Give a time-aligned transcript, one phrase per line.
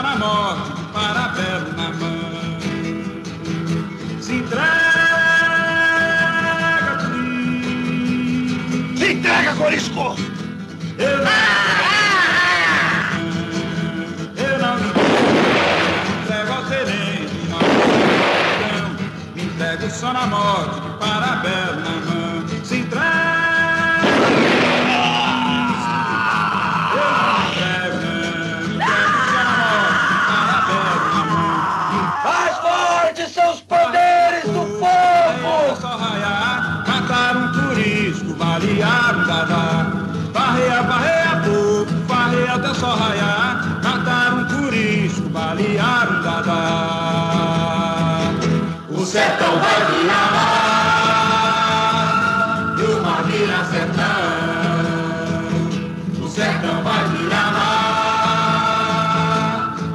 [0.00, 2.20] só na morte de parabelo na mão.
[4.20, 4.70] Se entrega,
[7.04, 8.98] Cris.
[8.98, 10.16] Se entrega, Corisco!
[10.98, 11.32] Eu não,
[14.36, 14.88] eu não me
[16.22, 17.60] entrego ao tenente, não
[19.34, 21.89] me entrego só na morte de parabelo na
[49.10, 51.66] sertão vai virar mar,
[52.78, 54.04] e o mar vira sertão.
[56.24, 58.64] O sertão vai virar mar,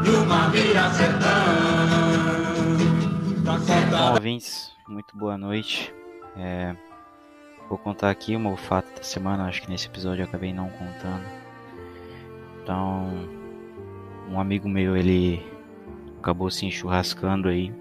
[0.05, 1.29] e o mar vira sertão.
[3.89, 5.95] Tá ouvintes, muito boa noite.
[6.35, 6.75] É,
[7.69, 11.23] vou contar aqui meu fato da semana, acho que nesse episódio eu acabei não contando.
[12.61, 13.29] Então,
[14.29, 15.41] um amigo meu, ele
[16.19, 17.73] acabou se enchurrascando aí,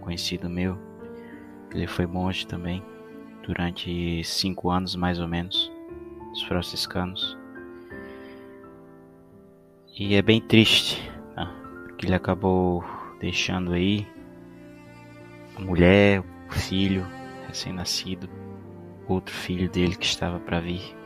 [0.00, 0.85] conhecido meu.
[1.76, 2.82] Ele foi monge também,
[3.42, 5.70] durante cinco anos mais ou menos,
[6.32, 7.36] os franciscanos.
[9.94, 11.54] E é bem triste, tá?
[11.84, 12.82] porque ele acabou
[13.20, 14.06] deixando aí
[15.54, 17.06] a mulher, o filho
[17.46, 18.26] recém-nascido,
[19.06, 20.96] outro filho dele que estava para vir.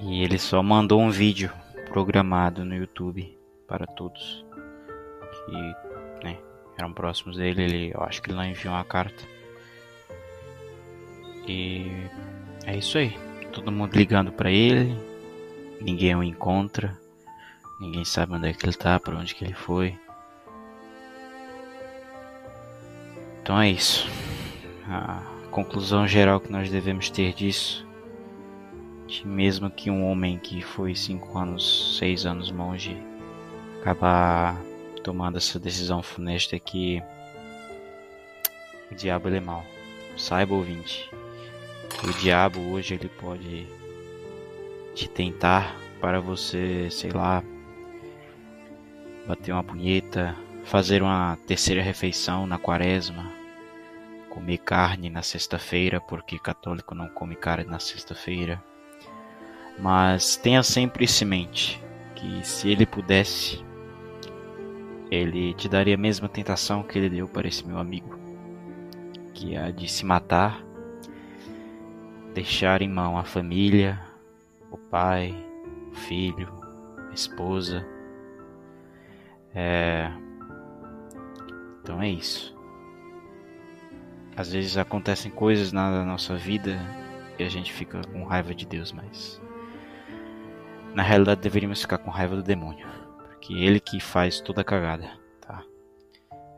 [0.00, 1.50] E ele só mandou um vídeo
[1.88, 3.34] programado no YouTube
[3.66, 4.44] para todos
[5.46, 5.87] que
[6.78, 7.62] eram próximos dele.
[7.62, 9.22] Ele, eu acho que ele não enviou uma carta.
[11.46, 11.90] E
[12.64, 13.18] é isso aí.
[13.52, 14.96] Todo mundo ligando para ele,
[15.80, 16.96] ninguém o encontra,
[17.80, 19.98] ninguém sabe onde é que ele tá, para onde que ele foi.
[23.42, 24.08] Então é isso.
[24.86, 27.86] A conclusão geral que nós devemos ter disso,
[29.06, 32.96] que mesmo que um homem que foi cinco anos, seis anos monge,
[33.80, 34.60] acabar
[35.08, 37.02] tomando essa decisão funesta é que
[38.92, 39.64] o diabo é mau.
[40.18, 41.10] Saiba ouvinte,
[42.04, 43.66] o diabo hoje ele pode
[44.94, 47.42] te tentar para você, sei lá,
[49.26, 53.32] bater uma punheta, fazer uma terceira refeição na quaresma,
[54.28, 58.62] comer carne na sexta-feira, porque católico não come carne na sexta-feira.
[59.78, 61.82] Mas tenha sempre em mente,
[62.14, 63.66] que se ele pudesse,
[65.10, 68.18] ele te daria a mesma tentação que ele deu para esse meu amigo,
[69.34, 70.62] que é a de se matar,
[72.34, 74.00] deixar em mão a família,
[74.70, 75.34] o pai,
[75.90, 76.52] o filho,
[77.10, 77.86] a esposa.
[79.54, 80.10] É...
[81.82, 82.56] Então é isso.
[84.36, 86.78] Às vezes acontecem coisas na nossa vida
[87.38, 89.40] e a gente fica com raiva de Deus, mas
[90.94, 92.86] na realidade deveríamos ficar com raiva do demônio,
[93.54, 95.10] é ele que faz toda a cagada,
[95.40, 95.62] tá?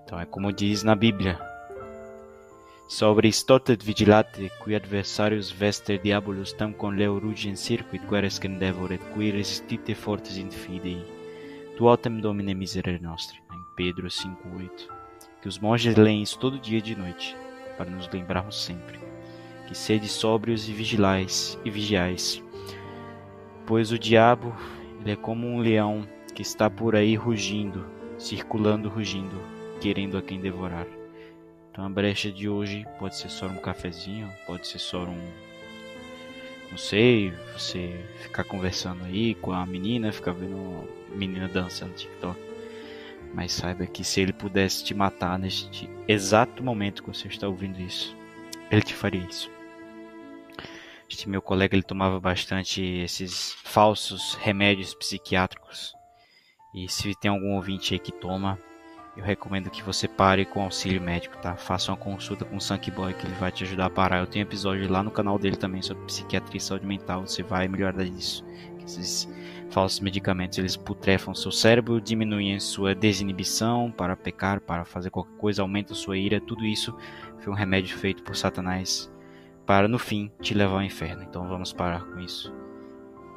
[0.05, 1.39] Então é como diz na Bíblia:
[2.89, 9.31] Sobre stotet vigilate, qui adversarius vester diabolus tam con leo rugent circuit querescem devoret, qui
[9.31, 11.05] resistite fortes in fidei.
[11.77, 13.39] Tu autem domine miserere nostri.
[13.53, 14.89] Em Pedro 5:8.
[15.41, 17.37] Que os monges leem isso todo dia de noite,
[17.77, 19.11] para nos lembrarmos sempre
[19.71, 22.43] que sede sóbrios e vigilais e vigiais,
[23.65, 24.53] pois o diabo
[25.01, 27.87] ele é como um leão que está por aí rugindo,
[28.19, 29.41] circulando rugindo,
[29.81, 30.87] querendo a quem devorar.
[31.71, 35.51] Então a brecha de hoje pode ser só um cafezinho, pode ser só um
[36.71, 41.97] não sei, você ficar conversando aí com a menina, ficar vendo a menina dançando no
[41.97, 42.41] TikTok.
[43.35, 47.81] Mas saiba que se ele pudesse te matar neste exato momento que você está ouvindo
[47.81, 48.17] isso,
[48.71, 49.51] ele te faria isso.
[51.09, 55.93] Este meu colega ele tomava bastante esses falsos remédios psiquiátricos.
[56.73, 58.59] E se tem algum ouvinte aí que toma,
[59.17, 61.57] eu recomendo que você pare com auxílio médico, tá?
[61.57, 64.21] Faça uma consulta com o Sanky Boy que ele vai te ajudar a parar.
[64.21, 67.27] Eu tenho episódio lá no canal dele também sobre psiquiatria e saúde mental.
[67.27, 68.45] Você vai melhorar disso.
[68.85, 69.29] Esses
[69.69, 75.63] falsos medicamentos eles putrefam seu cérebro, diminuem sua desinibição para pecar, para fazer qualquer coisa,
[75.63, 76.41] aumentam sua ira.
[76.41, 76.97] Tudo isso
[77.41, 79.13] foi um remédio feito por Satanás
[79.67, 81.23] para no fim te levar ao inferno.
[81.23, 82.60] Então vamos parar com isso.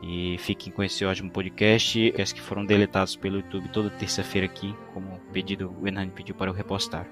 [0.05, 2.13] E fiquem com esse ótimo podcast.
[2.15, 6.51] Esses que foram deletados pelo YouTube toda terça-feira aqui, como pedido, o Hernani pediu para
[6.51, 7.07] eu repostar.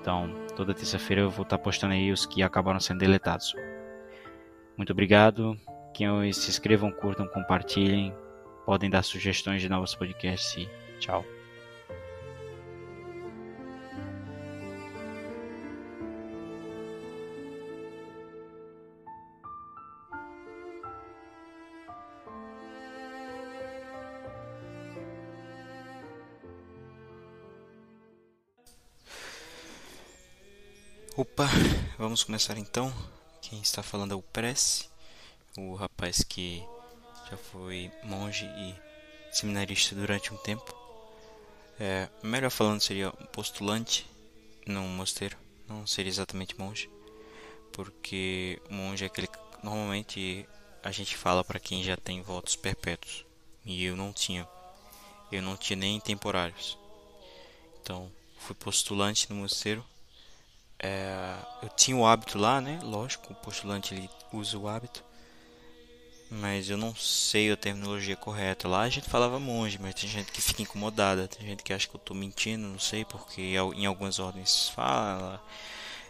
[0.00, 3.54] Então, toda terça-feira eu vou estar postando aí os que acabaram sendo deletados.
[4.76, 5.56] Muito obrigado.
[5.92, 8.14] Que se inscrevam, curtam, compartilhem.
[8.64, 10.68] Podem dar sugestões de novos podcasts
[10.98, 11.35] Tchau.
[31.18, 31.48] Opa,
[31.96, 32.92] vamos começar então.
[33.40, 34.90] Quem está falando é o Prece,
[35.56, 36.62] o rapaz que
[37.30, 38.74] já foi monge e
[39.34, 40.76] seminarista durante um tempo.
[41.80, 44.06] É, melhor falando seria um postulante
[44.66, 46.90] num mosteiro, não seria exatamente monge,
[47.72, 50.46] porque monge é aquele que normalmente
[50.82, 53.24] a gente fala para quem já tem votos perpétuos
[53.64, 54.46] e eu não tinha,
[55.32, 56.76] eu não tinha nem temporários.
[57.80, 59.82] Então fui postulante no mosteiro
[60.78, 62.78] é, eu tinha o hábito lá, né?
[62.82, 65.04] Lógico, o postulante ele usa o hábito.
[66.28, 68.66] Mas eu não sei a terminologia correta.
[68.68, 71.28] Lá a gente falava monge, mas tem gente que fica incomodada.
[71.28, 75.42] Tem gente que acha que eu estou mentindo, não sei, porque em algumas ordens fala,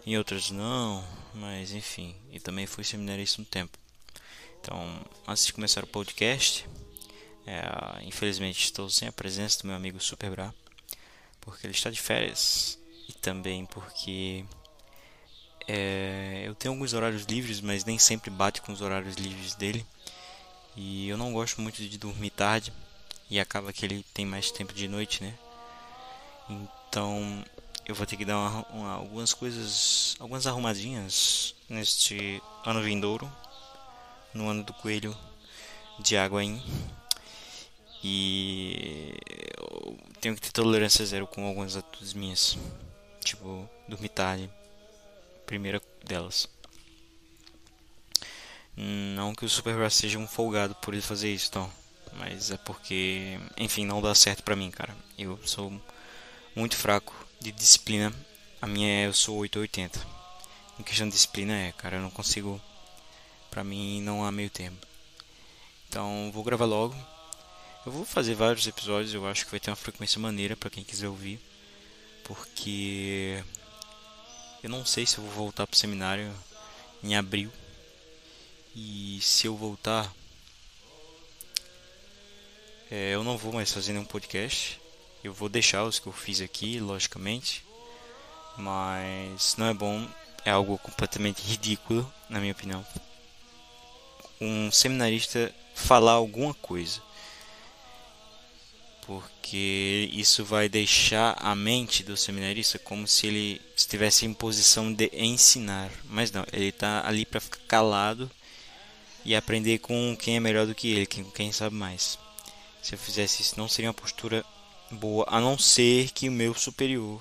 [0.06, 1.04] em outras não.
[1.34, 3.78] Mas enfim, e também fui seminarista um tempo.
[4.60, 6.66] Então, antes de começar o podcast,
[7.46, 10.52] é, infelizmente estou sem a presença do meu amigo Super Bra,
[11.40, 12.78] porque ele está de férias
[13.26, 14.44] também porque
[15.66, 19.84] é, eu tenho alguns horários livres, mas nem sempre bate com os horários livres dele.
[20.76, 22.72] E eu não gosto muito de dormir tarde
[23.28, 25.34] e acaba que ele tem mais tempo de noite, né?
[26.48, 27.44] Então
[27.84, 33.28] eu vou ter que dar uma, uma, algumas coisas, algumas arrumadinhas neste ano vindouro,
[34.32, 35.16] no ano do coelho
[35.98, 36.62] de água aí.
[38.04, 39.14] E
[39.58, 42.56] eu tenho que ter tolerância zero com algumas atitudes minhas.
[43.26, 44.48] Tipo, dormir tarde.
[45.46, 46.48] Primeira delas.
[48.76, 51.68] Não que o Supergrass seja um folgado por ele fazer isso, então.
[52.12, 54.96] Mas é porque, enfim, não dá certo pra mim, cara.
[55.18, 55.72] Eu sou
[56.54, 58.12] muito fraco de disciplina.
[58.62, 60.06] A minha é, eu sou 880.
[60.78, 62.60] Em questão de disciplina é, cara, eu não consigo.
[63.50, 64.78] Pra mim não há meio termo.
[65.88, 66.94] Então vou gravar logo.
[67.84, 70.84] Eu vou fazer vários episódios, eu acho que vai ter uma frequência maneira para quem
[70.84, 71.40] quiser ouvir
[72.26, 73.42] porque
[74.62, 76.32] eu não sei se eu vou voltar pro seminário
[77.02, 77.52] em abril.
[78.74, 80.12] E se eu voltar,
[82.90, 84.80] é, eu não vou mais fazer nenhum podcast.
[85.22, 87.64] Eu vou deixar os que eu fiz aqui, logicamente.
[88.58, 90.08] Mas não é bom,
[90.44, 92.84] é algo completamente ridículo, na minha opinião.
[94.40, 97.05] Um seminarista falar alguma coisa
[99.06, 105.08] porque isso vai deixar a mente do seminarista como se ele estivesse em posição de
[105.14, 108.28] ensinar, mas não, ele está ali para ficar calado
[109.24, 112.18] e aprender com quem é melhor do que ele, com quem sabe mais.
[112.82, 114.44] Se eu fizesse isso, não seria uma postura
[114.90, 117.20] boa, a não ser que o meu superior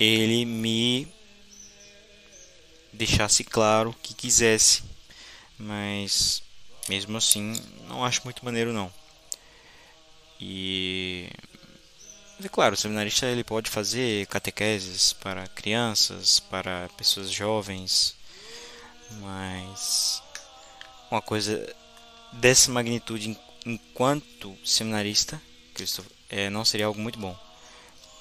[0.00, 1.06] ele me
[2.92, 4.82] deixasse claro que quisesse,
[5.56, 6.42] mas
[6.88, 7.54] mesmo assim,
[7.86, 8.92] não acho muito maneiro não.
[10.44, 11.28] E
[12.42, 18.16] é claro, o seminarista ele pode fazer catequeses para crianças, para pessoas jovens,
[19.20, 20.20] mas
[21.08, 21.72] uma coisa
[22.32, 25.40] dessa magnitude enquanto seminarista,
[25.74, 27.38] Cristo, é, não seria algo muito bom,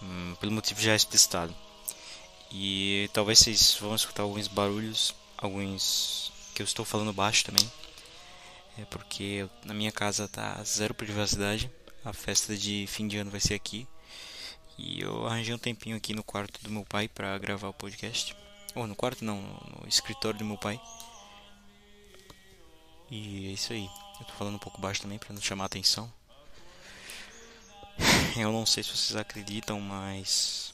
[0.04, 1.56] hum, pelo motivo já explicitado.
[2.52, 7.72] E talvez vocês vão escutar alguns barulhos, alguns que eu estou falando baixo também,
[8.78, 11.68] é porque na minha casa tá zero privacidade
[12.04, 13.88] a festa de fim de ano vai ser aqui.
[14.78, 18.36] E eu arranjei um tempinho aqui no quarto do meu pai para gravar o podcast.
[18.74, 19.42] Ou no quarto não,
[19.82, 20.82] no escritório do meu pai.
[23.10, 23.90] E é isso aí.
[24.20, 26.12] Eu tô falando um pouco baixo também para não chamar atenção.
[28.38, 30.74] Eu não sei se vocês acreditam, mas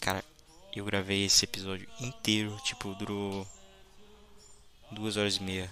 [0.00, 0.24] cara,
[0.74, 3.46] eu gravei esse episódio inteiro, tipo, durou
[4.90, 5.70] duas horas e meia.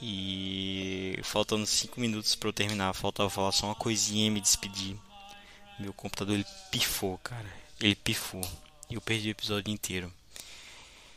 [0.00, 4.96] E faltando 5 minutos para eu terminar, faltava falar só uma coisinha e me despedir.
[5.78, 7.52] Meu computador ele pifou, cara.
[7.80, 8.46] Ele pifou.
[8.90, 10.12] E eu perdi o episódio inteiro.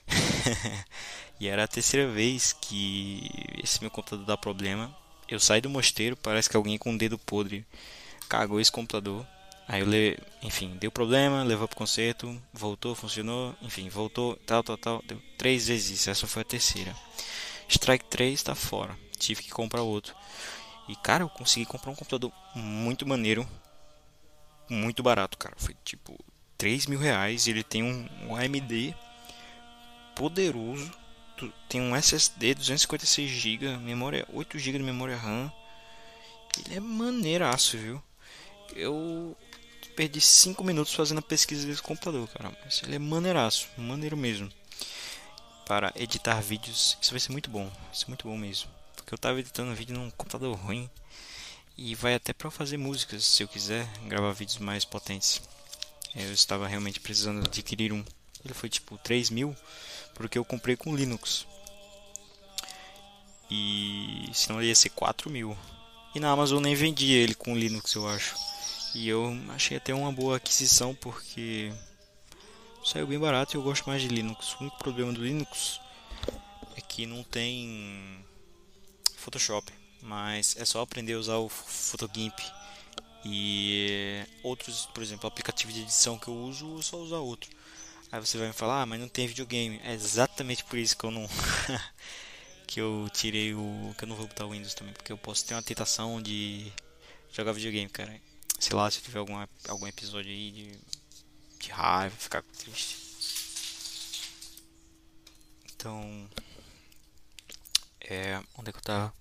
[1.39, 3.29] e era a terceira vez que
[3.62, 4.95] esse meu computador dá problema.
[5.27, 7.65] Eu saí do mosteiro, parece que alguém com um dedo podre
[8.27, 9.25] cagou esse computador.
[9.67, 10.17] Aí eu le...
[10.41, 15.03] enfim, deu problema, levou pro conserto, voltou, funcionou, enfim, voltou, tal, tal, tal.
[15.05, 16.95] Deu três vezes isso, essa foi a terceira.
[17.69, 18.97] Strike 3 está fora.
[19.17, 20.15] Tive que comprar outro.
[20.88, 23.47] E cara, eu consegui comprar um computador muito maneiro.
[24.67, 25.55] Muito barato, cara.
[25.57, 26.17] Foi tipo
[26.57, 27.47] 3 mil reais.
[27.47, 28.95] Ele tem um, um AMD
[30.15, 30.91] poderoso.
[31.69, 35.49] Tem um SSD 256 GB, memória 8 GB de memória RAM.
[36.65, 38.03] ele é maneiraço, viu?
[38.75, 39.38] Eu
[39.95, 42.51] perdi 5 minutos fazendo a pesquisa desse computador, cara.
[42.65, 44.51] Mas ele é maneiraço, maneiro mesmo.
[45.69, 47.65] Para editar vídeos, isso vai ser muito bom.
[47.69, 48.67] Vai ser muito bom mesmo.
[48.95, 50.89] Porque eu tava editando vídeo num computador ruim.
[51.77, 55.39] E vai até para fazer músicas, se eu quiser gravar vídeos mais potentes.
[56.15, 58.03] Eu estava realmente precisando adquirir um.
[58.43, 59.55] Ele foi tipo 3 mil,
[60.15, 61.45] porque eu comprei com Linux.
[63.47, 65.55] E senão ele ia ser 4 mil.
[66.15, 68.35] E na Amazon nem vendia ele com Linux, eu acho.
[68.95, 71.71] E eu achei até uma boa aquisição porque
[72.83, 74.53] saiu bem barato e eu gosto mais de Linux.
[74.55, 75.79] O único problema do Linux
[76.75, 78.25] é que não tem
[79.15, 79.71] Photoshop,
[80.01, 82.39] mas é só aprender a usar o Photogimp
[83.25, 87.50] e outros, por exemplo, aplicativo de edição que eu uso, é só usar outro.
[88.12, 89.79] Aí você vai me falar, ah, mas não tem videogame.
[89.83, 91.27] É exatamente por isso que eu não
[92.65, 95.45] que eu tirei o que eu não vou botar o Windows também, porque eu posso
[95.45, 96.71] ter uma tentação de
[97.31, 98.19] jogar videogame, cara.
[98.59, 99.36] Sei lá, se tiver algum
[99.67, 100.79] algum episódio aí de
[101.60, 102.98] de raiva, ficar triste.
[105.75, 106.30] Então,
[108.01, 109.13] é, onde é que eu tava?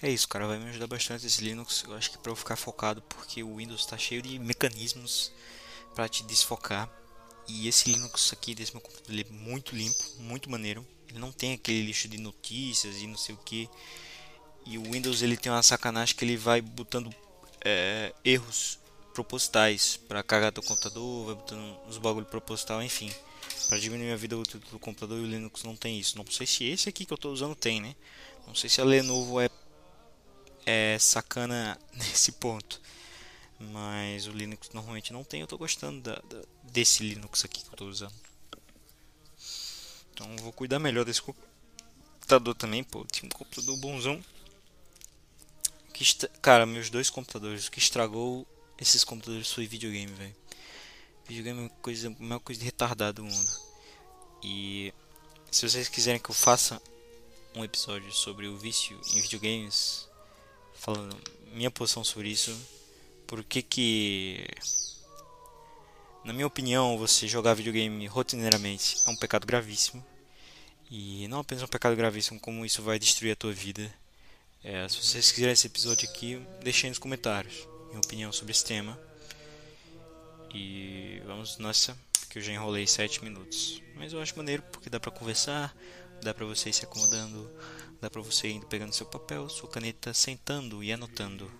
[0.00, 1.84] É isso, cara, vai me ajudar bastante esse Linux.
[1.86, 5.32] Eu acho que para eu ficar focado, porque o Windows está cheio de mecanismos
[5.94, 6.88] para te desfocar.
[7.48, 10.86] E esse Linux aqui desse meu computador ele é muito limpo, muito maneiro.
[11.08, 13.68] Ele não tem aquele lixo de notícias e não sei o que.
[14.64, 17.12] E o Windows ele tem uma sacanagem que ele vai botando
[17.64, 18.78] é, erros
[19.18, 23.12] propositais para cagar teu computador, vai botando uns bagulho proposital, enfim,
[23.68, 25.18] para diminuir a vida útil do computador.
[25.18, 26.16] E o Linux não tem isso.
[26.16, 27.96] Não sei se esse aqui que eu estou usando tem, né?
[28.46, 29.50] Não sei se a Lenovo é
[30.64, 32.80] é sacana nesse ponto.
[33.58, 35.40] Mas o Linux normalmente não tem.
[35.40, 38.14] Eu estou gostando da, da, desse Linux aqui que eu estou usando.
[40.14, 42.84] Então vou cuidar melhor desse computador também.
[42.84, 44.24] Pô, tinha um computador bonzão.
[45.92, 46.04] Que
[46.40, 47.66] Cara, meus dois computadores.
[47.66, 48.46] O que estragou
[48.80, 50.36] esses computadores foi videogame, velho.
[51.26, 53.50] Videogame é uma coisa, a maior coisa de retardado do mundo.
[54.42, 54.92] E
[55.50, 56.80] se vocês quiserem que eu faça
[57.54, 60.08] um episódio sobre o vício em videogames,
[60.74, 61.16] falando
[61.52, 62.56] minha posição sobre isso.
[63.26, 64.46] Por que que
[66.24, 70.04] na minha opinião, você jogar videogame rotineiramente é um pecado gravíssimo.
[70.90, 73.92] E não apenas um pecado gravíssimo, como isso vai destruir a tua vida.
[74.62, 78.98] É, se vocês quiserem esse episódio aqui, deixem nos comentários minha opinião sobre esse tema.
[80.54, 81.96] E vamos nessa,
[82.30, 83.82] que eu já enrolei 7 minutos.
[83.96, 85.76] Mas eu acho maneiro porque dá pra conversar,
[86.22, 87.50] dá pra você ir se acomodando
[88.00, 91.50] Dá para você ir pegando seu papel, sua caneta, sentando e anotando.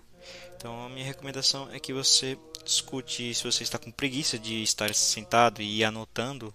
[0.55, 4.93] Então a minha recomendação é que você escute se você está com preguiça de estar
[4.93, 6.53] sentado e anotando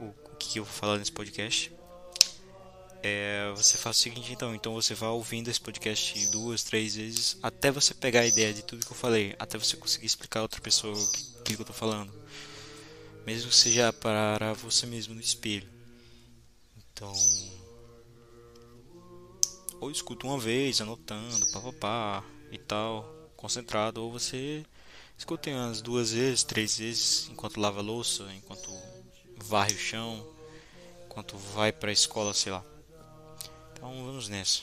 [0.00, 1.72] o que eu vou falar nesse podcast.
[3.06, 7.36] É, você faz o seguinte então, então você vai ouvindo esse podcast duas, três vezes
[7.42, 10.44] até você pegar a ideia de tudo que eu falei, até você conseguir explicar a
[10.44, 12.10] outra pessoa o que, que eu estou falando,
[13.26, 15.68] mesmo que seja para você mesmo no espelho.
[16.78, 17.12] Então
[19.82, 23.04] ou escuta uma vez, anotando, papapá e tal,
[23.36, 24.64] concentrado, ou você
[25.18, 28.70] escuta umas duas vezes, três vezes, enquanto lava louça, enquanto
[29.36, 30.26] varre o chão,
[31.04, 32.64] enquanto vai para a escola, sei lá.
[33.86, 34.62] Então vamos nessa.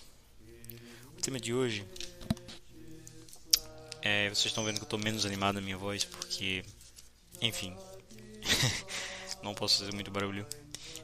[1.16, 1.86] O tema de hoje
[4.02, 6.66] é, vocês estão vendo que eu estou menos animado na minha voz porque,
[7.40, 7.78] enfim,
[9.44, 10.44] não posso fazer muito barulho.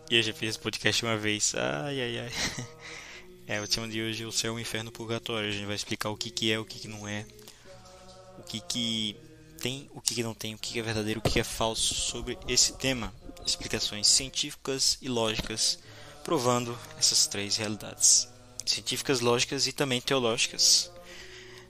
[0.09, 2.31] E eu já fiz esse podcast uma vez, ai ai ai.
[3.45, 5.49] É, o tema de hoje é o céu, o inferno, o purgatório.
[5.49, 7.23] A gente vai explicar o que, que é, o que, que não é,
[8.39, 9.15] o que, que
[9.61, 11.43] tem, o que, que não tem, o que, que é verdadeiro, o que, que é
[11.43, 13.13] falso sobre esse tema.
[13.45, 15.77] Explicações científicas e lógicas
[16.27, 18.27] provando essas três realidades:
[18.65, 20.91] científicas, lógicas e também teológicas.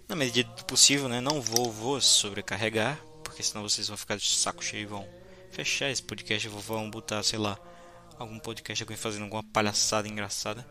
[0.10, 1.22] Na medida do possível, né?
[1.22, 5.08] Não vou vos sobrecarregar, porque senão vocês vão ficar de saco cheio e vão
[5.52, 7.60] fechar esse podcast, vão botar, sei lá,
[8.18, 10.68] algum podcast alguém fazendo alguma palhaçada engraçada.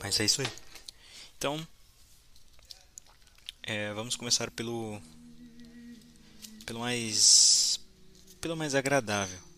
[0.00, 0.48] Mas é isso aí.
[1.36, 1.68] Então,
[3.62, 4.98] é, vamos começar pelo
[6.64, 7.78] pelo mais
[8.40, 9.53] pelo mais agradável.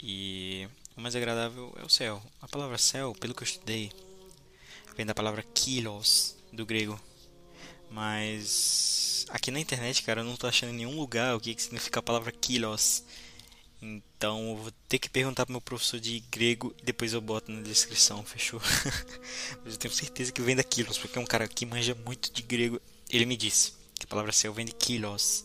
[0.00, 2.22] E o mais agradável é o céu.
[2.40, 3.92] A palavra céu, pelo que eu estudei,
[4.96, 7.00] vem da palavra kilos do grego.
[7.90, 11.62] Mas aqui na internet, cara, eu não tô achando em nenhum lugar o que, que
[11.62, 13.04] significa a palavra kilos.
[13.80, 17.50] Então eu vou ter que perguntar pro meu professor de grego e depois eu boto
[17.50, 18.60] na descrição, fechou?
[19.64, 22.32] Mas eu tenho certeza que vem da quilos, porque é um cara que manja muito
[22.32, 22.80] de grego.
[23.08, 25.44] Ele me disse que a palavra céu vem de kilos.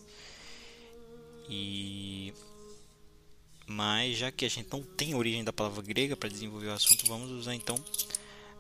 [1.48, 2.34] E
[3.66, 6.74] mas já que a gente não tem a origem da palavra grega para desenvolver o
[6.74, 7.76] assunto, vamos usar então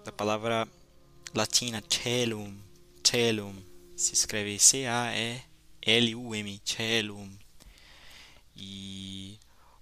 [0.03, 0.67] da palavra
[1.33, 2.57] latina celum,
[3.03, 3.55] celum,
[3.95, 5.41] se escreve C-A-E-L-U-M,
[6.63, 7.31] celum.
[8.55, 9.39] E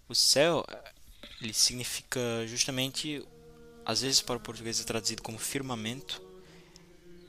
[0.08, 0.66] o céu,
[1.42, 3.24] ele significa justamente,
[3.86, 6.22] às vezes para o português é traduzido como firmamento,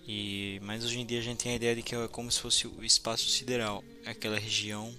[0.07, 2.41] e mas hoje em dia a gente tem a ideia de que é como se
[2.41, 4.93] fosse o espaço sideral, aquela região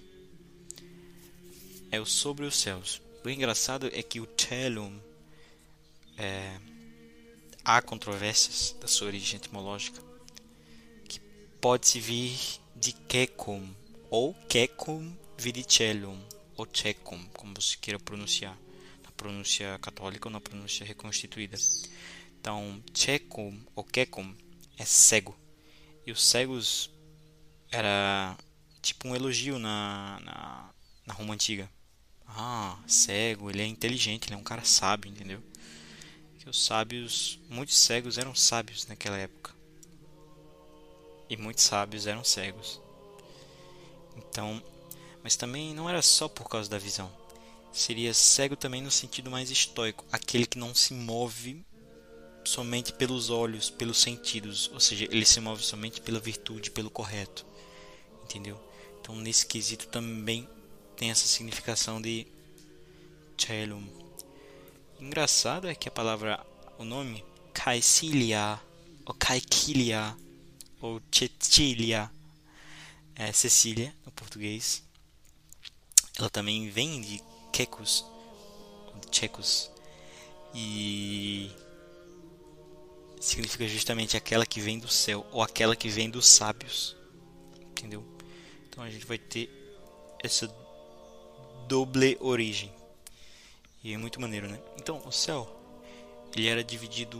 [1.94, 3.00] é o sobre os céus.
[3.24, 4.98] O engraçado é que o celum
[6.18, 6.58] é,
[7.64, 10.02] há controvérsias da sua origem etimológica
[11.08, 11.20] que
[11.60, 12.36] pode-se vir
[12.74, 13.72] de kecum
[14.10, 16.20] ou kecum vidicelum
[16.56, 18.58] ou checum, como você queira pronunciar,
[19.02, 21.56] na pronúncia católica ou na pronúncia reconstituída.
[22.40, 24.34] Então, checum ou kecum
[24.76, 25.36] é cego.
[26.06, 26.90] E os cegos
[27.70, 28.36] era
[28.82, 30.70] tipo um elogio na, na,
[31.06, 31.68] na Roma Antiga.
[32.36, 35.40] Ah, cego, ele é inteligente, ele é um cara sábio, entendeu?
[36.38, 39.54] Que os sábios, muitos cegos eram sábios naquela época.
[41.30, 42.80] E muitos sábios eram cegos.
[44.16, 44.62] Então,
[45.22, 47.10] mas também não era só por causa da visão.
[47.72, 51.64] Seria cego também no sentido mais estoico, aquele que não se move
[52.44, 57.46] somente pelos olhos, pelos sentidos, ou seja, ele se move somente pela virtude, pelo correto.
[58.24, 58.60] Entendeu?
[59.00, 60.48] Então, nesse quesito também
[60.96, 62.26] tem essa significação de
[63.36, 63.86] celum.
[65.00, 66.44] Engraçado é que a palavra,
[66.78, 68.60] o nome Caecilia
[69.04, 70.16] ou Caiquilia
[70.80, 72.10] ou Cecilia,
[73.14, 74.82] é Cecília no português.
[76.18, 77.22] Ela também vem de
[77.52, 78.04] quecos,
[79.10, 79.70] tchecos
[80.54, 81.50] e
[83.20, 86.96] significa justamente aquela que vem do céu ou aquela que vem dos sábios,
[87.60, 88.04] entendeu?
[88.68, 89.50] Então a gente vai ter
[90.22, 90.46] essa
[91.66, 92.72] doble origem.
[93.82, 94.58] E é muito maneiro, né?
[94.78, 95.48] Então, o céu,
[96.34, 97.18] ele era dividido,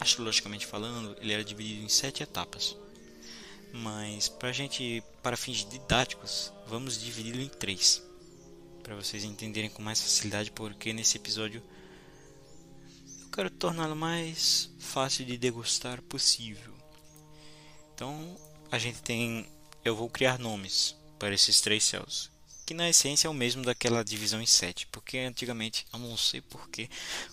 [0.00, 2.76] astrologicamente falando, ele era dividido em sete etapas.
[3.72, 8.02] Mas para gente, para fins didáticos, vamos dividi-lo em três,
[8.82, 11.62] para vocês entenderem com mais facilidade, porque nesse episódio
[13.22, 16.72] eu quero torná-lo mais fácil de degustar possível.
[17.94, 18.36] Então,
[18.70, 19.46] a gente tem,
[19.84, 22.30] eu vou criar nomes para esses três céus,
[22.64, 26.40] que na essência é o mesmo daquela divisão em 7, porque antigamente, eu não sei
[26.40, 26.88] porque,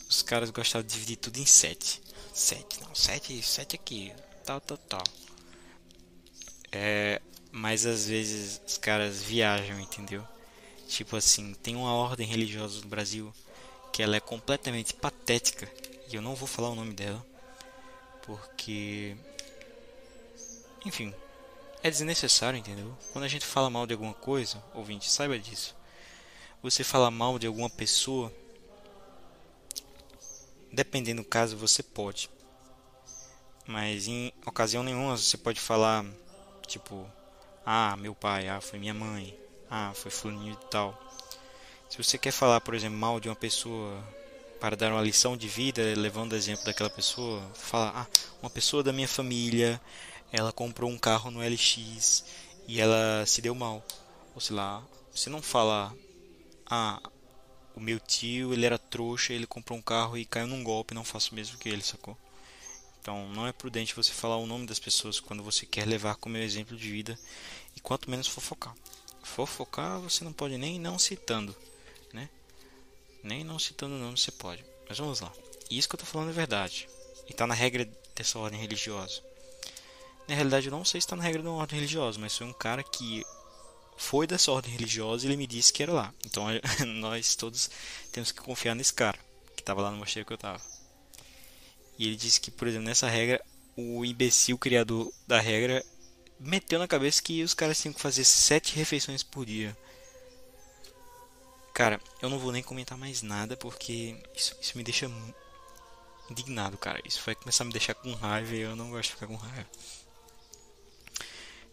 [0.09, 2.01] os caras gostavam de dividir tudo em 7.
[2.33, 4.13] 7, não, 7, 7 aqui,
[4.45, 5.03] tal, tal, tal.
[6.71, 10.25] É, mas às vezes os caras viajam, entendeu?
[10.87, 13.33] Tipo assim, tem uma ordem religiosa no Brasil
[13.91, 15.69] que ela é completamente patética,
[16.09, 17.25] e eu não vou falar o nome dela,
[18.25, 19.15] porque
[20.85, 21.13] enfim,
[21.83, 22.95] é desnecessário, entendeu?
[23.11, 25.75] Quando a gente fala mal de alguma coisa, ouvinte, saiba disso.
[26.61, 28.31] Você fala mal de alguma pessoa,
[30.71, 32.29] dependendo do caso, você pode.
[33.65, 36.05] Mas em ocasião nenhuma você pode falar,
[36.67, 37.09] tipo,
[37.65, 39.37] ah, meu pai, ah, foi minha mãe,
[39.69, 40.99] ah, foi fulaninho e tal.
[41.89, 44.03] Se você quer falar, por exemplo, mal de uma pessoa
[44.59, 48.07] para dar uma lição de vida, levando exemplo daquela pessoa, fala, ah,
[48.41, 49.81] uma pessoa da minha família,
[50.31, 52.23] ela comprou um carro no LX
[52.67, 53.85] e ela se deu mal.
[54.33, 55.93] Ou sei lá, você não fala,
[56.65, 57.01] ah,
[57.75, 61.03] o meu tio, ele era trouxa, ele comprou um carro e caiu num golpe, não
[61.03, 62.17] faço o mesmo que ele, sacou?
[63.01, 66.37] Então, não é prudente você falar o nome das pessoas quando você quer levar como
[66.37, 67.17] exemplo de vida
[67.75, 68.75] e quanto menos fofocar.
[69.23, 71.55] Fofocar você não pode nem não citando,
[72.13, 72.29] né?
[73.23, 74.63] Nem não citando o nome você pode.
[74.87, 75.31] Mas vamos lá.
[75.69, 76.87] Isso que eu tô falando é verdade.
[77.27, 79.21] E tá na regra dessa ordem religiosa.
[80.31, 82.47] Na realidade, eu não sei se está na regra de uma ordem religiosa, mas foi
[82.47, 83.21] um cara que
[83.97, 86.13] foi dessa ordem religiosa e ele me disse que era lá.
[86.25, 86.45] Então
[87.01, 87.69] nós todos
[88.13, 89.19] temos que confiar nesse cara
[89.57, 90.61] que estava lá no mosteiro que eu estava.
[91.99, 93.43] E ele disse que, por exemplo, nessa regra,
[93.75, 95.83] o imbecil criador da regra
[96.39, 99.77] meteu na cabeça que os caras tinham que fazer sete refeições por dia.
[101.73, 105.11] Cara, eu não vou nem comentar mais nada porque isso, isso me deixa
[106.29, 107.01] indignado, cara.
[107.03, 109.35] Isso vai começar a me deixar com raiva e eu não gosto de ficar com
[109.35, 109.67] raiva.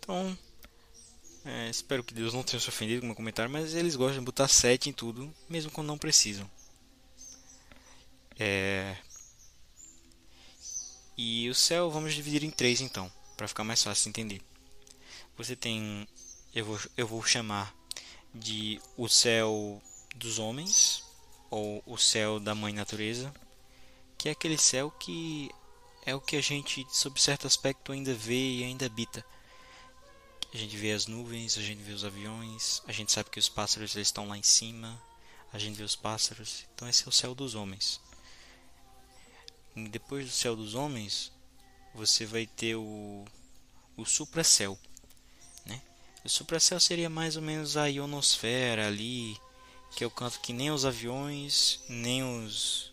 [0.09, 0.38] Então,
[1.44, 4.21] é, espero que Deus não tenha se ofendido com o meu comentário, mas eles gostam
[4.21, 6.51] de botar 7 em tudo, mesmo quando não precisam.
[8.38, 8.97] É...
[11.14, 14.42] E o céu vamos dividir em três então, para ficar mais fácil de entender.
[15.37, 16.09] Você tem,
[16.55, 17.77] eu vou, eu vou chamar
[18.35, 19.83] de o céu
[20.16, 21.05] dos homens
[21.51, 23.31] ou o céu da mãe natureza,
[24.16, 25.51] que é aquele céu que
[26.07, 29.23] é o que a gente, sob certo aspecto, ainda vê e ainda habita
[30.52, 33.48] a gente vê as nuvens, a gente vê os aviões, a gente sabe que os
[33.48, 35.00] pássaros eles estão lá em cima,
[35.52, 36.64] a gente vê os pássaros.
[36.74, 38.00] Então esse é o céu dos homens.
[39.76, 41.30] E depois do céu dos homens,
[41.94, 43.24] você vai ter o,
[43.96, 44.78] o supracéu.
[45.66, 45.80] Né?
[46.24, 49.38] O supracéu seria mais ou menos a ionosfera ali,
[49.94, 52.92] que é o canto que nem os aviões, nem os,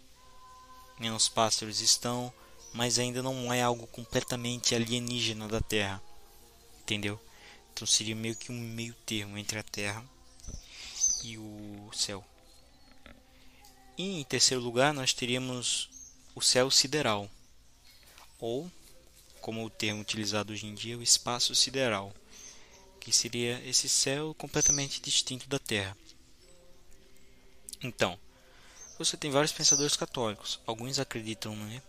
[1.00, 2.34] nem os pássaros estão,
[2.74, 6.02] mas ainda não é algo completamente alienígena da Terra.
[6.82, 7.20] Entendeu?
[7.76, 10.02] Então seria meio que um meio termo entre a Terra
[11.22, 12.24] e o céu.
[13.98, 15.90] E em terceiro lugar, nós teríamos
[16.34, 17.30] o céu sideral,
[18.40, 18.72] ou,
[19.42, 22.16] como o termo utilizado hoje em dia, o espaço sideral,
[22.98, 25.98] que seria esse céu completamente distinto da Terra.
[27.84, 28.18] Então,
[28.98, 30.62] você tem vários pensadores católicos.
[30.66, 31.82] Alguns acreditam né,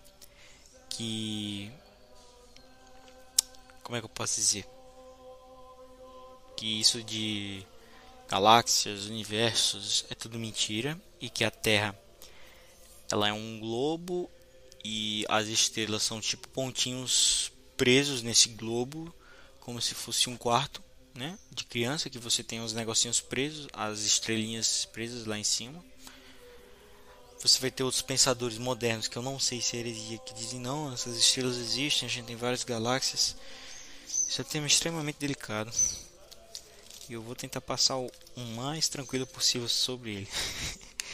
[0.91, 1.71] que.
[3.85, 4.76] Como é que eu posso dizer?
[6.57, 7.65] Que isso de
[8.29, 11.97] galáxias, universos é tudo mentira e que a Terra
[13.11, 14.29] ela é um globo
[14.85, 19.15] e as estrelas são tipo pontinhos presos nesse globo,
[19.61, 20.83] como se fosse um quarto,
[21.15, 25.85] né, de criança que você tem os negocinhos presos, as estrelinhas presas lá em cima.
[27.41, 30.59] Você vai ter outros pensadores modernos que eu não sei se é heresia que dizem
[30.59, 33.37] não, essas estrelas existem, a gente tem várias galáxias.
[34.07, 35.71] Isso é um tema extremamente delicado.
[37.09, 38.11] E eu vou tentar passar o
[38.57, 40.29] mais tranquilo possível sobre ele.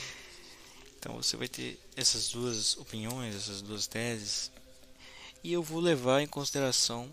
[0.99, 4.51] então você vai ter essas duas opiniões, essas duas teses.
[5.45, 7.11] E eu vou levar em consideração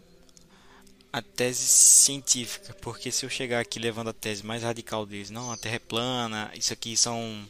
[1.11, 5.51] a tese científica, porque se eu chegar aqui levando a tese mais radical deles, não,
[5.51, 7.49] a Terra é plana, isso aqui são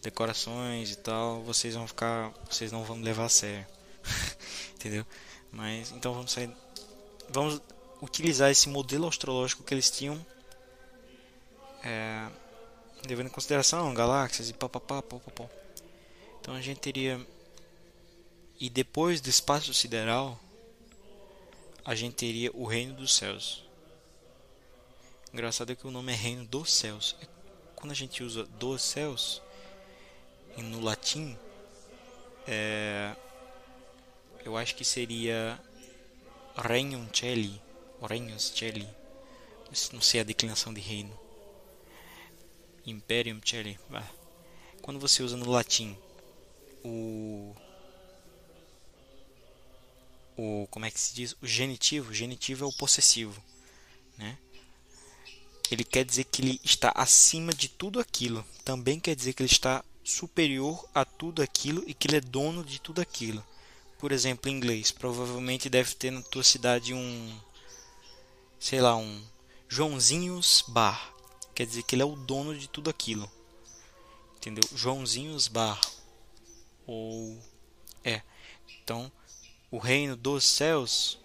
[0.00, 3.66] decorações e tal, vocês vão ficar, vocês não vão levar a sério.
[4.76, 5.04] Entendeu?
[5.52, 6.50] Mas então vamos sair
[7.32, 7.60] vamos
[8.02, 10.24] utilizar esse modelo astrológico que eles tinham
[11.82, 12.28] é,
[13.08, 15.02] levando em consideração galáxias e papapá.
[16.40, 17.20] Então a gente teria
[18.58, 20.38] e depois do espaço sideral
[21.84, 23.64] a gente teria o reino dos céus.
[25.32, 27.16] Engraçado é que o nome é reino dos céus.
[27.22, 27.26] É
[27.80, 29.40] quando a gente usa dos céus
[30.58, 31.36] no latim,
[32.46, 33.16] é,
[34.44, 35.58] eu acho que seria
[36.54, 37.60] regnum celi,
[38.02, 38.86] regnus celi.
[39.92, 41.18] Não sei a declinação de reino.
[42.86, 43.78] Imperium celi.
[44.82, 45.96] Quando você usa no latim
[46.84, 47.54] o
[50.36, 51.36] o como é que se diz?
[51.42, 52.10] O genitivo?
[52.10, 53.42] O genitivo é o possessivo
[54.20, 54.36] né?
[55.70, 58.44] Ele quer dizer que ele está acima de tudo aquilo.
[58.64, 62.62] Também quer dizer que ele está superior a tudo aquilo e que ele é dono
[62.62, 63.44] de tudo aquilo.
[63.98, 67.40] Por exemplo em inglês provavelmente deve ter na tua cidade um
[68.58, 69.22] sei lá um
[69.68, 71.14] Joãozinhos Bar
[71.54, 73.30] quer dizer que ele é o dono de tudo aquilo
[74.36, 75.80] entendeu Joãozinhos Bar
[76.86, 77.38] ou
[78.04, 78.22] é
[78.82, 79.10] então
[79.70, 81.18] o reino dos céus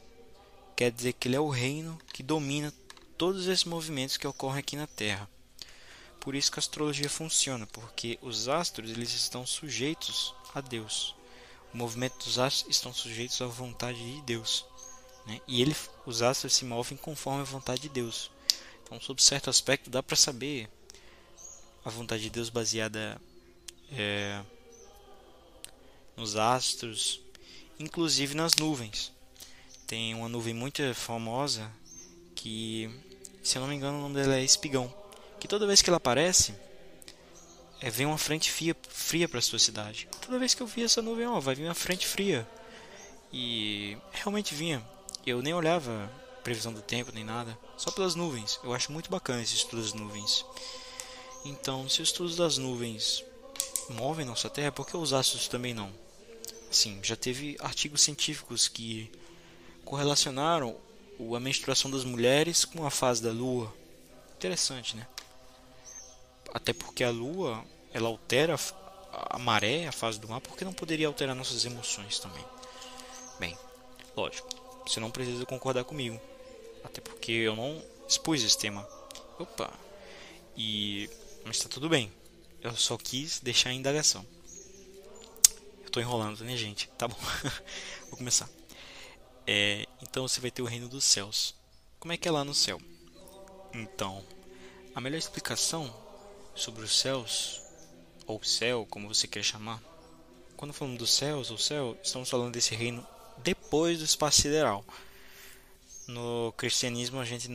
[0.76, 2.74] quer dizer que ele é o reino que domina
[3.18, 5.30] todos esses movimentos que ocorrem aqui na Terra.
[6.20, 11.16] Por isso que a astrologia funciona, porque os astros eles estão sujeitos a Deus.
[11.74, 14.66] O movimento dos astros estão sujeitos à vontade de Deus.
[15.26, 15.40] Né?
[15.48, 18.32] E ele, os astros se movem conforme a vontade de Deus.
[18.86, 20.70] Então, sob certo aspecto, dá para saber
[21.84, 23.20] a vontade de Deus baseada
[23.92, 24.42] é,
[26.16, 27.20] nos astros,
[27.80, 29.12] inclusive nas nuvens.
[29.88, 31.72] Tem uma nuvem muito famosa
[32.36, 32.90] que,
[33.44, 34.94] se eu não me engano, o nome dela é Espigão.
[35.40, 36.54] Que toda vez que ela aparece,
[37.82, 40.08] é, vem uma frente fria, fria para sua cidade.
[40.22, 42.48] Toda vez que eu vi essa nuvem, ó, vai vir uma frente fria.
[43.34, 44.84] E realmente vinha.
[45.26, 46.12] Eu nem olhava
[46.44, 48.60] previsão do tempo nem nada, só pelas nuvens.
[48.64, 50.46] Eu acho muito bacana esse estudo das nuvens.
[51.44, 53.24] Então, se o estudo das nuvens
[53.90, 55.92] movem nossa Terra, por que os astros também não?
[56.72, 59.12] Sim, já teve artigos científicos que
[59.84, 60.76] correlacionaram
[61.36, 63.74] a menstruação das mulheres com a fase da lua.
[64.36, 65.08] Interessante, né?
[66.54, 68.56] Até porque a lua, ela altera
[69.12, 72.44] a maré, a fase do mar, porque não poderia alterar nossas emoções também.
[73.40, 73.58] Bem,
[74.16, 74.50] lógico,
[74.86, 76.20] você não precisa concordar comigo.
[76.86, 78.88] Até porque eu não expus esse tema.
[79.38, 79.74] Opa!
[80.56, 81.10] E.
[81.44, 82.12] Mas tá tudo bem.
[82.62, 84.26] Eu só quis deixar a indagação
[85.96, 86.90] tô enrolando, né, gente?
[86.98, 87.16] Tá bom.
[88.12, 88.50] Vou começar.
[89.48, 91.56] É, então você vai ter o reino dos céus.
[92.02, 92.82] Como é que é lá no céu?
[93.74, 94.22] Então,
[94.94, 95.96] a melhor explicação
[96.54, 97.62] sobre os céus,
[98.28, 99.82] ou céu, como você quer chamar,
[100.58, 104.84] quando falamos dos céus ou céu, estamos falando desse reino depois do espaço sideral.
[106.08, 107.50] No cristianismo, a gente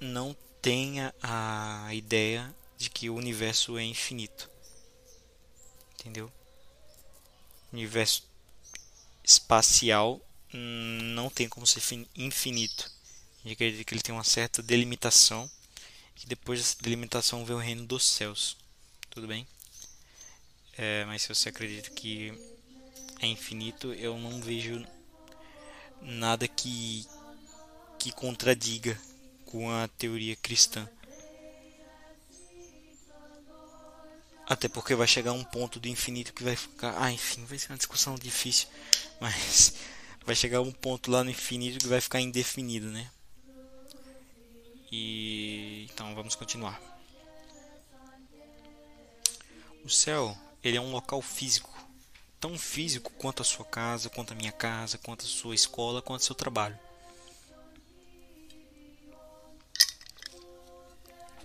[0.00, 4.50] não tem a ideia de que o universo é infinito.
[5.98, 6.30] Entendeu?
[7.74, 8.22] universo
[9.22, 10.20] espacial
[10.52, 11.80] não tem como ser
[12.14, 12.90] infinito.
[13.44, 15.50] A gente acredita que ele tem uma certa delimitação.
[16.22, 18.56] E depois dessa delimitação vem o reino dos céus.
[19.10, 19.46] Tudo bem?
[20.78, 22.32] É, mas se você acredita que
[23.20, 24.86] é infinito, eu não vejo
[26.00, 27.06] nada que,
[28.04, 29.00] que contradiga
[29.46, 30.86] com a teoria cristã.
[34.46, 37.02] Até porque vai chegar um ponto do infinito que vai ficar.
[37.02, 38.68] Ah, enfim, vai ser uma discussão difícil.
[39.18, 39.72] Mas
[40.26, 43.10] vai chegar um ponto lá no infinito que vai ficar indefinido, né?
[44.92, 46.78] E então vamos continuar.
[49.82, 51.72] O céu, ele é um local físico,
[52.38, 56.20] tão físico quanto a sua casa, quanto a minha casa, quanto a sua escola, quanto
[56.20, 56.78] o seu trabalho.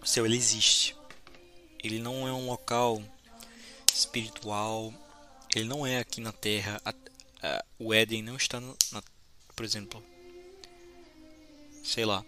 [0.01, 0.95] O céu ele existe.
[1.83, 3.01] Ele não é um local
[3.93, 4.93] espiritual.
[5.53, 6.81] Ele não é aqui na Terra.
[6.85, 6.93] A,
[7.43, 9.01] a, o Éden não está, no, na,
[9.55, 10.03] por exemplo,
[11.83, 12.23] sei lá,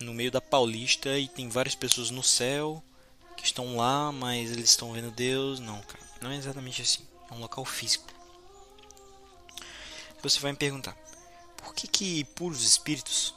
[0.00, 2.82] no meio da Paulista e tem várias pessoas no céu
[3.36, 5.60] que estão lá, mas eles estão vendo Deus.
[5.60, 7.06] Não, cara, não é exatamente assim.
[7.30, 8.06] É um local físico.
[10.22, 10.96] Você vai me perguntar,
[11.56, 13.34] por que que puros espíritos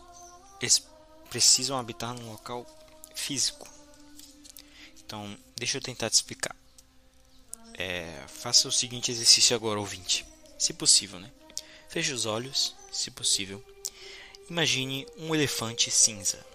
[0.62, 0.86] eles
[1.30, 2.66] precisam habitar num local
[3.16, 3.68] físico?
[5.04, 6.56] Então, deixa eu tentar te explicar.
[7.74, 10.26] É, faça o seguinte exercício agora, ouvinte.
[10.58, 11.32] Se possível, né?
[11.90, 13.64] Feche os olhos, se possível.
[14.50, 16.46] Imagine um elefante cinza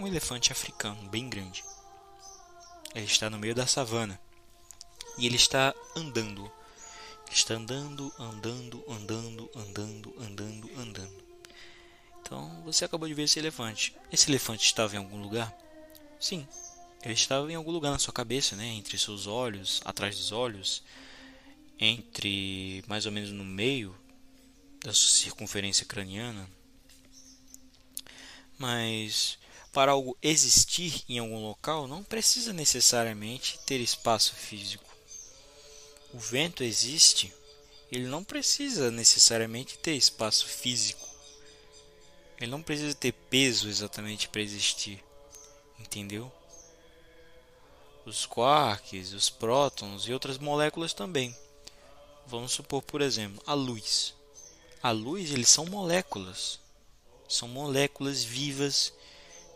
[0.00, 1.62] um elefante africano bem grande.
[2.94, 4.20] Ele está no meio da savana
[5.18, 6.50] e ele está andando.
[7.30, 11.24] Está andando, andando, andando, andando, andando, andando.
[12.20, 13.94] Então você acabou de ver esse elefante.
[14.10, 15.54] Esse elefante estava em algum lugar?
[16.20, 16.46] Sim,
[17.02, 18.66] ele estava em algum lugar na sua cabeça, né?
[18.66, 20.82] Entre seus olhos, atrás dos olhos,
[21.78, 23.96] entre mais ou menos no meio
[24.84, 26.48] da sua circunferência craniana.
[28.58, 29.38] Mas
[29.72, 34.84] para algo existir em algum local, não precisa necessariamente ter espaço físico.
[36.12, 37.32] O vento existe,
[37.90, 41.08] ele não precisa necessariamente ter espaço físico.
[42.38, 45.02] Ele não precisa ter peso exatamente para existir.
[45.90, 46.30] Entendeu?
[48.06, 51.36] Os quarks, os prótons e outras moléculas também.
[52.28, 54.14] Vamos supor, por exemplo, a luz.
[54.80, 56.60] A luz, eles são moléculas.
[57.28, 58.92] São moléculas vivas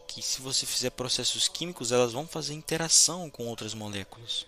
[0.09, 4.45] que se você fizer processos químicos, elas vão fazer interação com outras moléculas.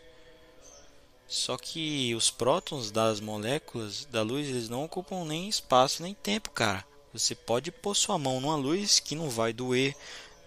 [1.29, 6.51] Só que os prótons das moléculas da luz, eles não ocupam nem espaço nem tempo,
[6.51, 6.85] cara.
[7.13, 9.97] Você pode pôr sua mão numa luz que não vai doer,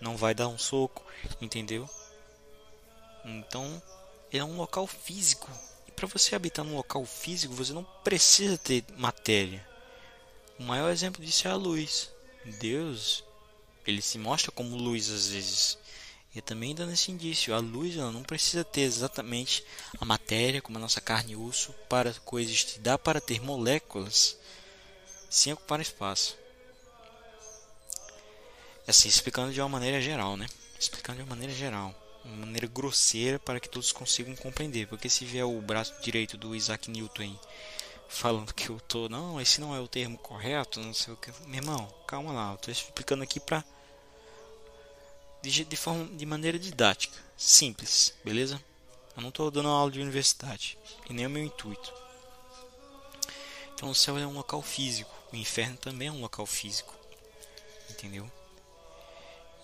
[0.01, 1.05] não vai dar um soco,
[1.41, 1.89] entendeu?
[3.25, 3.81] Então,
[4.31, 5.49] é um local físico.
[5.87, 9.67] E para você habitar num local físico, você não precisa ter matéria.
[10.57, 12.11] O maior exemplo disso é a luz.
[12.59, 13.23] Deus,
[13.85, 15.77] ele se mostra como luz às vezes.
[16.33, 19.63] E também dando esse indício, a luz ela não precisa ter exatamente
[19.99, 24.37] a matéria como a nossa carne e osso para coexistir, dá para ter moléculas
[25.29, 26.37] sem ocupar espaço.
[28.89, 30.47] Assim, explicando de uma maneira geral, né?
[30.79, 31.93] Explicando de uma maneira geral,
[32.25, 36.55] uma maneira grosseira para que todos consigam compreender, porque se vier o braço direito do
[36.55, 37.37] Isaac Newton
[38.07, 41.31] falando que eu tô, não, esse não é o termo correto, não sei o que.
[41.45, 43.63] Meu irmão, calma lá, eu tô explicando aqui para
[45.43, 48.59] de, de, forma, de maneira didática, simples, beleza?
[49.15, 51.93] Eu não estou dando aula de universidade, e nem é o meu intuito.
[53.75, 56.95] Então o céu é um local físico, o inferno também é um local físico,
[57.91, 58.27] entendeu?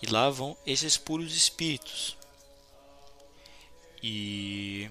[0.02, 2.16] E lá vão esses puros espíritos.
[4.02, 4.90] E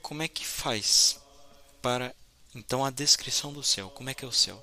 [0.00, 1.20] como é que faz
[1.82, 2.14] para
[2.54, 3.90] então a descrição do céu?
[3.90, 4.62] Como é que é o céu?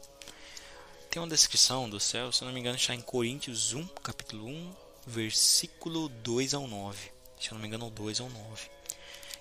[1.10, 4.76] Tem uma descrição do céu, se não me engano, está em Coríntios 1, capítulo 1,
[5.06, 7.12] versículo 2 ao 9.
[7.40, 8.70] Se não me engano, 2 ao 9.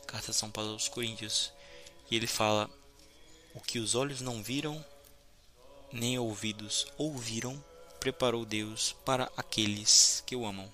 [0.06, 1.52] Carta de São Paulo aos Coríntios.
[2.10, 2.68] E ele fala:
[3.54, 4.84] O que os olhos não viram,
[5.92, 7.62] nem ouvidos ouviram,
[8.00, 10.72] preparou Deus para aqueles que o amam.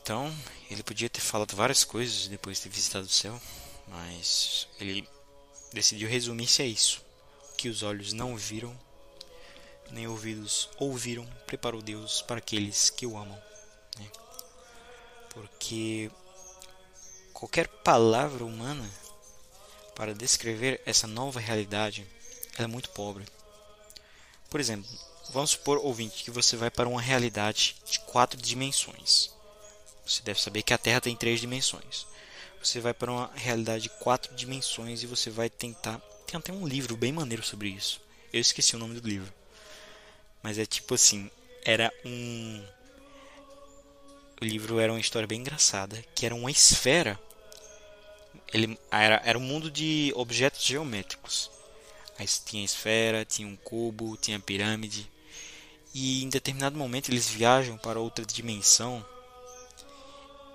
[0.00, 0.32] Então,
[0.70, 3.40] ele podia ter falado várias coisas depois de ter visitado o céu,
[3.88, 5.06] mas ele
[5.72, 7.04] decidiu resumir-se a isso:
[7.52, 8.74] o que os olhos não viram,
[9.90, 13.40] nem ouvidos ouviram, preparou Deus para aqueles que o amam.
[13.98, 14.06] Né?
[15.30, 16.10] Porque
[17.32, 18.88] qualquer palavra humana
[19.94, 22.06] para descrever essa nova realidade
[22.56, 23.26] é muito pobre.
[24.50, 24.90] Por exemplo,
[25.30, 29.30] vamos supor, ouvinte, que você vai para uma realidade de quatro dimensões.
[30.04, 32.06] Você deve saber que a Terra tem três dimensões.
[32.62, 36.66] Você vai para uma realidade de quatro dimensões e você vai tentar tem até um
[36.66, 38.00] livro bem maneiro sobre isso.
[38.32, 39.32] Eu esqueci o nome do livro.
[40.42, 41.28] Mas é tipo assim,
[41.64, 42.64] era um
[44.40, 47.20] o livro era uma história bem engraçada, que era uma esfera.
[48.52, 51.50] Ele era, era um mundo de objetos geométricos.
[52.20, 55.10] Aí tinha esfera, tinha um cubo, tinha pirâmide.
[55.94, 59.02] E em determinado momento eles viajam para outra dimensão.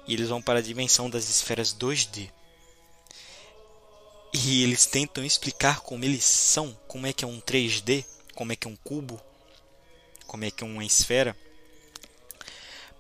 [0.08, 2.30] E eles vão para a dimensão das esferas 2D.
[4.32, 8.56] E eles tentam explicar como eles são, como é que é um 3D, como é
[8.56, 9.20] que é um cubo,
[10.28, 11.36] como é que é uma esfera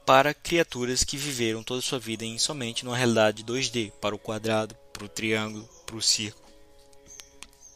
[0.03, 4.19] para criaturas que viveram toda a sua vida em somente numa realidade 2D, para o
[4.19, 6.45] quadrado, para o triângulo, para o círculo.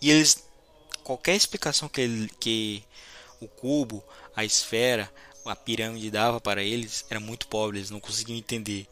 [0.01, 0.48] E eles
[0.99, 2.83] qualquer explicação que, ele, que
[3.39, 4.03] o cubo,
[4.35, 5.11] a esfera,
[5.45, 8.87] a pirâmide dava para eles era muito pobre, eles não conseguiam entender.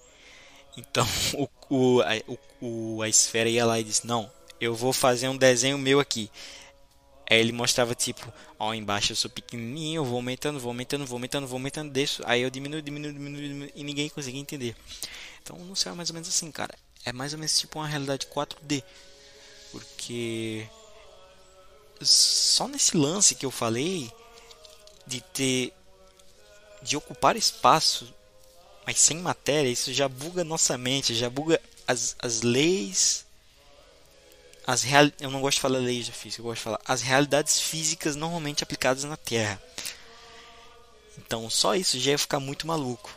[0.75, 5.29] Então o, o, a, o, a esfera ia lá e disse: Não, eu vou fazer
[5.29, 6.29] um desenho meu aqui.
[7.29, 11.45] Aí ele mostrava tipo, ó, embaixo eu sou pequenininho, vou aumentando, vou aumentando, vou aumentando,
[11.45, 14.75] vou aumentando, deixo, aí eu diminuo, diminuo, diminuo, diminuo e ninguém conseguia entender.
[15.43, 16.73] Então não sei, é mais ou menos assim, cara.
[17.03, 18.81] É mais ou menos tipo uma realidade 4D.
[19.71, 20.67] Porque
[22.01, 24.11] só nesse lance que eu falei
[25.05, 25.73] de ter
[26.81, 28.13] de ocupar espaço,
[28.85, 33.25] mas sem matéria, isso já buga nossa mente, já buga as, as leis
[34.67, 35.09] as real...
[35.21, 38.17] eu não gosto de falar leis da física, eu gosto de falar as realidades físicas
[38.17, 39.61] normalmente aplicadas na Terra.
[41.17, 43.09] Então só isso já ia ficar muito maluco.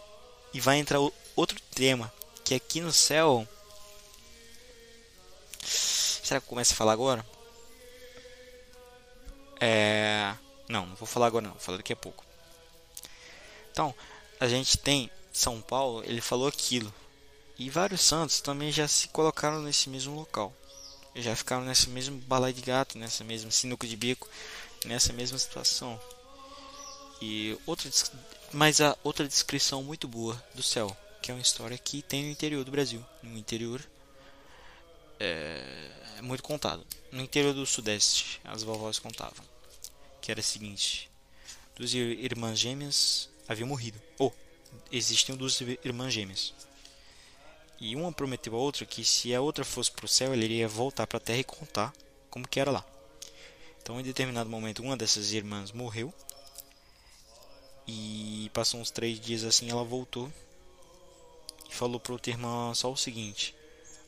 [0.55, 1.01] E vai entrar
[1.35, 2.13] outro tema,
[2.45, 3.47] que aqui no céu.
[5.61, 7.27] Será que eu começo a falar agora?
[9.61, 10.35] É.
[10.69, 12.25] Não, não vou falar agora não, vou falar daqui a pouco.
[13.73, 13.95] Então,
[14.39, 16.93] a gente tem São Paulo, ele falou aquilo.
[17.59, 20.53] E vários santos também já se colocaram nesse mesmo local
[21.15, 24.29] já ficaram nesse mesmo balai de gato, nessa mesma sinuca de bico,
[24.85, 26.01] nessa mesma situação.
[27.21, 27.91] E outra,
[28.53, 32.31] mas a outra descrição muito boa do céu, que é uma história que tem no
[32.31, 33.83] interior do Brasil, no interior
[35.19, 36.87] é, é muito contado.
[37.13, 39.50] No interior do Sudeste, as vovós contavam
[40.21, 41.11] que era o seguinte:
[41.77, 44.01] duas irmãs gêmeas haviam morrido.
[44.19, 46.53] Ou oh, existiam duas irmãs gêmeas
[47.81, 50.69] e uma prometeu a outra que se a outra fosse para o céu, ele iria
[50.69, 51.95] voltar para a terra e contar
[52.29, 52.85] como que era lá.
[53.81, 56.13] Então, em determinado momento, uma dessas irmãs morreu.
[57.87, 60.31] E passou uns três dias assim, ela voltou
[61.69, 63.55] e falou para outra irmã só o seguinte: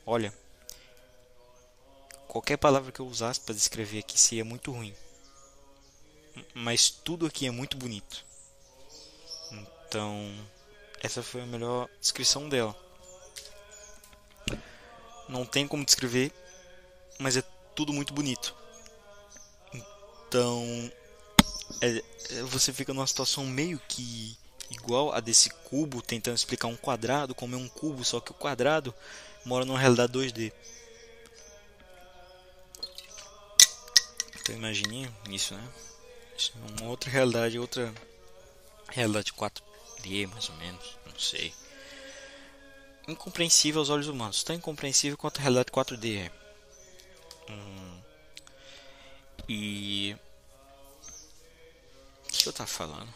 [0.05, 0.31] Olha,
[2.27, 4.93] qualquer palavra que eu usasse para descrever aqui seria muito ruim,
[6.53, 8.25] mas tudo aqui é muito bonito.
[9.87, 10.33] Então,
[11.01, 12.75] essa foi a melhor descrição dela.
[15.29, 16.31] Não tem como descrever,
[17.19, 17.43] mas é
[17.75, 18.55] tudo muito bonito.
[20.27, 20.91] Então,
[21.81, 24.37] é, é, você fica numa situação meio que
[24.71, 28.35] igual a desse cubo tentando explicar um quadrado como é um cubo, só que o
[28.35, 28.93] quadrado
[29.45, 30.51] mora numa realidade 2D.
[34.41, 35.69] Então imagine isso, né?
[36.37, 37.93] É uma outra realidade, outra
[38.89, 41.53] realidade 4D mais ou menos, não sei
[43.07, 46.31] incompreensível aos olhos humanos, tão incompreensível quanto a realidade 4D é.
[47.51, 48.01] Hum.
[49.47, 50.15] E.
[52.25, 53.13] O que eu tava falando?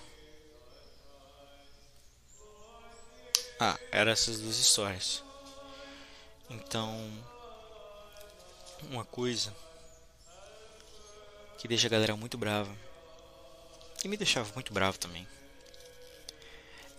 [3.59, 5.23] Ah, eram essas duas histórias.
[6.49, 7.11] Então.
[8.91, 9.51] Uma coisa
[11.57, 12.69] que deixa a galera muito brava.
[14.07, 15.27] E me deixava muito bravo também.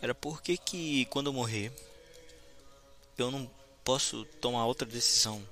[0.02, 1.72] Era porque que quando eu morrer
[3.16, 3.50] eu não
[3.82, 5.42] posso tomar outra decisão.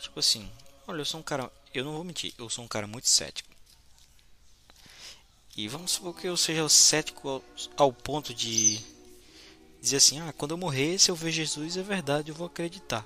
[0.00, 0.50] Tipo assim,
[0.88, 3.48] olha, eu sou um cara, eu não vou mentir, eu sou um cara muito cético.
[5.56, 7.44] E vamos supor que eu seja cético ao,
[7.76, 8.80] ao ponto de
[9.80, 13.04] dizer assim: ah, quando eu morrer, se eu ver Jesus, é verdade, eu vou acreditar.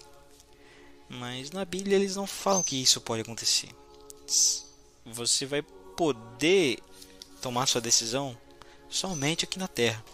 [1.11, 3.69] Mas na Bíblia eles não falam que isso pode acontecer.
[5.05, 5.63] Você vai
[5.97, 6.79] poder
[7.41, 8.37] tomar sua decisão
[8.89, 10.05] somente aqui na Terra.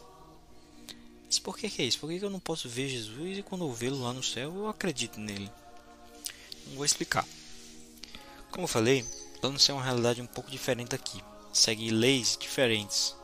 [1.26, 1.99] Mas por que, que é isso?
[1.99, 4.55] Por que, que eu não posso ver Jesus e quando eu vê-lo lá no céu
[4.55, 5.51] eu acredito nele?
[6.68, 7.26] Não vou explicar.
[8.51, 9.05] Como eu falei,
[9.43, 11.22] lá no céu é uma realidade um pouco diferente daqui.
[11.53, 13.16] Segue leis diferentes.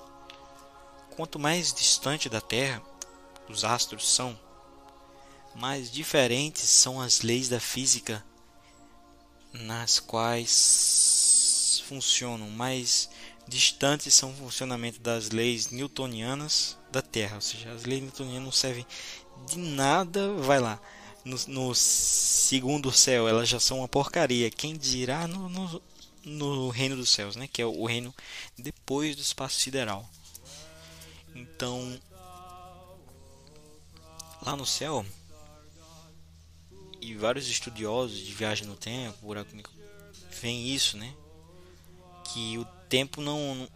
[1.10, 2.82] Quanto mais distante da Terra
[3.48, 4.38] os astros são,
[5.54, 8.24] mais diferentes são as leis da física
[9.52, 10.50] nas quais
[11.80, 13.08] funcionam, mais
[13.46, 18.52] distantes são o funcionamento das leis newtonianas da Terra, ou seja, as leis newtonianas não
[18.52, 18.86] servem
[19.46, 20.80] de nada, vai lá,
[21.24, 24.50] no, no segundo céu elas já são uma porcaria.
[24.50, 25.82] Quem dirá no, no,
[26.24, 27.48] no reino dos céus, né?
[27.48, 28.14] Que é o reino
[28.56, 30.08] depois do espaço sideral.
[31.34, 32.00] Então,
[34.42, 35.04] lá no céu,
[37.00, 39.50] e vários estudiosos de viagem no tempo, buraco
[40.40, 41.14] veem isso, né?
[42.32, 43.68] Que o tempo não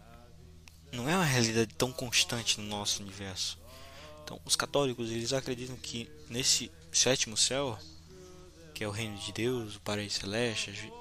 [0.91, 3.57] não é uma realidade tão constante no nosso universo.
[4.23, 7.77] Então, os católicos eles acreditam que nesse sétimo céu,
[8.73, 10.91] que é o reino de Deus, o paraíso celeste,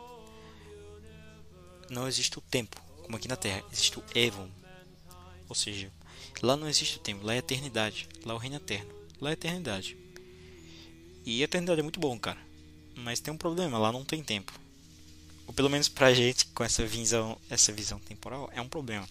[1.90, 4.48] não existe o tempo, como aqui na Terra, existe o Evon.
[5.48, 5.92] Ou seja,
[6.42, 8.90] lá não existe o tempo, lá é a eternidade, lá é o reino eterno,
[9.20, 9.96] lá é a eternidade.
[11.24, 12.38] E a eternidade é muito bom, cara.
[12.96, 14.52] Mas tem um problema, lá não tem tempo.
[15.52, 19.06] Ou pelo menos pra gente com essa visão, essa visão temporal, é um problema.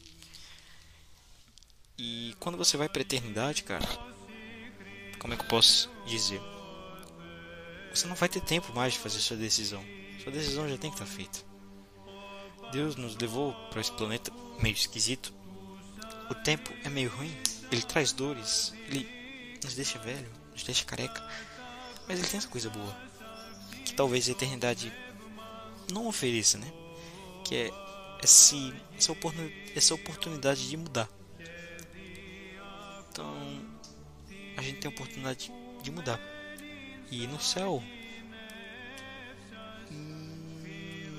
[2.00, 3.88] E quando você vai pra eternidade, cara,
[5.20, 6.42] como é que eu posso dizer?
[7.94, 9.86] Você não vai ter tempo mais de fazer sua decisão.
[10.24, 11.38] Sua decisão já tem que estar feita.
[12.72, 15.32] Deus nos levou para esse planeta meio esquisito.
[16.28, 17.32] O tempo é meio ruim.
[17.72, 18.74] Ele traz dores.
[18.88, 19.08] Ele
[19.64, 21.22] nos deixa velho, nos deixa careca.
[22.08, 22.98] Mas ele tem essa coisa boa.
[23.86, 24.92] Que talvez a eternidade
[25.92, 26.72] não ofereça, né?
[27.44, 27.72] Que é
[28.24, 31.10] esse, essa, oportunidade, essa oportunidade de mudar.
[33.10, 33.36] Então,
[34.58, 36.20] a gente tem a oportunidade de mudar.
[37.12, 37.84] E no céu,
[39.92, 41.18] hum,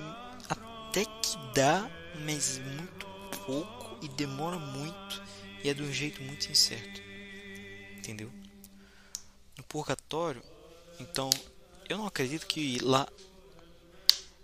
[0.49, 1.91] até que dá,
[2.25, 3.07] mas muito
[3.45, 5.23] pouco e demora muito
[5.63, 7.03] e é de um jeito muito incerto.
[7.97, 8.33] Entendeu?
[9.57, 10.43] No purgatório,
[10.99, 11.31] então,
[11.89, 13.07] eu não acredito que lá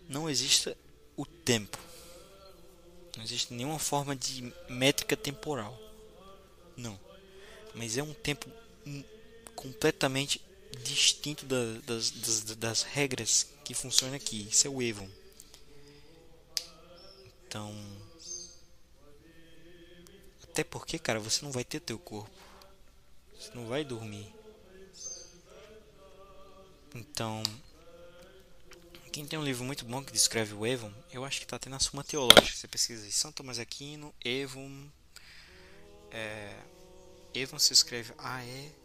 [0.09, 0.77] não exista
[1.17, 1.79] o tempo.
[3.17, 5.79] Não existe nenhuma forma de métrica temporal.
[6.77, 6.99] Não.
[7.75, 8.51] Mas é um tempo
[9.55, 10.41] completamente
[10.83, 14.49] distinto da, das, das, das, regras que funcionam aqui.
[14.49, 15.09] Isso é o Evon.
[17.47, 17.75] Então.
[20.45, 22.31] Até porque, cara, você não vai ter teu corpo.
[23.39, 24.33] Você não vai dormir.
[26.95, 27.43] Então.
[29.13, 31.71] Quem tem um livro muito bom que descreve o Evon, eu acho que está até
[31.71, 32.57] na Suma Teológica.
[32.57, 34.89] Você pesquisa aí, São Tomás Aquino, Evon.
[36.11, 36.55] É,
[37.35, 38.79] Evon se escreve A-E-V-U-M.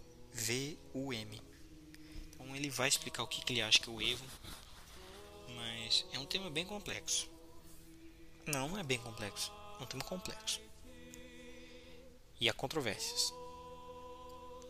[2.34, 4.26] Então ele vai explicar o que, que ele acha que é o Evo,
[5.56, 7.30] mas é um tema bem complexo.
[8.46, 10.60] Não, não é bem complexo, é um tema complexo.
[12.40, 13.34] E há controvérsias.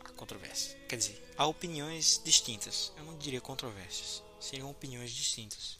[0.03, 0.77] Há controvérsias.
[0.87, 2.91] Quer dizer, há opiniões distintas.
[2.97, 5.79] Eu não diria controvérsias, seriam opiniões distintas.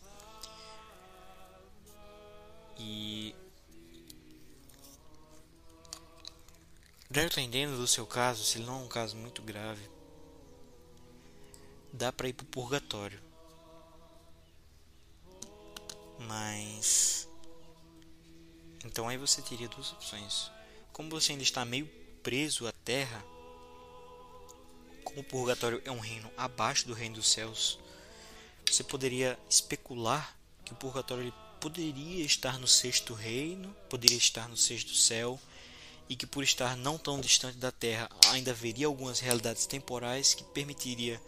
[2.78, 3.36] E
[7.10, 9.90] dependendo do seu caso, se não é um caso muito grave,
[11.92, 13.22] dá para ir pro purgatório.
[16.20, 17.28] Mas
[18.86, 20.50] então aí você teria duas opções.
[20.94, 21.86] Como você ainda está meio
[22.24, 23.24] preso à terra,
[25.04, 27.83] como o purgatório é um reino abaixo do reino dos céus,
[28.74, 34.96] você poderia especular que o purgatório poderia estar no sexto reino, poderia estar no sexto
[34.96, 35.40] céu,
[36.10, 40.44] e que por estar não tão distante da Terra, ainda haveria algumas realidades temporais que
[40.44, 41.22] permitiria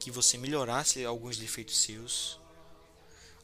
[0.00, 2.40] que você melhorasse alguns defeitos seus,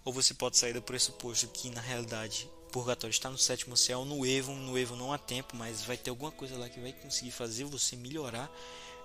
[0.04, 4.04] ou você pode sair do pressuposto que na realidade o purgatório está no sétimo céu,
[4.04, 6.92] no Evo, no Evo não há tempo, mas vai ter alguma coisa lá que vai
[6.92, 8.50] conseguir fazer você melhorar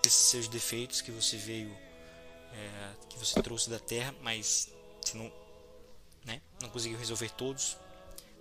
[0.03, 1.78] esses seus defeitos que você veio,
[2.58, 4.70] é, que você trouxe da Terra, mas
[5.01, 5.32] você não,
[6.26, 7.78] né, não conseguiu resolver todos,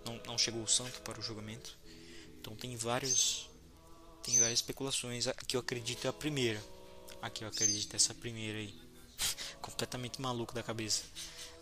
[0.03, 1.77] não, não chegou o santo para o julgamento.
[2.39, 3.49] Então tem vários,
[4.23, 5.27] tem várias especulações.
[5.27, 6.61] Aqui eu acredito é a primeira.
[7.21, 8.73] Aqui eu acredito essa primeira aí.
[9.61, 11.03] completamente maluco da cabeça.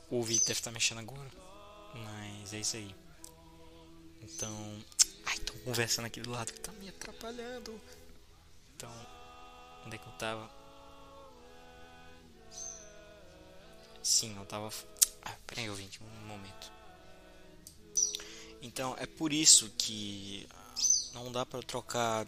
[0.10, 1.32] O ouvido deve estar mexendo agora.
[1.94, 2.96] Mas é isso aí.
[4.22, 4.84] Então.
[5.26, 7.80] Ai, tô conversando aqui do lado que tá me atrapalhando.
[8.76, 8.92] Então.
[9.86, 10.65] Onde é que eu tava?
[14.06, 14.72] Sim, eu tava.
[15.24, 16.72] Ah, peraí, ouvinte, um momento.
[18.62, 20.48] Então, é por isso que
[21.12, 22.28] não dá para trocar.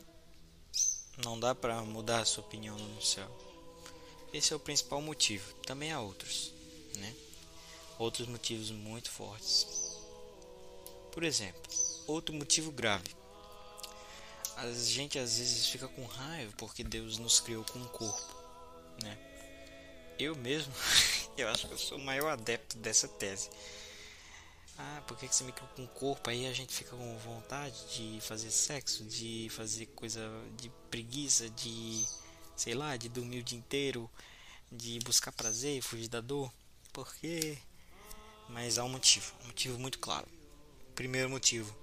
[1.24, 3.30] Não dá para mudar a sua opinião no céu.
[4.34, 5.54] Esse é o principal motivo.
[5.68, 6.52] Também há outros,
[6.96, 7.16] né?
[8.00, 9.68] Outros motivos muito fortes.
[11.12, 11.62] Por exemplo,
[12.08, 13.16] outro motivo grave.
[14.56, 18.36] A gente às vezes fica com raiva porque Deus nos criou com um corpo,
[19.04, 19.16] né?
[20.20, 20.74] Eu mesmo,
[21.38, 23.50] eu acho que eu sou o maior adepto dessa tese.
[24.78, 26.30] Ah, por que você me criou com um corpo?
[26.30, 30.22] Aí a gente fica com vontade de fazer sexo, de fazer coisa
[30.56, 32.06] de preguiça, de
[32.56, 34.10] sei lá, de dormir o dia inteiro,
[34.72, 36.52] de buscar prazer e fugir da dor?
[36.92, 37.58] Por quê?
[38.50, 40.28] Mas há um motivo, um motivo muito claro.
[40.96, 41.76] Primeiro motivo: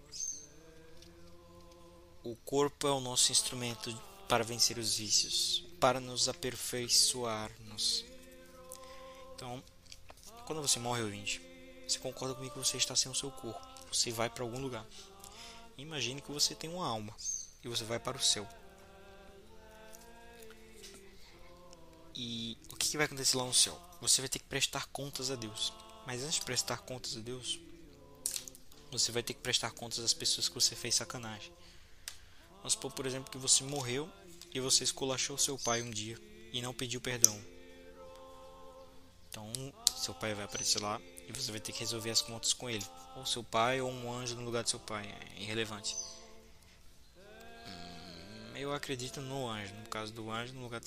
[2.22, 3.96] o corpo é o nosso instrumento
[4.28, 8.13] para vencer os vícios, para nos aperfeiçoar-nos.
[9.35, 9.62] Então,
[10.47, 11.41] quando você morre, ouvinte,
[11.87, 13.61] você concorda comigo que você está sem o seu corpo.
[13.93, 14.85] Você vai para algum lugar.
[15.76, 17.14] Imagine que você tem uma alma
[17.62, 18.47] e você vai para o céu.
[22.14, 23.80] E o que, que vai acontecer lá no céu?
[24.01, 25.72] Você vai ter que prestar contas a Deus.
[26.07, 27.59] Mas antes de prestar contas a Deus,
[28.91, 31.53] você vai ter que prestar contas às pessoas que você fez sacanagem.
[32.59, 34.11] Vamos supor, por exemplo, que você morreu
[34.53, 36.18] e você esculachou seu pai um dia
[36.53, 37.53] e não pediu perdão.
[39.35, 39.53] Então,
[39.97, 42.87] seu pai vai aparecer lá e você vai ter que resolver as contas com ele.
[43.16, 45.05] Ou seu pai ou um anjo no lugar do seu pai.
[45.05, 45.97] É irrelevante.
[47.66, 50.80] Hum, eu acredito no anjo, no caso do anjo, no lugar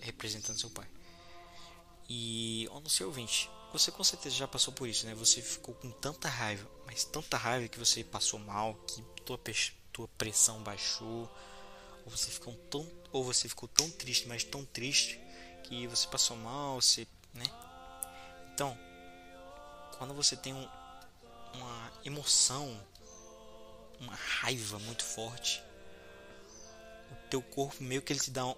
[0.00, 0.86] representando seu pai.
[2.08, 5.14] E, ó, no seu ouvinte, você com certeza já passou por isso, né?
[5.16, 9.40] Você ficou com tanta raiva, mas tanta raiva que você passou mal, que tua,
[9.92, 11.28] tua pressão baixou,
[12.04, 15.18] ou você ficou tão, ou você ficou tão triste, mas tão triste
[15.64, 17.63] que você passou mal, você, né?
[18.54, 18.78] Então,
[19.98, 20.68] quando você tem um,
[21.54, 22.80] uma emoção,
[24.00, 25.62] uma raiva muito forte,
[27.10, 28.54] o teu corpo meio que ele te dá um,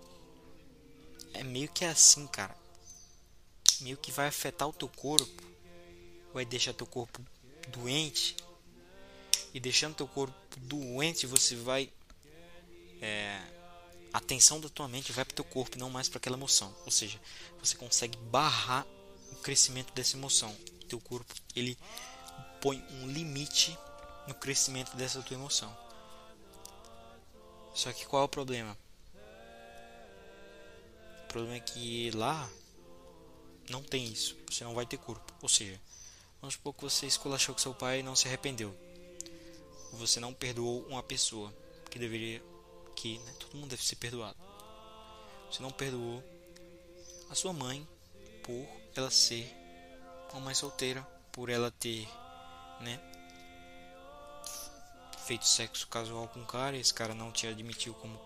[1.34, 2.54] é meio que assim, cara
[3.80, 5.42] meio que vai afetar o teu corpo,
[6.32, 7.24] vai deixar teu corpo
[7.68, 8.36] doente,
[9.52, 11.90] e deixando teu corpo doente, você vai.
[13.00, 13.40] É,
[14.12, 16.74] a atenção da tua mente vai para teu corpo, não mais para aquela emoção.
[16.84, 17.20] Ou seja,
[17.58, 18.86] você consegue barrar
[19.32, 20.54] o crescimento dessa emoção.
[20.88, 21.78] Teu corpo ele
[22.60, 23.76] põe um limite
[24.26, 25.76] no crescimento dessa tua emoção.
[27.74, 28.76] Só que qual é o problema?
[31.24, 32.48] O problema é que lá
[33.68, 34.36] não tem isso.
[34.50, 35.32] Você não vai ter corpo.
[35.42, 35.78] Ou seja,
[36.40, 38.74] vamos supor que você esculachou com seu pai e não se arrependeu.
[39.92, 41.52] Você não perdoou uma pessoa
[41.90, 42.42] que deveria.
[42.94, 44.36] que né, todo mundo deve ser perdoado.
[45.50, 46.22] Você não perdoou
[47.28, 47.86] a sua mãe
[48.42, 48.66] por
[49.00, 49.54] ela ser
[50.32, 52.08] uma mãe solteira, por ela ter,
[52.80, 53.00] né,
[55.26, 58.16] feito sexo casual com um cara, esse cara não te admitiu como,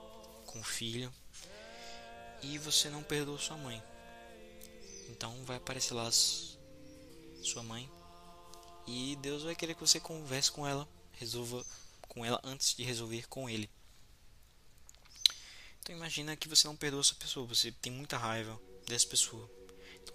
[0.47, 1.13] como filho,
[2.43, 3.83] e você não perdoou sua mãe.
[5.09, 7.91] Então vai aparecer lá sua mãe
[8.87, 11.65] e Deus vai querer que você converse com ela, resolva
[12.03, 13.71] com ela antes de resolver com ele.
[15.81, 19.60] Então imagina que você não perdoa essa pessoa, você tem muita raiva dessa pessoa.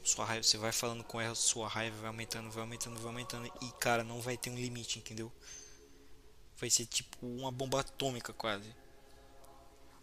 [0.04, 3.52] Sua raiva, você vai falando com ela, sua raiva vai aumentando, vai aumentando, vai aumentando
[3.62, 5.32] e cara, não vai ter um limite, entendeu?
[6.58, 8.76] Vai ser tipo uma bomba atômica quase.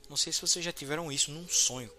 [0.09, 1.91] Não sei se vocês já tiveram isso num sonho.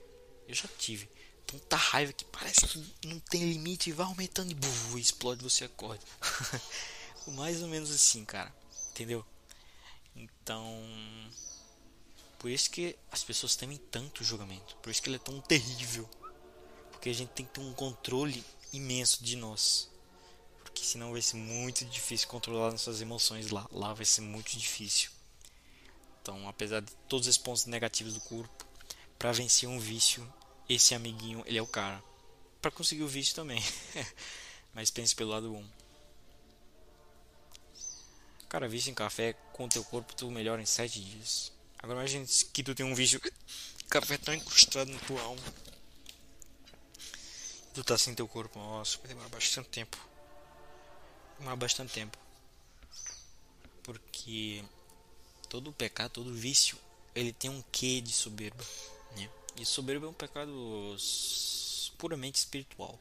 [0.47, 1.09] Eu já tive
[1.45, 5.65] tanta raiva que parece que não tem limite e vai aumentando e buf, explode você
[5.65, 6.03] acorda.
[7.27, 8.53] Mais ou menos assim, cara.
[8.91, 9.25] Entendeu?
[10.15, 10.83] Então,
[12.37, 14.75] por isso que as pessoas temem tanto o julgamento.
[14.77, 16.09] Por isso que ele é tão terrível.
[17.03, 18.41] Porque a gente tem que ter um controle
[18.71, 19.89] imenso de nós.
[20.63, 23.67] Porque senão vai ser muito difícil controlar nossas emoções lá.
[23.73, 25.11] Lá vai ser muito difícil.
[26.21, 28.65] Então, apesar de todos os pontos negativos do corpo,
[29.19, 30.25] para vencer um vício
[30.69, 32.01] esse amiguinho, ele é o cara.
[32.61, 33.61] Para conseguir o vídeo também.
[34.73, 35.65] Mas pense pelo lado bom.
[38.47, 41.51] Cara, vício em café com teu corpo tu melhora em 7 dias.
[41.79, 43.19] Agora imagine que tu tem um vício
[43.91, 45.62] café tão encrustado na tua alma.
[47.73, 48.59] Tu tá sem teu corpo.
[48.59, 49.97] Nossa, vai demorar bastante tempo.
[51.39, 52.17] Demorar bastante tempo.
[53.81, 54.63] Porque
[55.49, 56.77] todo pecado, todo vício,
[57.15, 58.63] ele tem um quê de soberba,
[59.17, 59.29] né?
[59.55, 60.95] E soberba é um pecado
[61.97, 62.99] puramente espiritual.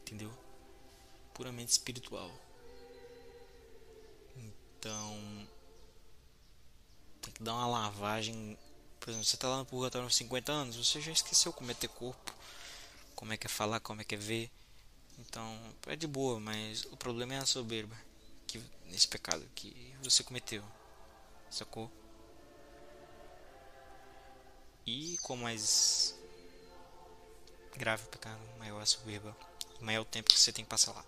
[0.00, 0.32] Entendeu?
[1.32, 2.30] Puramente espiritual.
[4.36, 5.48] Então.
[7.22, 8.58] Tem que dar uma lavagem.
[8.98, 11.74] Por exemplo, você está lá no purgatório há 50 anos, você já esqueceu como é
[11.74, 12.34] ter corpo,
[13.16, 14.50] como é que é falar, como é que é ver.
[15.18, 17.96] Então, é de boa, mas o problema é a soberba.
[18.46, 20.62] Que, nesse pecado que você cometeu.
[21.50, 21.90] Sacou?
[24.84, 26.14] E com mais
[27.74, 29.36] grave o pecado, maior a soberba,
[29.80, 31.04] maior o tempo que você tem que passar lá.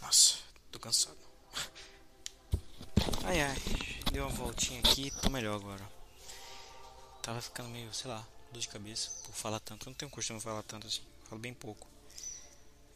[0.00, 0.38] Nossa,
[0.72, 1.18] tô cansado.
[3.24, 3.56] Ai ai,
[4.12, 5.88] deu uma voltinha aqui, tô melhor agora.
[7.22, 9.86] Tava ficando meio, sei lá, dor de cabeça por falar tanto.
[9.86, 11.86] Eu não tenho costume de falar tanto assim, falo bem pouco.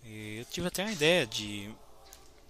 [0.05, 1.75] E eu tive até uma ideia de.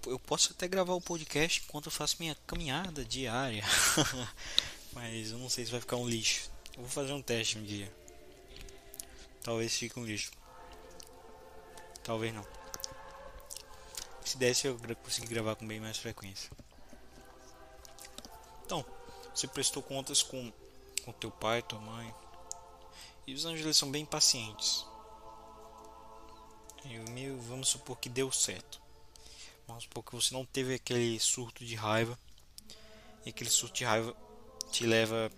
[0.07, 3.65] Eu posso até gravar o podcast enquanto eu faço minha caminhada diária.
[4.93, 6.51] Mas eu não sei se vai ficar um lixo.
[6.75, 7.93] Eu vou fazer um teste um dia.
[9.43, 10.31] talvez fique um lixo.
[12.05, 12.47] Talvez não.
[14.25, 16.51] Se desse eu conseguir gravar com bem mais frequência.
[18.65, 18.85] Então,
[19.35, 20.53] você prestou contas com
[21.05, 22.15] com teu pai, tua mãe.
[23.29, 24.87] E os anjos eles são bem pacientes.
[26.83, 28.81] E o meu, vamos supor que deu certo.
[29.67, 32.19] Vamos supor que você não teve aquele surto de raiva.
[33.27, 34.17] E aquele surto de raiva
[34.73, 35.31] te leva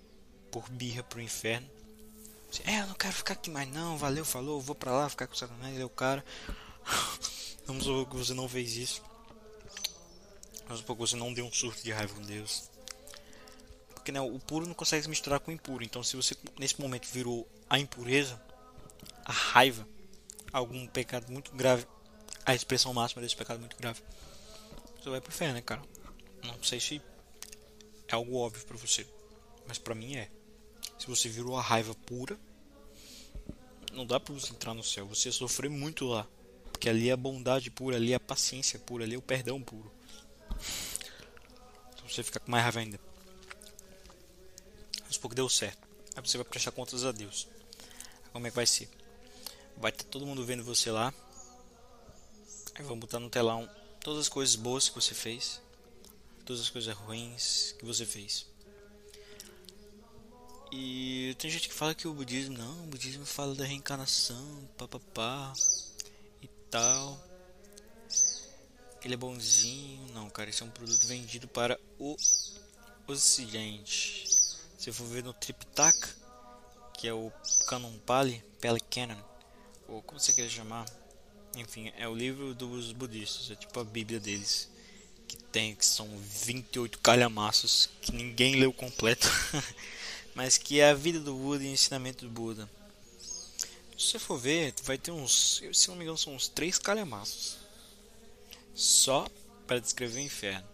[0.52, 1.68] por birra pro inferno.
[2.48, 5.26] Você, é, eu não quero ficar aqui mais não, valeu, falou, vou pra lá ficar
[5.26, 6.24] com o Satanás, ele é o cara.
[7.66, 9.02] Vamos supor que você não fez isso.
[10.66, 12.70] Vamos supor que você não deu um surto de raiva com Deus.
[13.94, 15.82] Porque né, o puro não consegue se misturar com o impuro.
[15.82, 18.40] Então se você nesse momento virou a impureza,
[19.24, 19.88] a raiva,
[20.52, 21.86] algum pecado muito grave,
[22.44, 24.02] a expressão máxima desse pecado muito grave,
[25.00, 25.80] você vai pro inferno, né, cara?
[26.42, 27.00] Não sei se
[28.08, 29.06] é algo óbvio para você,
[29.66, 30.30] mas para mim é.
[30.98, 32.38] Se você virou a raiva pura,
[33.92, 35.06] não dá para você entrar no céu.
[35.06, 36.26] Você ia sofrer muito lá.
[36.70, 39.62] Porque ali é a bondade pura, ali é a paciência pura, ali é o perdão
[39.62, 39.90] puro.
[41.94, 43.00] Então você fica com mais raiva ainda.
[45.06, 45.88] Mas pouco deu certo.
[46.14, 47.48] Aí você vai prestar contas a Deus.
[48.32, 48.88] Como é que vai ser?
[49.76, 51.12] Vai estar todo mundo vendo você lá.
[52.74, 53.68] Aí vão botar no telão
[54.00, 55.60] todas as coisas boas que você fez.
[56.44, 58.46] Todas as coisas ruins que você fez.
[60.72, 65.52] E tem gente que fala que o budismo não, o budismo fala da reencarnação, papapá
[66.40, 67.18] e tal.
[69.02, 72.16] Ele é bonzinho, não, cara, isso é um produto vendido para o
[73.06, 74.28] ocidente.
[74.78, 76.19] Se for ver no Tripitaka,
[77.00, 77.32] que é o
[77.66, 79.16] Canon Pali, Pali Canon,
[79.88, 80.84] ou como você quer chamar,
[81.56, 84.68] enfim, é o livro dos budistas, é tipo a Bíblia deles,
[85.26, 89.26] que tem que são 28 calhamaços que ninguém leu completo,
[90.34, 92.68] mas que é a vida do Buda e o ensinamento do Buda.
[93.96, 97.56] Se você for ver, vai ter uns, se não me engano, são uns três calhamaços
[98.74, 99.26] só
[99.66, 100.68] para descrever o inferno.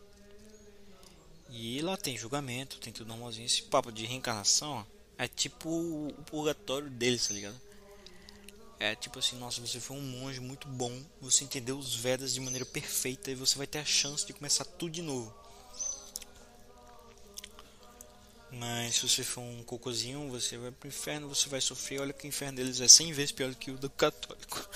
[1.50, 3.46] E lá tem julgamento, tem tudo normalzinho.
[3.46, 4.84] Esse papo de reencarnação
[5.18, 7.60] é tipo o purgatório deles, tá ligado?
[8.78, 12.40] É tipo assim, nossa, você foi um monge muito bom, você entendeu os Vedas de
[12.40, 15.34] maneira perfeita e você vai ter a chance de começar tudo de novo.
[18.50, 22.00] Mas se você for um cocôzinho, você vai pro inferno, você vai sofrer.
[22.00, 24.68] Olha que o inferno deles é 100 vezes pior do que o do católico.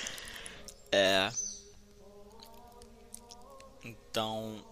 [0.90, 1.30] é.
[3.84, 4.64] Então,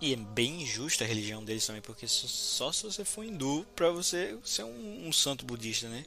[0.00, 3.90] e é bem injusta a religião deles também, porque só se você for hindu para
[3.90, 6.04] você ser um, um, santo budista, né?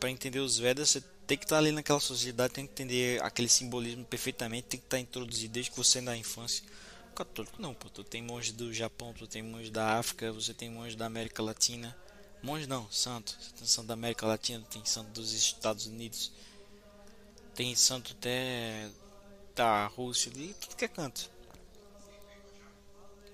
[0.00, 3.48] Para entender os Vedas, você tem que estar ali naquela sociedade, tem que entender aquele
[3.48, 6.64] simbolismo perfeitamente, tem que estar introduzido desde que você é da infância.
[7.14, 10.70] Católico não, pô, tu tem monge do Japão, tu tem monge da África, você tem
[10.70, 11.96] monge da América Latina.
[12.42, 13.36] Monge não, santo.
[13.40, 16.32] Você tem santo da América Latina, tem santo dos Estados Unidos.
[17.54, 18.88] Tem santo até
[19.54, 21.31] da Rússia, de tudo que é canto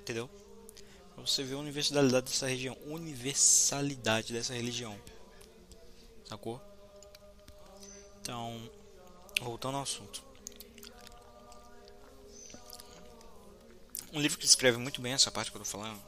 [0.09, 0.31] entendeu?
[1.15, 4.99] Pra você ver a universalidade dessa região, universalidade dessa religião,
[6.25, 6.61] sacou?
[8.21, 8.71] Então,
[9.43, 10.25] voltando ao assunto.
[14.11, 16.01] Um livro que descreve muito bem essa parte que eu tô falando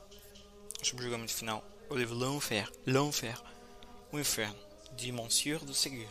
[0.83, 3.39] sobre o julgamento final é o livro L'Enfer, L'Enfer,
[4.11, 4.59] O Inferno,
[4.97, 6.09] de Monsieur de Ségur,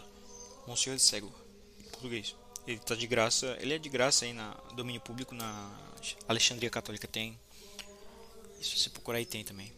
[0.68, 1.34] Monsieur de Ségur,
[1.80, 2.36] em português.
[2.68, 5.76] Ele tá de graça, ele é de graça aí na domínio público na
[6.28, 7.40] Alexandria Católica tem
[8.60, 9.72] isso se procurar aí tem também.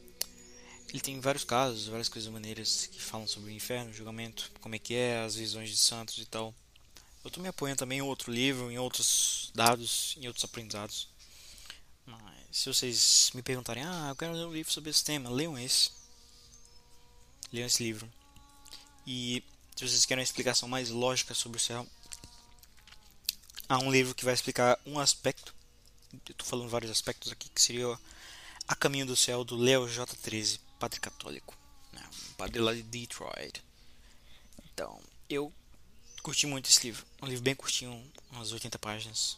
[0.89, 4.75] Ele tem vários casos, várias coisas maneiras que falam sobre o inferno, o julgamento, como
[4.75, 6.53] é que é, as visões de santos e tal.
[7.23, 11.07] Eu tô me apoiando também em outro livro, em outros dados, em outros aprendizados.
[12.05, 15.57] Mas se vocês me perguntarem, ah, eu quero ler um livro sobre esse tema, leiam
[15.57, 15.91] esse.
[17.53, 18.11] Leiam esse livro.
[19.05, 19.43] E
[19.75, 21.87] se vocês querem uma explicação mais lógica sobre o céu,
[23.69, 25.55] há um livro que vai explicar um aspecto.
[26.27, 27.97] Eu tô falando vários aspectos aqui, que seria
[28.71, 31.57] a Caminho do Céu, do Leo J13, padre católico.
[31.91, 32.01] Né?
[32.29, 33.61] Um padre lá de Detroit.
[34.63, 34.97] Então,
[35.29, 35.51] eu
[36.23, 37.05] curti muito esse livro.
[37.21, 38.01] Um livro bem curtinho,
[38.31, 39.37] umas 80 páginas.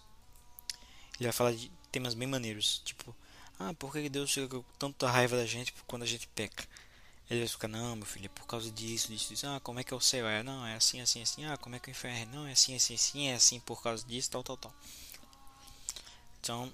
[1.16, 2.84] Ele vai falar de temas bem maneiros.
[2.86, 3.16] Tipo,
[3.60, 6.68] ah, por que Deus fica com tanta raiva da gente quando a gente peca?
[7.28, 9.48] Ele vai ficar, não, meu filho, é por causa disso, disso, disso.
[9.48, 10.28] Ah, como é que é o céu?
[10.28, 11.44] É, não, é assim, assim, assim.
[11.46, 12.36] Ah, como é que é o inferno?
[12.36, 13.28] Não, é assim, assim, assim.
[13.30, 14.76] É assim por causa disso, tal, tal, tal.
[16.40, 16.72] Então,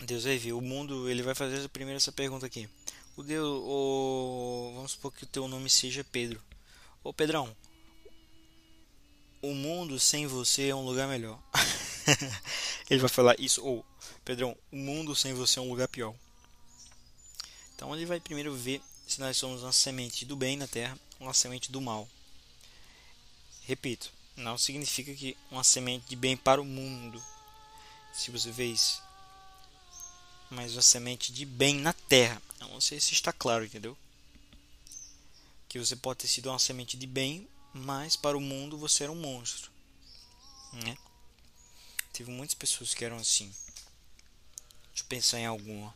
[0.00, 0.52] Deus vai ver.
[0.52, 2.68] O mundo, ele vai fazer primeiro essa pergunta aqui.
[3.16, 6.42] O Deus, o, vamos supor que o teu nome seja Pedro.
[7.02, 7.54] Ô Pedrão,
[9.40, 11.38] o mundo sem você é um lugar melhor.
[12.90, 13.64] ele vai falar isso.
[13.64, 13.84] Ou,
[14.24, 16.14] Pedrão, o mundo sem você é um lugar pior.
[17.74, 21.34] Então ele vai primeiro ver se nós somos uma semente do bem na terra uma
[21.34, 22.08] semente do mal.
[23.62, 27.22] Repito, não significa que uma semente de bem para o mundo.
[28.12, 29.02] Se você vê isso.
[30.54, 32.40] Mas uma semente de bem na terra.
[32.60, 33.96] Não sei se está claro, entendeu?
[35.68, 39.12] Que você pode ter sido uma semente de bem, mas para o mundo você era
[39.12, 39.70] um monstro.
[40.72, 40.96] Né?
[42.12, 43.52] Tive muitas pessoas que eram assim.
[44.88, 45.94] Deixa eu pensar em alguma.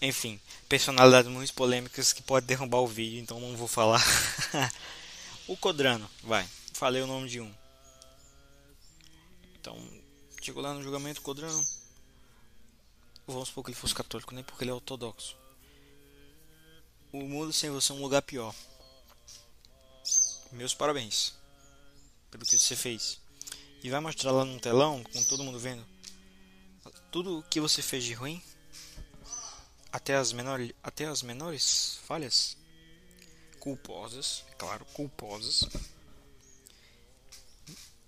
[0.00, 4.02] Enfim, personalidades muito polêmicas que pode derrubar o vídeo, então não vou falar.
[5.48, 6.48] o Codrano, vai.
[6.72, 7.52] Falei o nome de um.
[9.60, 9.76] Então,
[10.40, 11.66] chegou lá no julgamento, Codrano.
[13.28, 15.36] Vamos supor que ele fosse católico, nem porque ele é ortodoxo.
[17.12, 18.54] O mundo sem você é um lugar pior.
[20.50, 21.34] Meus parabéns
[22.30, 23.20] pelo que você fez.
[23.82, 25.84] E vai mostrar lá no telão, com todo mundo vendo,
[27.12, 28.42] tudo o que você fez de ruim
[29.92, 32.56] até as menores, até as menores falhas
[33.60, 35.68] culposas, claro, culposas.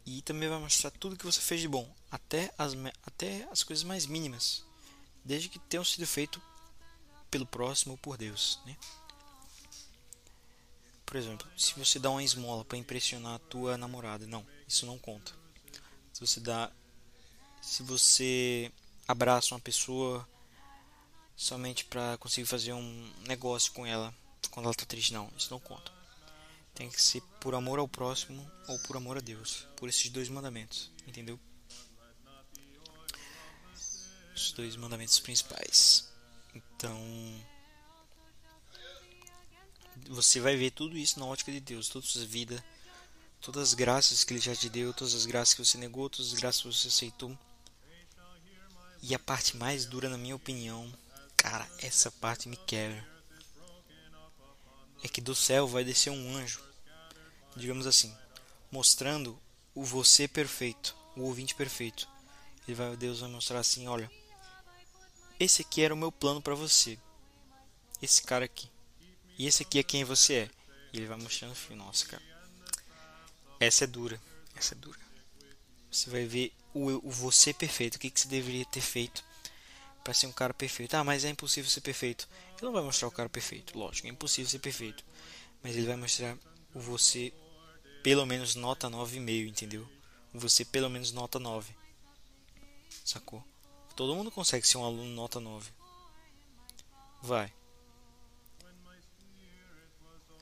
[0.07, 2.73] E também vai mostrar tudo que você fez de bom, até as,
[3.05, 4.65] até as coisas mais mínimas,
[5.25, 6.41] desde que tenham sido feito
[7.31, 8.77] pelo próximo ou por Deus, né?
[11.05, 14.99] Por exemplo, se você dá uma esmola para impressionar a tua namorada, não, isso não
[14.99, 15.33] conta.
[16.13, 16.71] Se você dá
[17.61, 18.73] se você
[19.07, 20.27] abraça uma pessoa
[21.37, 24.15] somente para conseguir fazer um negócio com ela
[24.51, 25.13] quando ela tá triste.
[25.13, 25.93] Não, isso não conta.
[26.75, 29.67] Tem que ser por amor ao próximo ou por amor a Deus.
[29.77, 31.39] Por esses dois mandamentos, entendeu?
[34.41, 36.09] Os dois mandamentos principais.
[36.55, 36.99] Então,
[40.09, 42.65] você vai ver tudo isso na ótica de Deus, toda a sua vida,
[43.41, 46.33] todas as graças que Ele já te deu, todas as graças que você negou, todas
[46.33, 47.39] as graças que você aceitou.
[49.03, 50.93] E a parte mais dura, na minha opinião,
[51.41, 53.03] Cara, essa parte me quebra.
[55.03, 56.61] É que do céu vai descer um anjo,
[57.57, 58.15] digamos assim,
[58.71, 59.41] mostrando
[59.75, 62.07] o você perfeito, o ouvinte perfeito.
[62.69, 64.13] Ele vai, Deus vai mostrar assim, olha,
[65.41, 66.97] esse aqui era o meu plano para você.
[68.01, 68.71] Esse cara aqui.
[69.37, 70.51] E esse aqui é quem você é.
[70.93, 71.75] E ele vai mostrando o fim.
[71.75, 72.23] Nossa, cara.
[73.59, 74.21] Essa é dura.
[74.55, 74.99] Essa é dura.
[75.91, 77.97] Você vai ver o, o você perfeito.
[77.97, 79.25] O que, que você deveria ter feito
[80.03, 80.95] para ser um cara perfeito.
[80.95, 82.29] Ah, mas é impossível ser perfeito.
[82.57, 85.05] Ele não vai mostrar o cara perfeito, lógico, é impossível ser perfeito.
[85.63, 86.37] Mas ele vai mostrar
[86.75, 87.33] o você
[88.03, 89.89] pelo menos nota 9,5, entendeu?
[90.33, 91.75] O você pelo menos nota 9.
[93.05, 93.45] Sacou?
[94.01, 95.71] Todo mundo consegue ser um aluno nota 9.
[97.21, 97.53] Vai.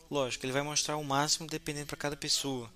[0.08, 2.72] Lógico, ele vai mostrar o máximo dependendo para cada pessoa.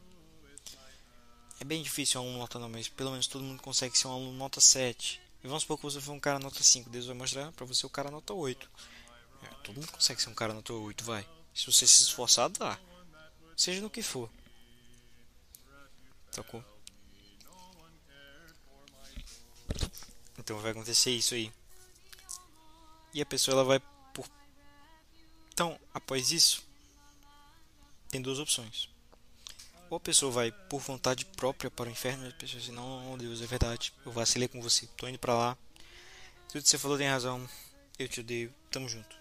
[1.61, 4.13] É bem difícil um aluno nota 9, mas pelo menos todo mundo consegue ser um
[4.13, 5.21] aluno nota 7.
[5.45, 7.87] E vamos supor que você for um cara nota 5, Deus vai mostrar para você
[7.87, 8.69] o cara nota 8.
[9.45, 11.25] É, todo mundo consegue ser um cara nota 8, vai.
[11.55, 12.77] Se você se esforçar, dá.
[13.57, 14.29] Seja no que for.
[16.33, 16.72] Sacou?
[20.43, 21.53] Então vai acontecer isso aí.
[23.15, 23.81] E a pessoa ela vai
[24.13, 24.29] por.
[25.53, 26.65] Então, após isso,
[28.11, 28.89] tem duas opções.
[29.89, 32.77] Ou a pessoa vai por vontade própria para o inferno, e a pessoa diz, assim,
[32.77, 35.59] não, não, Deus, é verdade, eu vacilei com você, tô indo para lá.
[36.49, 37.49] Tudo que você falou tem razão,
[37.99, 39.15] eu te odeio, tamo junto.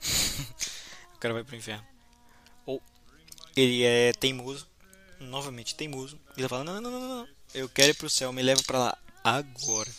[1.14, 1.84] o cara vai pro inferno.
[2.64, 2.80] Ou
[3.54, 4.66] ele é teimoso,
[5.20, 8.62] novamente teimoso, ele fala, não, não, não, não, eu quero ir pro céu, me leva
[8.62, 9.92] para lá agora.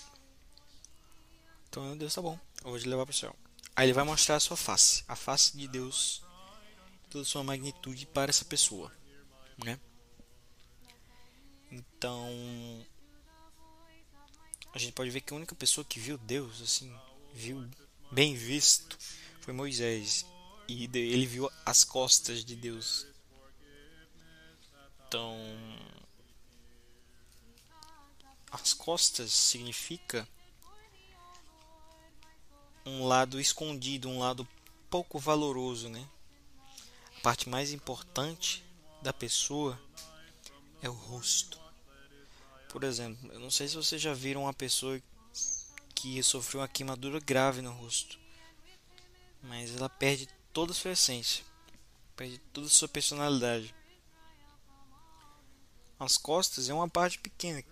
[1.74, 3.36] Então Deus tá bom, eu vou te levar pro céu.
[3.76, 6.22] Aí ele vai mostrar a sua face, a face de Deus,
[7.10, 8.92] toda a sua magnitude para essa pessoa,
[9.58, 9.80] né?
[11.72, 12.30] Então,
[14.72, 16.96] a gente pode ver que a única pessoa que viu Deus, assim,
[17.34, 17.68] viu
[18.12, 18.96] bem visto,
[19.42, 20.28] foi Moisés.
[20.68, 23.08] E ele viu as costas de Deus.
[25.08, 25.36] Então,
[28.52, 30.30] as costas significa
[32.86, 34.48] um lado escondido, um lado
[34.90, 36.08] pouco valoroso, né?
[37.18, 38.64] A parte mais importante
[39.02, 39.80] da pessoa
[40.82, 41.60] é o rosto.
[42.70, 45.02] Por exemplo, eu não sei se vocês já viram uma pessoa
[45.94, 48.20] que sofreu uma queimadura grave no rosto,
[49.42, 51.46] mas ela perde toda a sua essência,
[52.16, 53.74] perde toda a sua personalidade.
[56.00, 57.64] As costas é uma parte pequena.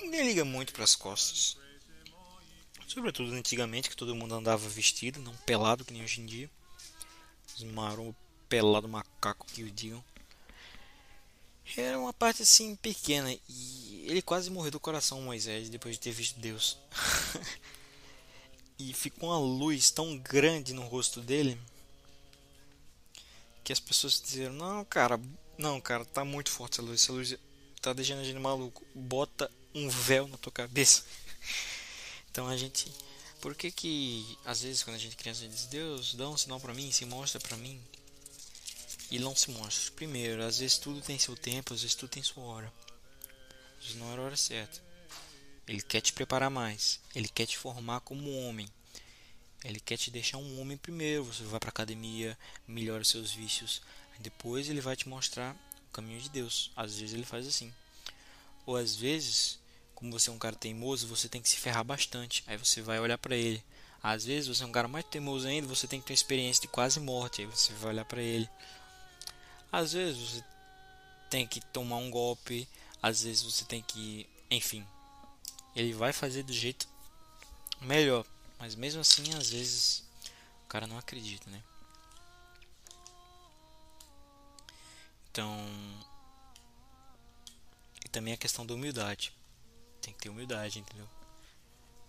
[0.00, 1.59] Ninguém liga muito para as costas.
[2.90, 6.50] Sobretudo antigamente, que todo mundo andava vestido, não pelado que nem hoje em dia.
[7.54, 8.12] Os marrom
[8.48, 10.02] pelado macaco que o digam.
[11.76, 16.10] Era uma parte assim pequena e ele quase morreu do coração, Moisés, depois de ter
[16.10, 16.78] visto Deus.
[18.76, 21.56] e ficou uma luz tão grande no rosto dele
[23.62, 25.20] que as pessoas disseram, não, cara,
[25.56, 27.36] não, cara, tá muito forte essa luz, essa luz
[27.80, 28.84] tá deixando a gente maluco.
[28.92, 31.04] Bota um véu na tua cabeça.
[32.30, 32.92] então a gente.
[33.40, 36.60] Por que que às vezes quando a gente é criança diz Deus dá um sinal
[36.60, 37.80] para mim, se mostra para mim
[39.10, 39.92] e não se mostra?
[39.92, 42.72] Primeiro, às vezes tudo tem seu tempo, às vezes tudo tem sua hora.
[43.78, 44.80] Às vezes não era a hora certa.
[45.66, 47.00] Ele quer te preparar mais.
[47.14, 48.68] Ele quer te formar como homem.
[49.64, 51.24] Ele quer te deixar um homem primeiro.
[51.24, 53.80] Você vai para academia, melhora seus vícios.
[54.18, 55.56] Depois ele vai te mostrar
[55.88, 56.70] o caminho de Deus.
[56.76, 57.72] Às vezes ele faz assim.
[58.66, 59.58] Ou às vezes,
[60.00, 62.42] como você é um cara teimoso, você tem que se ferrar bastante.
[62.46, 63.62] Aí você vai olhar para ele.
[64.02, 66.62] Às vezes você é um cara mais teimoso ainda, você tem que ter uma experiência
[66.62, 67.42] de quase morte.
[67.42, 68.48] Aí você vai olhar para ele.
[69.70, 70.44] Às vezes você
[71.28, 72.66] tem que tomar um golpe.
[73.02, 74.26] Às vezes você tem que.
[74.50, 74.86] Enfim.
[75.76, 76.88] Ele vai fazer do jeito
[77.82, 78.24] melhor.
[78.58, 80.02] Mas mesmo assim, às vezes
[80.64, 81.62] o cara não acredita, né?
[85.30, 85.54] Então,
[88.04, 89.32] e também a questão da humildade.
[90.00, 91.08] Tem que ter humildade, entendeu?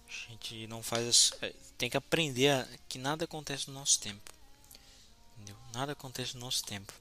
[0.07, 3.99] A gente não faz as, é, tem que aprender a, que nada acontece no nosso
[3.99, 4.31] tempo.
[5.35, 5.57] Entendeu?
[5.73, 6.93] Nada acontece no nosso tempo.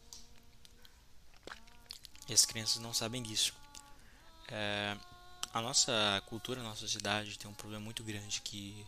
[2.29, 3.53] E as crianças não sabem disso.
[4.49, 4.97] É,
[5.53, 8.87] a nossa cultura, a nossa sociedade tem um problema muito grande que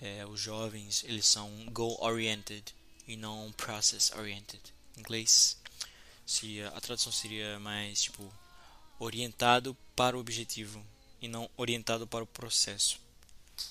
[0.00, 2.74] é, os jovens eles são goal oriented
[3.08, 4.62] e não process oriented.
[4.96, 5.56] Em inglês
[6.24, 8.32] se a tradução seria mais tipo
[8.98, 10.84] orientado para o objetivo
[11.20, 13.00] e não orientado para o processo.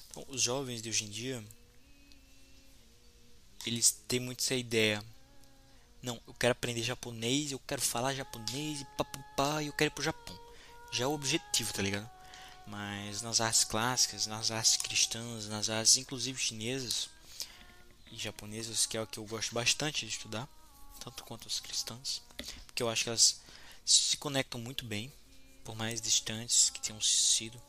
[0.10, 1.44] Então, os jovens de hoje em dia
[3.66, 5.04] eles têm muito essa ideia.
[6.02, 10.04] Não, eu quero aprender japonês, eu quero falar japonês e papapá, eu quero ir pro
[10.04, 10.40] Japão.
[10.92, 12.10] Já é o objetivo, tá ligado?
[12.68, 17.10] Mas nas artes clássicas, nas artes cristãs, nas artes inclusive chinesas
[18.12, 20.48] e japonesas, que é o que eu gosto bastante de estudar,
[21.00, 22.22] tanto quanto as cristãs,
[22.68, 23.42] porque eu acho que elas
[23.86, 25.14] se conectam muito bem,
[25.64, 27.62] por mais distantes que tenham sido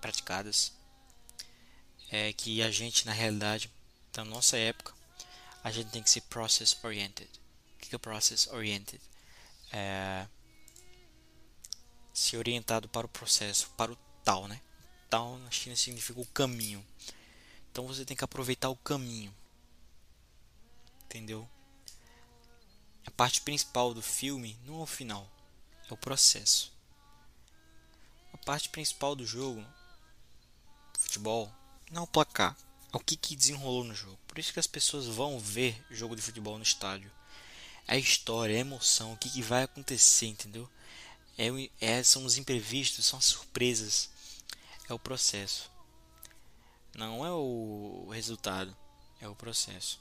[0.00, 0.72] praticadas.
[2.10, 3.70] É que a gente, na realidade,
[4.12, 4.94] da nossa época,
[5.64, 7.28] a gente tem que ser process oriented.
[7.74, 9.00] O que é process oriented?
[9.72, 10.26] É
[12.12, 14.60] ser orientado para o processo, para o tal, né?
[15.10, 16.86] Tal na China significa o caminho.
[17.70, 19.34] Então você tem que aproveitar o caminho.
[21.04, 21.48] Entendeu?
[23.06, 25.30] A parte principal do filme não é o final,
[25.88, 26.72] é o processo.
[28.32, 29.64] A parte principal do jogo,
[30.98, 31.52] futebol,
[31.90, 32.56] não é o placar,
[32.92, 34.18] é o que, que desenrolou no jogo.
[34.26, 37.10] Por isso que as pessoas vão ver jogo de futebol no estádio.
[37.86, 40.68] É a história, é a emoção, o que, que vai acontecer, entendeu?
[41.36, 41.48] É,
[41.80, 44.08] é, são os imprevistos, são as surpresas,
[44.88, 45.70] é o processo.
[46.96, 48.74] Não é o resultado,
[49.20, 50.00] é o processo.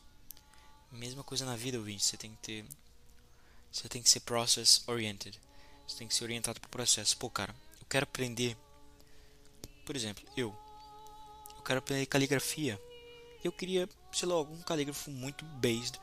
[0.91, 2.65] Mesma coisa na vida, ouvinte, você tem que ter
[3.73, 5.37] você tem que ser process oriented.
[5.87, 7.17] Você tem que ser orientado para o processo.
[7.17, 8.55] Pô, cara, eu quero aprender.
[9.83, 10.55] Por exemplo, eu.
[11.57, 12.79] Eu quero aprender caligrafia.
[13.43, 15.99] Eu queria, sei lá, algum calígrafo muito based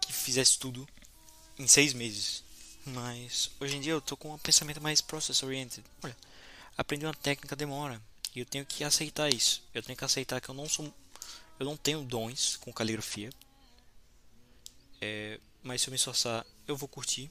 [0.00, 0.88] que fizesse tudo
[1.58, 2.44] em seis meses.
[2.86, 5.84] Mas hoje em dia eu tô com um pensamento mais process oriented.
[6.04, 6.16] Olha,
[6.78, 8.00] aprender uma técnica demora.
[8.32, 9.60] E eu tenho que aceitar isso.
[9.74, 10.94] Eu tenho que aceitar que eu não sou.
[11.58, 13.30] Eu não tenho dons com caligrafia.
[15.00, 17.30] É, mas se eu me esforçar, eu vou curtir.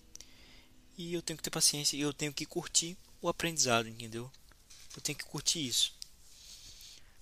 [0.97, 4.31] E eu tenho que ter paciência e eu tenho que curtir o aprendizado, entendeu?
[4.95, 5.93] Eu tenho que curtir isso.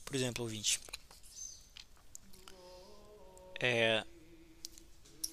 [0.04, 0.80] Por exemplo, ouvinte.
[3.60, 4.04] É,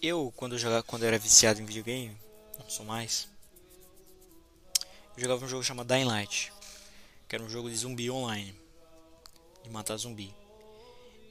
[0.03, 2.17] eu, quando eu, jogava, quando eu era viciado em videogame,
[2.59, 3.29] não sou mais.
[5.17, 6.53] Eu jogava um jogo chamado Dying Light,
[7.29, 8.55] que era um jogo de zumbi online,
[9.63, 10.35] de matar zumbi.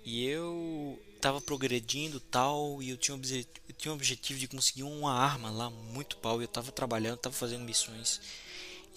[0.05, 5.11] E eu tava progredindo tal, e eu tinha, eu tinha um objetivo de conseguir uma
[5.11, 6.39] arma lá muito pau.
[6.39, 8.21] Eu tava trabalhando, tava fazendo missões,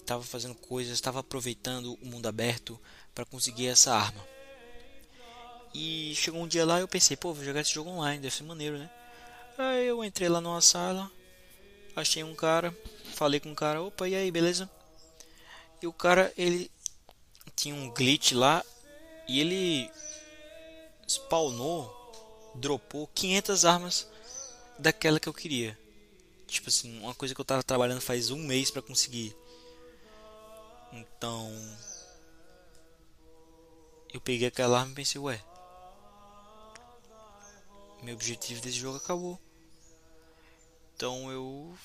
[0.05, 2.79] tava fazendo coisas, estava aproveitando o mundo aberto
[3.15, 4.23] para conseguir essa arma.
[5.73, 8.43] E chegou um dia lá eu pensei, pô, vou jogar esse jogo online, deve ser
[8.43, 8.91] maneiro, né?
[9.57, 11.11] Aí eu entrei lá numa sala,
[11.97, 12.77] achei um cara,
[13.15, 14.71] falei com o cara, opa, e aí, beleza?
[15.81, 16.71] E o cara, ele
[17.57, 18.63] tinha um glitch lá
[19.27, 19.91] e ele
[21.09, 21.91] spawnou,
[22.55, 24.07] dropou 500 armas
[24.79, 25.79] daquela que eu queria.
[26.47, 29.35] Tipo assim, uma coisa que eu tava trabalhando faz um mês para conseguir.
[30.93, 31.51] Então,
[34.13, 35.43] eu peguei aquela arma e pensei, ué,
[38.03, 39.39] meu objetivo desse jogo acabou.
[40.95, 41.77] Então eu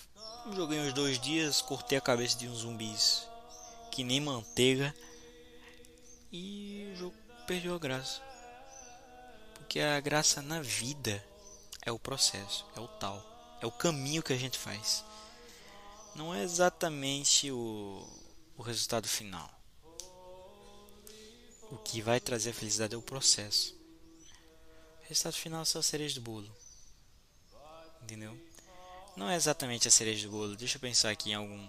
[0.53, 3.27] joguei uns dois dias, cortei a cabeça de uns zumbis
[3.91, 4.93] que nem manteiga
[6.31, 7.15] e o jogo
[7.45, 8.32] perdeu a graça.
[9.73, 11.25] Porque a graça na vida,
[11.83, 15.03] é o processo, é o tal, é o caminho que a gente faz.
[16.13, 18.07] Não é exatamente o,
[18.55, 19.49] o resultado final.
[21.71, 23.75] O que vai trazer a felicidade é o processo.
[25.01, 26.55] O resultado final é só a cereja do bolo.
[28.03, 28.39] Entendeu?
[29.17, 30.55] Não é exatamente a cereja do bolo.
[30.55, 31.67] Deixa eu pensar aqui em algum.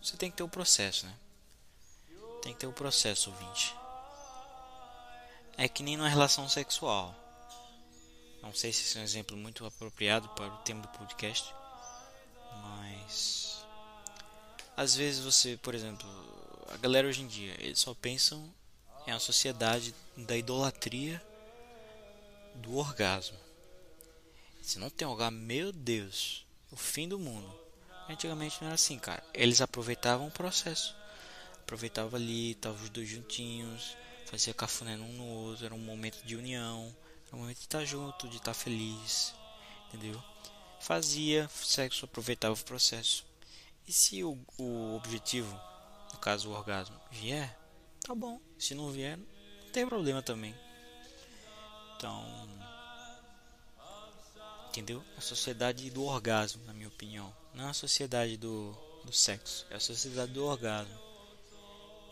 [0.00, 1.23] Você tem que ter o processo, né?
[2.44, 3.74] Tem que ter o processo, ouvinte.
[5.56, 7.14] É que nem na relação sexual.
[8.42, 11.54] Não sei se esse é um exemplo muito apropriado para o tema do podcast.
[12.62, 13.64] Mas.
[14.76, 16.06] Às vezes você, por exemplo,
[16.68, 18.52] a galera hoje em dia, eles só pensam
[19.06, 21.24] em uma sociedade da idolatria
[22.56, 23.38] do orgasmo.
[24.60, 27.50] Se não tem orgasmo, meu Deus, o fim do mundo.
[28.06, 29.24] Antigamente não era assim, cara.
[29.32, 30.94] Eles aproveitavam o processo.
[31.64, 33.96] Aproveitavam ali, estavam os dois juntinhos,
[34.26, 36.94] fazia cafuné um no outro, era um momento de união,
[37.26, 39.34] era um momento de estar junto, de estar feliz,
[39.88, 40.22] entendeu?
[40.78, 43.24] Fazia sexo, aproveitava o processo.
[43.88, 45.58] E se o, o objetivo,
[46.12, 47.58] no caso o orgasmo, vier,
[48.00, 48.38] tá bom.
[48.58, 50.54] Se não vier, não tem problema também.
[51.96, 52.22] Então,
[54.68, 55.02] entendeu?
[55.16, 58.72] A sociedade do orgasmo, na minha opinião, não a sociedade do,
[59.04, 61.03] do sexo, é a sociedade do orgasmo,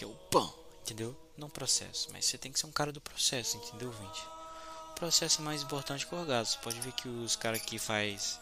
[0.02, 1.16] que é o pão, entendeu?
[1.36, 4.20] Não processo, mas você tem que ser um cara do processo, entendeu, gente?
[4.90, 6.60] O processo é mais importante que o orgasmo.
[6.60, 8.40] Pode ver que os caras que faz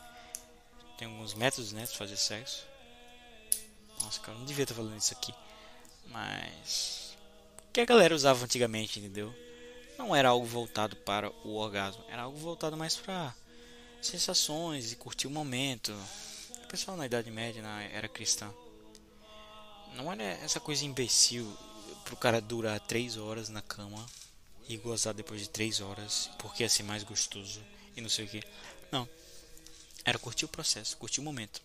[0.97, 2.65] tem alguns métodos, né, de fazer sexo.
[4.01, 5.35] Nossa, cara, não devia estar falando isso aqui,
[6.07, 7.15] mas
[7.73, 9.35] que a galera usava antigamente, entendeu?
[9.99, 13.35] Não era algo voltado para o orgasmo, era algo voltado mais para
[14.01, 15.93] sensações e curtir o momento.
[16.65, 18.51] O pessoal na Idade Média na era cristã
[19.95, 21.57] não era essa coisa imbecil
[22.05, 24.05] pro cara durar três horas na cama
[24.69, 27.61] e gozar depois de três horas porque ia ser mais gostoso
[27.97, 28.43] e não sei o que.
[28.91, 29.09] Não,
[30.05, 31.63] era curtir o processo, curtir o momento.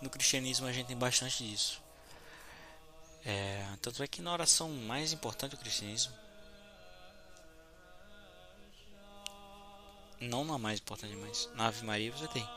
[0.00, 1.80] No cristianismo a gente tem bastante disso.
[3.24, 6.12] É, tanto é que na oração mais importante do cristianismo,
[10.20, 12.48] não na mais importante, mas na Ave Maria você tem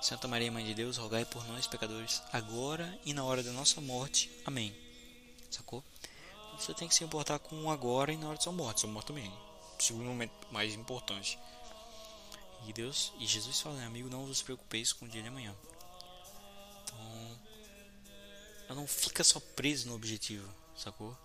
[0.00, 3.80] Santa Maria, Mãe de Deus, rogai por nós, pecadores, agora e na hora da nossa
[3.80, 4.30] morte.
[4.44, 4.74] Amém.
[5.50, 5.82] Sacou?
[6.58, 8.80] Você tem que se importar com o agora e na hora de sua morte.
[8.80, 9.32] Sua morte também.
[9.78, 11.38] Segundo momento mais importante.
[12.66, 15.54] E Deus e Jesus fala, amigo, não vos preocupeis com o dia de amanhã.
[18.64, 21.16] Então, não fica só preso no objetivo, sacou?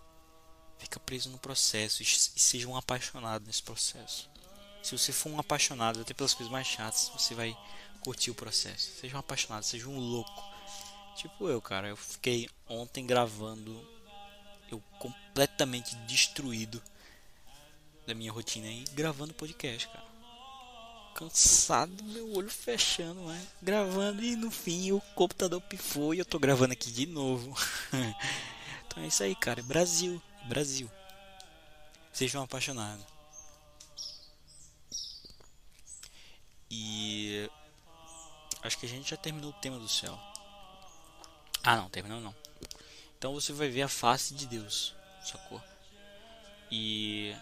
[0.78, 4.28] Fica preso no processo e seja um apaixonado nesse processo.
[4.82, 7.56] Se você for um apaixonado até pelas coisas mais chatas, você vai
[8.00, 8.90] curtir o processo.
[9.00, 10.44] Seja um apaixonado, seja um louco.
[11.16, 11.88] Tipo eu, cara.
[11.88, 13.80] Eu fiquei ontem gravando.
[14.70, 16.82] Eu completamente destruído
[18.06, 20.12] da minha rotina e gravando podcast, cara.
[21.14, 23.46] Cansado, meu olho fechando, né?
[23.60, 27.54] Gravando e no fim o computador pifou e eu tô gravando aqui de novo.
[28.86, 29.62] então é isso aí, cara.
[29.62, 30.90] Brasil, Brasil.
[32.12, 32.42] Seja um
[36.74, 37.50] E
[38.62, 40.18] acho que a gente já terminou o tema do céu.
[41.62, 42.34] Ah, não, terminou não.
[43.18, 45.62] Então você vai ver a face de Deus, sacou?
[46.70, 47.36] E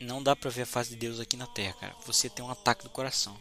[0.00, 1.96] não dá pra ver a face de Deus aqui na Terra, cara.
[2.06, 3.36] Você tem um ataque do coração.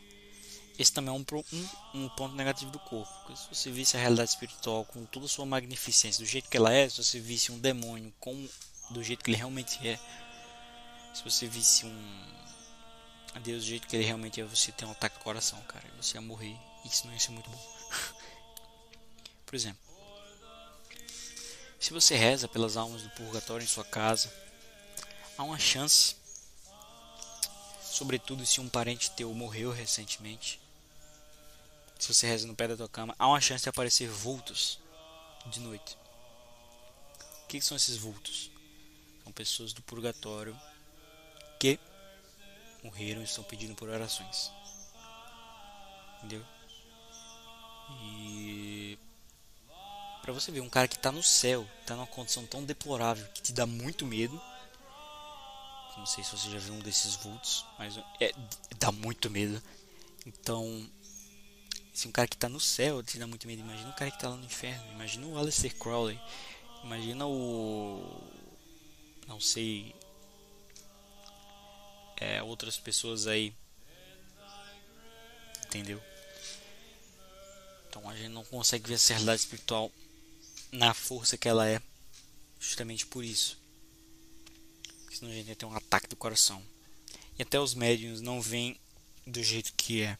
[0.79, 1.23] Esse também é um,
[1.53, 3.13] um, um ponto negativo do corpo.
[3.19, 6.57] Porque se você visse a realidade espiritual com toda a sua magnificência, do jeito que
[6.57, 8.49] ela é, se você visse um demônio com,
[8.89, 9.99] do jeito que ele realmente é,
[11.13, 12.33] se você visse um
[13.39, 15.83] Deus do jeito que ele realmente é, você tem um ataque do coração, cara.
[15.97, 16.55] Você ia morrer.
[16.85, 17.77] Isso não ia ser muito bom.
[19.45, 19.81] Por exemplo,
[21.79, 24.33] se você reza pelas almas do purgatório em sua casa,
[25.37, 26.15] há uma chance,
[27.81, 30.59] sobretudo se um parente teu morreu recentemente,
[31.99, 34.79] se você reza no pé da tua cama, há uma chance de aparecer vultos
[35.47, 35.97] de noite.
[37.43, 38.49] O que são esses vultos?
[39.23, 40.57] São pessoas do purgatório
[42.83, 44.51] morreram e estão pedindo por orações.
[46.17, 46.45] Entendeu?
[48.01, 48.97] E
[50.21, 53.41] para você ver um cara que está no céu, está numa condição tão deplorável que
[53.41, 54.39] te dá muito medo.
[55.97, 58.33] Não sei se você já viu um desses vultos, mas é,
[58.79, 59.61] dá muito medo.
[60.25, 60.89] Então,
[61.93, 64.17] se um cara que está no céu te dá muito medo, imagina um cara que
[64.17, 64.91] está lá no inferno.
[64.91, 66.19] Imagina o Aleister Crowley.
[66.83, 68.01] Imagina o
[69.27, 69.95] não sei
[72.23, 73.53] é, outras pessoas aí.
[75.65, 76.01] Entendeu?
[77.89, 79.91] Então a gente não consegue ver a realidade espiritual
[80.71, 81.81] na força que ela é,
[82.59, 83.59] justamente por isso.
[85.03, 86.63] Porque senão a gente ter um ataque do coração.
[87.37, 88.79] E até os médiums não vêm
[89.27, 90.17] do jeito que é.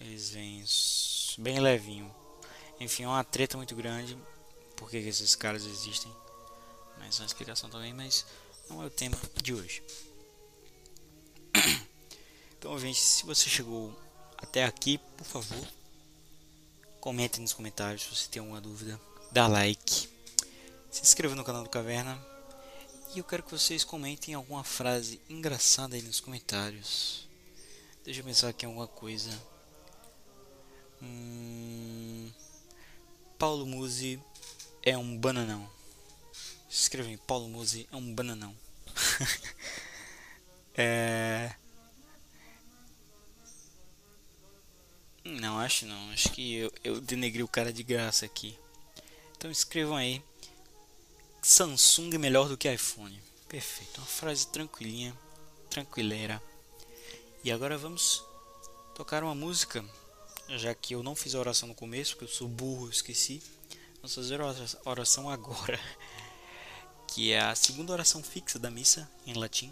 [0.00, 0.64] Eles vêm
[1.38, 2.12] bem levinho.
[2.80, 4.16] Enfim, é uma treta muito grande.
[4.76, 6.12] Por que esses caras existem?
[6.98, 8.24] Mas uma explicação também, mas
[8.68, 9.82] não é o tema de hoje.
[12.58, 13.92] Então, gente, se você chegou
[14.38, 15.68] até aqui, por favor,
[17.00, 19.00] comente nos comentários se você tem alguma dúvida,
[19.32, 20.08] dá like,
[20.90, 22.16] se inscreva no canal do Caverna
[23.14, 27.28] e eu quero que vocês comentem alguma frase engraçada aí nos comentários.
[28.04, 29.30] Deixa eu pensar aqui em alguma coisa.
[31.02, 32.30] Hum,
[33.38, 34.18] Paulo Musi
[34.82, 35.68] é um bananão.
[36.70, 38.56] Escreva em Paulo Musi é um bananão.
[40.74, 41.54] é...
[45.24, 46.10] Não, acho não.
[46.10, 48.58] Acho que eu, eu denegri o cara de graça aqui.
[49.36, 50.22] Então escrevam aí.
[51.42, 53.20] Samsung é melhor do que iPhone.
[53.48, 53.98] Perfeito.
[53.98, 55.16] Uma frase tranquilinha,
[55.68, 56.42] tranquileira.
[57.44, 58.24] E agora vamos
[58.94, 59.84] tocar uma música.
[60.48, 63.42] Já que eu não fiz a oração no começo, porque eu sou burro, esqueci.
[63.96, 65.78] Vamos fazer a oração agora.
[67.14, 69.70] Que é a segunda oração fixa da missa em latim.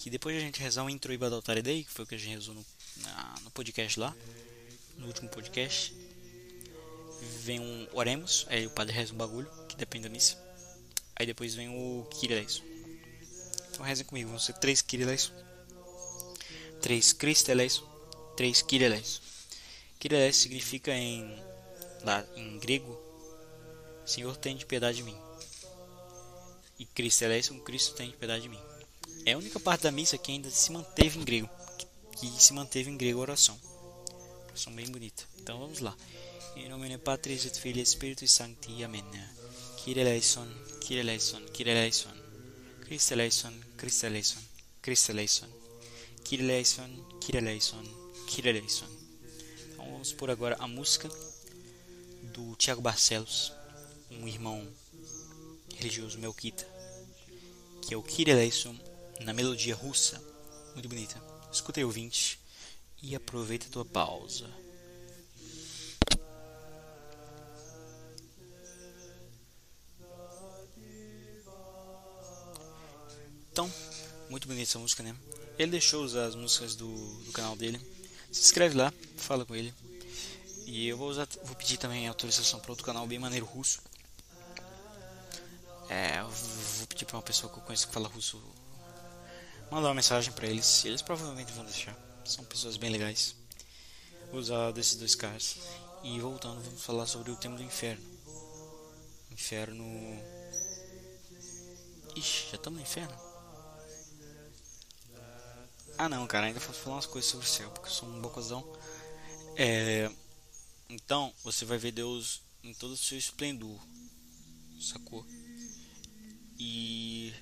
[0.00, 2.18] Que depois a gente rezar o intro e Badaltare Dei, que foi o que a
[2.18, 2.64] gente rezou no
[3.02, 4.16] na, no podcast lá,
[4.96, 5.94] no último podcast.
[7.42, 10.38] Vem um Oremos, aí o padre reza um bagulho, que depende da missa.
[11.14, 12.62] Aí depois vem o Kyrieleison.
[13.70, 15.34] Então rezem comigo, vão ser três Kyrieleison,
[16.80, 17.86] três Christeleison,
[18.38, 19.20] três Kyrieleison.
[19.98, 21.38] Kyrieleison significa em,
[22.02, 22.98] lá, em grego,
[24.06, 25.16] Senhor tem de piedade de mim.
[26.78, 28.69] E Christeleison, Cristo tem de piedade de mim.
[29.24, 31.50] É a única parte da missa que ainda se manteve em grego
[32.20, 33.58] que se manteve em grego a oração.
[34.48, 35.24] Oração bem bonita.
[35.38, 35.96] Então vamos lá.
[36.54, 38.84] Em nome de Patris et Filii Spiritus Sancti.
[38.84, 39.02] Amém.
[39.78, 40.46] Kyrie eleison,
[40.82, 42.10] Kyrie eleison, Kyrie eleison.
[42.84, 44.40] Christe eleison, Christe eleison,
[44.82, 45.48] Christe eleison.
[46.22, 46.90] Kyrie eleison,
[47.20, 47.84] Kyrie eleison,
[48.26, 48.88] Kyrie eleison.
[49.72, 51.08] Então vamos por agora a música
[52.34, 53.50] do Tiago Barcelos,
[54.10, 54.68] um irmão
[55.76, 56.66] religioso melquita,
[57.80, 58.76] que é o Kyrie eleison
[59.24, 60.20] na melodia russa,
[60.74, 61.20] muito bonita.
[61.52, 62.38] Escuta aí, ouvinte,
[63.02, 64.48] e aproveita a tua pausa.
[73.52, 73.70] Então,
[74.28, 75.14] muito bonita essa música, né?
[75.58, 76.88] Ele deixou usar as músicas do,
[77.24, 77.80] do canal dele.
[78.30, 79.74] Se inscreve lá, fala com ele.
[80.66, 83.80] E eu vou usar, vou pedir também autorização para outro canal bem maneiro russo.
[85.88, 88.40] É, vou pedir para uma pessoa que eu conheço que fala russo
[89.70, 90.84] mandar uma mensagem para eles.
[90.84, 91.96] Eles provavelmente vão deixar.
[92.24, 93.34] São pessoas bem legais.
[94.30, 95.56] Vou usar desses dois caras.
[96.02, 98.04] E voltando, vamos falar sobre o tema do inferno.
[99.30, 99.84] Inferno.
[102.16, 103.30] Ixi, já estamos no inferno?
[105.98, 108.20] Ah não, cara, ainda falta falar umas coisas sobre o céu, porque eu sou um
[108.20, 108.64] bocozão.
[109.56, 110.10] É...
[110.88, 113.78] Então, você vai ver Deus em todo o seu esplendor.
[114.80, 115.26] Sacou?
[116.58, 117.34] E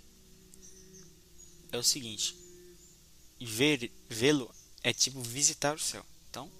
[1.72, 2.36] é o seguinte:
[3.40, 4.50] ver, vê-lo
[4.82, 6.04] é tipo visitar o céu.
[6.30, 6.50] Então,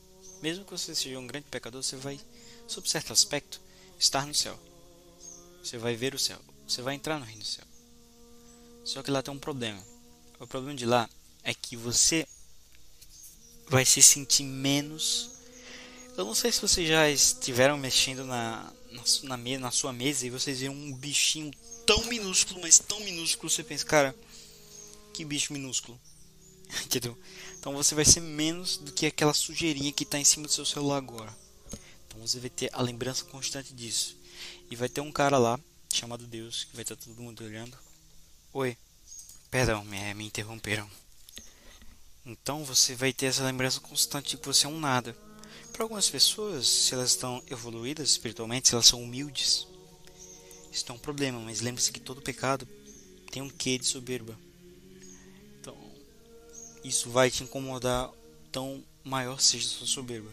[0.43, 2.21] mesmo que você seja um grande pecador, você vai,
[2.67, 3.61] sob certo aspecto,
[3.99, 4.59] estar no céu.
[5.63, 6.39] Você vai ver o céu.
[6.67, 7.65] Você vai entrar no reino do céu.
[8.85, 9.83] Só que lá tem um problema.
[10.39, 11.09] O problema de lá
[11.43, 12.27] é que você
[13.69, 15.31] vai se sentir menos.
[16.17, 20.31] Eu não sei se vocês já estiveram mexendo na, na, na, na sua mesa e
[20.31, 21.51] vocês viram um bichinho
[21.87, 24.15] tão minúsculo, mas tão minúsculo, você pensa, cara
[25.19, 26.01] que bicho minúsculo.
[26.87, 27.19] Entendeu?
[27.59, 30.65] Então você vai ser menos do que aquela sujeirinha que está em cima do seu
[30.65, 31.37] celular agora.
[32.07, 34.17] Então você vai ter a lembrança constante disso.
[34.71, 35.59] E vai ter um cara lá,
[35.93, 37.77] chamado Deus, que vai estar todo mundo olhando.
[38.53, 38.77] Oi,
[39.51, 40.89] perdão, me, me interromperam.
[42.25, 45.17] Então você vai ter essa lembrança constante de que você é um nada.
[45.73, 49.67] Para algumas pessoas, se elas estão evoluídas espiritualmente, se elas são humildes,
[50.71, 52.69] isso é um problema, mas lembre-se que todo pecado
[53.33, 54.39] tem um quê de soberba
[56.85, 58.11] isso vai te incomodar
[58.53, 60.31] tão maior seja a sua soberba.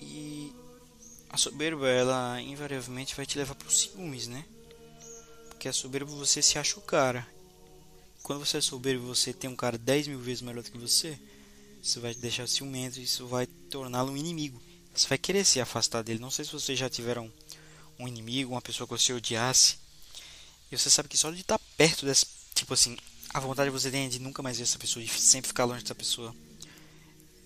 [0.00, 0.52] E
[1.28, 4.44] a soberba, ela invariavelmente vai te levar para os ciúmes, né?
[5.48, 7.26] Porque a soberba você se acha o cara.
[8.22, 11.18] Quando você é soberbo você tem um cara 10 mil vezes melhor do que você,
[11.82, 14.60] você vai te deixar ciumento isso vai torná-lo um inimigo.
[14.94, 16.18] Você vai querer se afastar dele.
[16.18, 17.32] Não sei se vocês já tiveram
[17.98, 19.76] um inimigo, uma pessoa que você odiasse.
[20.70, 22.96] E você sabe que só de estar perto dessa, tipo assim,
[23.38, 25.64] a vontade que você tem é de nunca mais ver essa pessoa, de sempre ficar
[25.64, 26.34] longe dessa pessoa.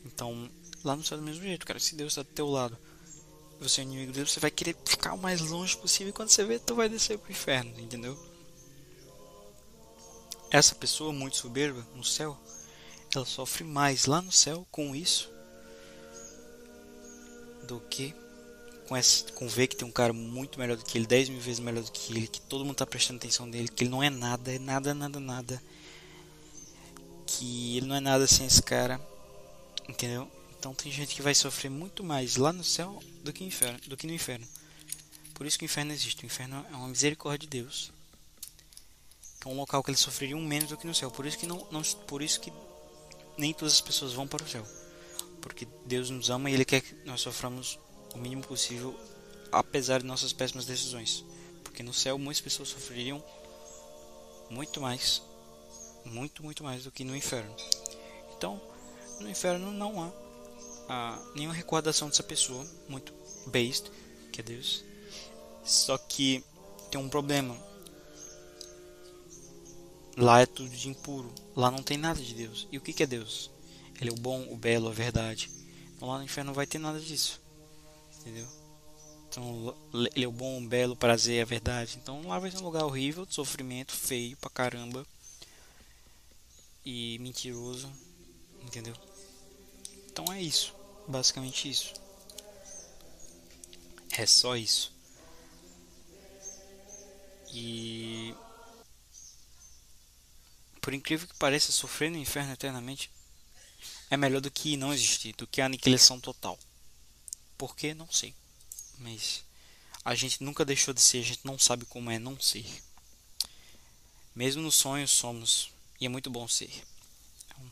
[0.05, 0.51] Então,
[0.85, 1.79] lá no céu é do mesmo jeito, cara.
[1.79, 2.77] Se Deus está do teu lado,
[3.61, 6.31] você é inimigo de Deus, você vai querer ficar o mais longe possível e quando
[6.31, 8.19] você vê, tu vai descer pro inferno, entendeu?
[10.51, 12.37] Essa pessoa muito soberba no céu,
[13.15, 15.31] ela sofre mais lá no céu com isso
[17.67, 18.15] do que
[18.87, 18.95] com,
[19.35, 21.83] com ver que tem um cara muito melhor do que ele, 10 mil vezes melhor
[21.83, 24.53] do que ele, que todo mundo tá prestando atenção nele, que ele não é nada,
[24.53, 25.63] é nada, nada, nada.
[27.27, 29.01] Que ele não é nada sem esse cara.
[29.89, 30.31] Entendeu?
[30.59, 33.97] Então tem gente que vai sofrer muito mais lá no céu do que, inferno, do
[33.97, 34.47] que no inferno.
[35.35, 36.23] Por isso que o inferno existe.
[36.23, 37.91] O inferno é uma misericórdia de Deus.
[39.45, 41.11] É um local que eles sofreriam menos do que no céu.
[41.11, 42.53] Por isso que não, não por isso que
[43.37, 44.65] nem todas as pessoas vão para o céu.
[45.41, 47.77] Porque Deus nos ama e ele quer que nós soframos
[48.15, 48.97] o mínimo possível
[49.51, 51.25] apesar de nossas péssimas decisões.
[51.65, 53.23] Porque no céu muitas pessoas sofreriam
[54.49, 55.23] muito mais,
[56.05, 57.55] muito, muito mais do que no inferno.
[58.37, 58.61] Então,
[59.21, 60.13] no inferno não há,
[60.89, 63.13] há nenhuma recordação dessa pessoa, muito
[63.47, 63.91] based,
[64.33, 64.85] que é Deus.
[65.65, 66.45] Só que
[66.91, 67.57] tem um problema.
[70.17, 71.33] Lá é tudo de impuro.
[71.57, 72.69] Lá não tem nada de Deus.
[72.71, 73.51] E o que, que é Deus?
[74.01, 75.51] Ele é o bom, o belo, a verdade.
[75.95, 77.41] Então lá no inferno não vai ter nada disso.
[78.21, 78.47] Entendeu?
[79.29, 81.99] Então ele é o bom, o belo, o prazer, a verdade.
[82.03, 85.07] Então lá vai ser um lugar horrível, de sofrimento, feio pra caramba.
[86.85, 87.93] E mentiroso.
[88.61, 88.97] Entendeu?
[90.07, 90.75] Então é isso.
[91.09, 91.95] Basicamente isso.
[94.13, 94.93] É só isso.
[97.55, 98.35] E
[100.81, 103.11] por incrível que pareça, sofrer no inferno eternamente
[104.11, 106.59] é melhor do que não existir, do que a aniquilação total.
[107.57, 107.95] Por que?
[107.95, 108.35] Não sei.
[108.99, 109.45] Mas
[110.05, 112.67] a gente nunca deixou de ser, a gente não sabe como é não ser.
[114.35, 115.71] Mesmo nos sonhos somos,
[116.03, 116.69] e é muito bom ser.
[117.47, 117.71] Então,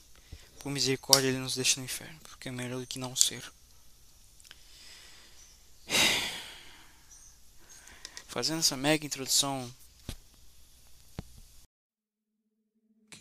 [0.61, 3.43] por misericórdia, ele nos deixa no inferno, porque é melhor do que não ser.
[8.29, 9.69] Fazendo essa mega introdução.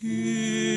[0.00, 0.70] Digamos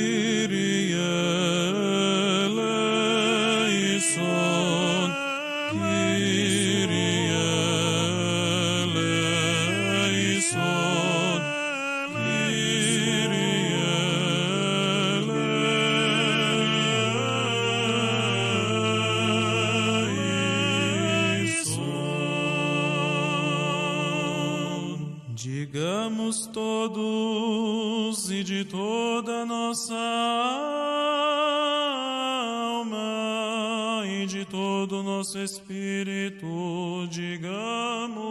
[35.43, 38.22] espírito, digamos.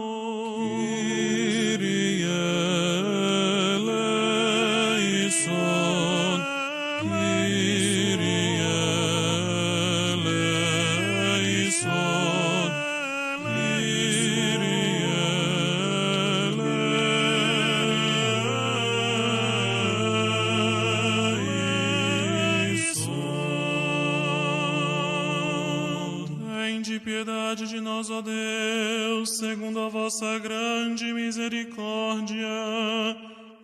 [30.03, 32.45] Vossa grande misericórdia.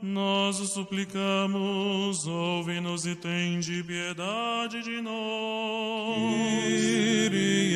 [0.01, 6.15] Nós o suplicamos, ouve-nos e tende piedade de nós.
[6.15, 7.75] Kyrie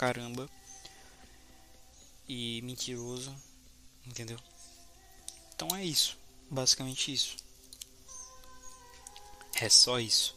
[0.00, 0.48] caramba
[2.26, 3.36] e mentiroso,
[4.06, 4.38] entendeu?
[5.54, 6.16] Então é isso,
[6.50, 7.36] basicamente isso.
[9.56, 10.34] É só isso.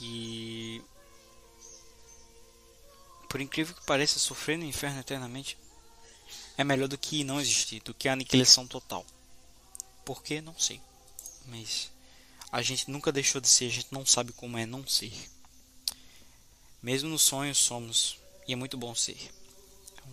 [0.00, 0.82] E
[3.28, 5.58] por incrível que pareça, sofrer no inferno eternamente
[6.56, 9.04] é melhor do que não existir, do que a aniquilação total.
[10.06, 10.40] Por que?
[10.40, 10.80] Não sei.
[11.44, 11.92] Mas
[12.50, 15.33] a gente nunca deixou de ser, a gente não sabe como é não ser.
[16.84, 19.16] Mesmo nos sonhos somos, e é muito bom ser.
[19.94, 20.06] Então,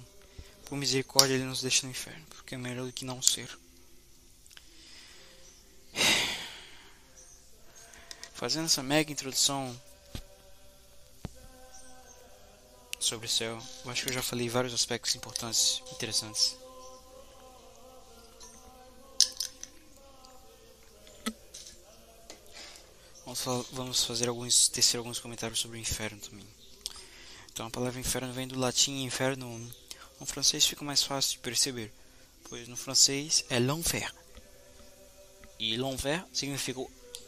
[0.68, 3.49] por misericórdia, ele nos deixa no inferno, porque é melhor do que não ser.
[8.34, 9.77] Fazendo essa mega introdução
[13.02, 16.56] sobre o céu, eu acho que eu já falei vários aspectos importantes, interessantes.
[23.26, 26.60] Vamos, fa- vamos fazer alguns, tecer alguns comentários sobre o inferno também.
[27.53, 29.48] Então a palavra inferno vem do latim inferno.
[30.19, 31.91] No francês fica mais fácil de perceber,
[32.49, 34.14] pois no francês é l'enfer.
[35.60, 36.80] E l'enfer significa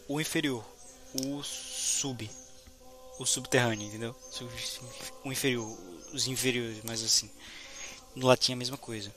[0.08, 0.66] o inferior,
[1.14, 2.30] o sub,
[3.20, 4.16] o subterrâneo, entendeu?
[5.24, 5.78] O inferior,
[6.14, 7.30] os inferiores, mas assim.
[8.16, 9.14] No latim é a mesma coisa.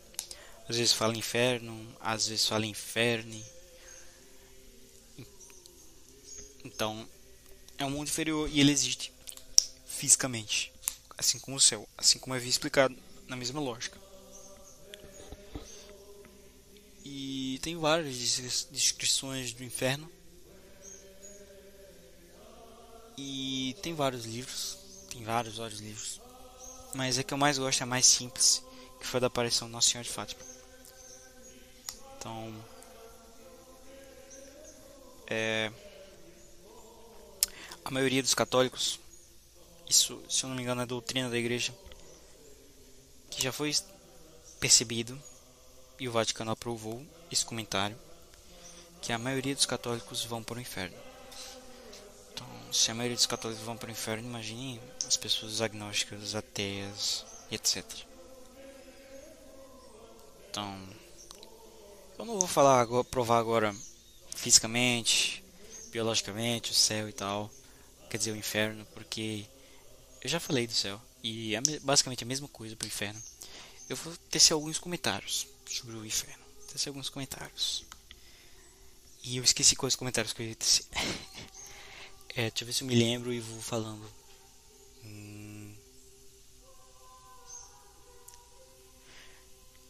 [0.69, 3.43] Às vezes fala inferno, às vezes fala inferno.
[6.65, 7.09] Então,
[7.79, 9.13] é um mundo inferior e ele existe
[9.87, 10.73] fisicamente,
[11.17, 12.97] assim como o céu, assim como havia explicado
[13.29, 13.99] na mesma lógica.
[17.05, 18.17] E tem várias
[18.71, 20.11] descrições do inferno.
[23.17, 24.77] E tem vários livros,
[25.11, 26.21] tem vários, vários livros.
[26.95, 28.63] Mas a que eu mais gosto é a mais simples,
[29.01, 30.43] que foi da aparição do Nosso Senhor de Fátima.
[32.19, 32.53] Então,
[35.29, 35.71] é,
[37.85, 38.99] a maioria dos católicos,
[39.89, 41.73] isso, se eu não me engano, é doutrina da igreja,
[43.31, 43.75] que já foi
[44.59, 45.21] percebido
[45.99, 47.97] e o Vaticano aprovou esse comentário,
[49.01, 50.97] que a maioria dos católicos vão para o inferno.
[52.33, 57.25] Então, se a maioria dos católicos vão para o inferno, imagine as pessoas agnósticas, ateias,
[57.51, 57.85] etc.
[60.51, 60.89] Então,
[62.19, 63.75] eu não vou falar agora, provar agora
[64.35, 65.45] fisicamente,
[65.91, 67.51] biologicamente, o céu e tal,
[68.11, 69.47] quer dizer, o inferno, porque
[70.27, 73.23] eu já falei do céu e é basicamente a mesma coisa para o inferno.
[73.89, 77.85] Eu vou tecer alguns comentários sobre o inferno, tecer alguns comentários.
[79.23, 80.85] E eu esqueci quais comentários que eu ia tecer.
[82.35, 84.05] é, deixa eu ver se eu me lembro e vou falando.
[85.05, 85.73] Hum...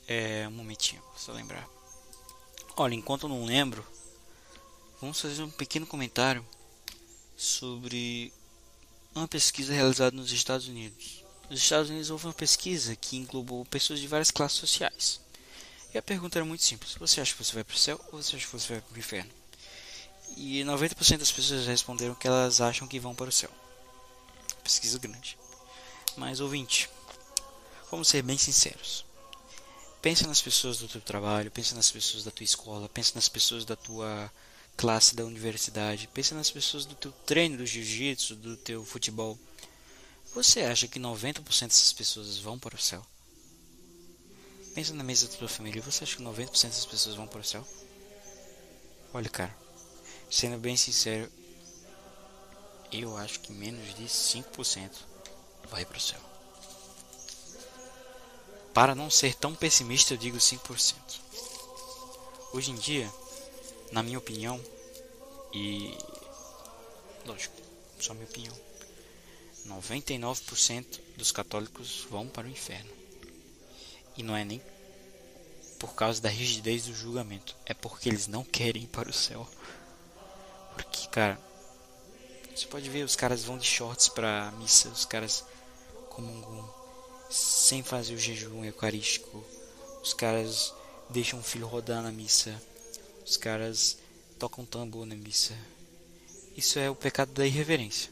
[0.07, 1.67] É, um momentinho, só lembrar.
[2.77, 3.83] Olha, enquanto eu não lembro,
[5.01, 6.47] vamos fazer um pequeno comentário
[7.35, 8.35] sobre
[9.17, 11.25] uma pesquisa realizada nos Estados Unidos.
[11.49, 15.21] Nos Estados Unidos houve uma pesquisa que englobou pessoas de várias classes sociais.
[15.95, 18.23] E a pergunta era muito simples: você acha que você vai para o céu ou
[18.23, 19.31] você acha que você vai para o inferno?
[20.37, 23.51] E 90% das pessoas responderam que elas acham que vão para o céu.
[24.63, 25.39] Pesquisa grande.
[26.17, 26.91] Mas ouvinte,
[27.91, 29.05] vamos ser bem sinceros.
[30.03, 33.65] Pensa nas pessoas do teu trabalho, pensa nas pessoas da tua escola, pensa nas pessoas
[33.65, 34.31] da tua
[34.77, 39.39] classe da universidade, pensa nas pessoas do teu treino do jiu-jitsu, do teu futebol.
[40.35, 43.05] Você acha que 90% dessas pessoas vão para o céu?
[44.75, 47.45] Pensa na mesa da tua família, você acha que 90% dessas pessoas vão para o
[47.45, 47.67] céu?
[49.15, 49.57] Olha, cara,
[50.31, 51.33] sendo bem sincero,
[52.93, 54.91] eu acho que menos de 5%
[55.71, 56.21] vai para o céu.
[58.75, 60.95] Para não ser tão pessimista, eu digo 5%.
[62.53, 63.11] Hoje em dia,
[63.93, 64.61] na minha opinião,
[65.53, 65.97] e
[67.25, 67.55] lógico,
[67.99, 68.55] só minha opinião,
[69.67, 72.91] 99% dos católicos vão para o inferno.
[74.17, 74.63] E não é nem
[75.79, 79.47] por causa da rigidez do julgamento, é porque eles não querem ir para o céu.
[80.75, 81.39] Porque, cara,
[82.55, 85.45] você pode ver, os caras vão de shorts para missa, os caras
[86.09, 86.75] comungam
[87.29, 89.45] sem fazer o jejum eucarístico,
[90.03, 90.73] os caras
[91.11, 92.61] deixam o filho rodar na missa,
[93.27, 93.99] os caras
[94.39, 95.53] tocam tambor na missa.
[96.57, 98.11] Isso é o pecado da irreverência.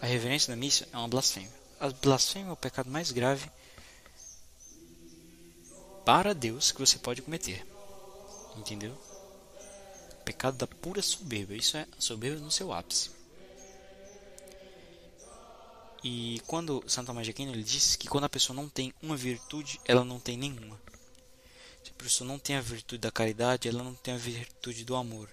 [0.00, 1.50] A reverência na missa é uma blasfêmia.
[1.80, 3.50] A blasfêmia é o pecado mais grave
[6.04, 7.66] para Deus que você pode cometer.
[8.56, 8.94] Entendeu?
[10.24, 11.54] Pecado da pura soberba.
[11.54, 13.10] Isso é soberba no seu ápice.
[16.02, 19.16] E quando Santo Tomás de Aquino ele diz que quando a pessoa não tem uma
[19.16, 20.78] virtude, ela não tem nenhuma.
[21.84, 24.96] Se a pessoa não tem a virtude da caridade, ela não tem a virtude do
[24.96, 25.28] amor.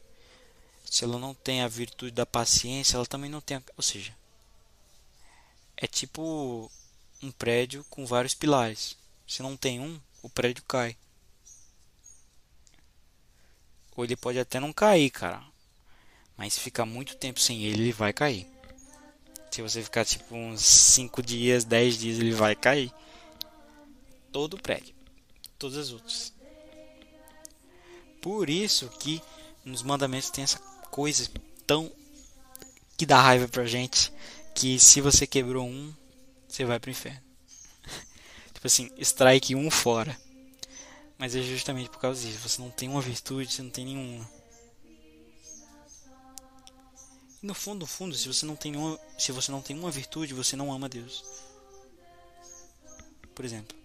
[0.83, 3.55] Se ela não tem a virtude da paciência, ela também não tem.
[3.55, 3.63] A...
[3.77, 4.13] Ou seja,
[5.77, 6.69] é tipo
[7.23, 8.97] um prédio com vários pilares.
[9.25, 10.97] Se não tem um, o prédio cai.
[13.95, 15.41] Ou ele pode até não cair, cara.
[16.35, 18.45] Mas se ficar muito tempo sem ele, ele vai cair.
[19.49, 22.93] Se você ficar tipo uns 5 dias, 10 dias, ele vai cair.
[24.33, 24.93] Todo o prédio.
[25.57, 26.40] Todas as outras.
[28.21, 29.21] Por isso que
[29.65, 30.59] nos mandamentos tem essa
[30.91, 31.29] coisa
[31.65, 31.91] tão
[32.95, 34.13] que dá raiva pra gente,
[34.53, 35.91] que se você quebrou um,
[36.47, 37.21] você vai pro inferno.
[38.53, 40.15] tipo assim, strike um fora.
[41.17, 44.29] Mas é justamente por causa disso, você não tem uma virtude, você não tem nenhuma.
[47.41, 49.89] E no fundo, no fundo, se você não tem uma, se você não tem uma
[49.89, 51.23] virtude, você não ama Deus.
[53.33, 53.75] Por exemplo,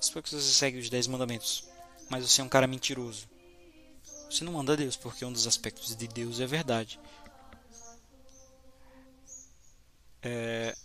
[0.00, 1.62] supor que você segue os 10 mandamentos,
[2.08, 3.28] mas você é um cara mentiroso.
[4.30, 6.98] Você não manda Deus, porque um dos aspectos de Deus é verdade.
[10.22, 10.76] É...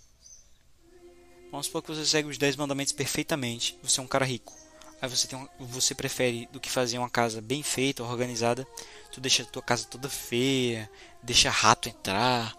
[1.50, 3.78] Vamos supor que você segue os 10 mandamentos perfeitamente.
[3.84, 4.54] Você é um cara rico.
[5.02, 8.68] Aí você tem um, você prefere do que fazer uma casa bem feita, organizada.
[9.12, 10.90] Tu deixa a tua casa toda feia,
[11.24, 12.56] deixa rato entrar,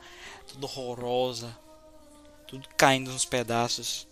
[0.49, 1.57] tudo horrorosa,
[2.47, 4.09] tudo caindo nos pedaços.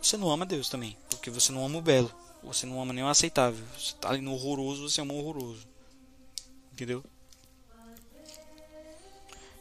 [0.00, 2.14] Você não ama Deus também, porque você não ama o belo.
[2.42, 3.64] Você não ama nem o aceitável.
[3.76, 5.67] Você tá ali no horroroso, você ama o horroroso.
[6.78, 7.02] Entendeu?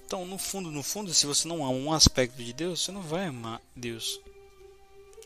[0.06, 3.02] Então, no fundo, no fundo, se você não ama um aspecto de Deus, você não
[3.02, 4.22] vai amar Deus.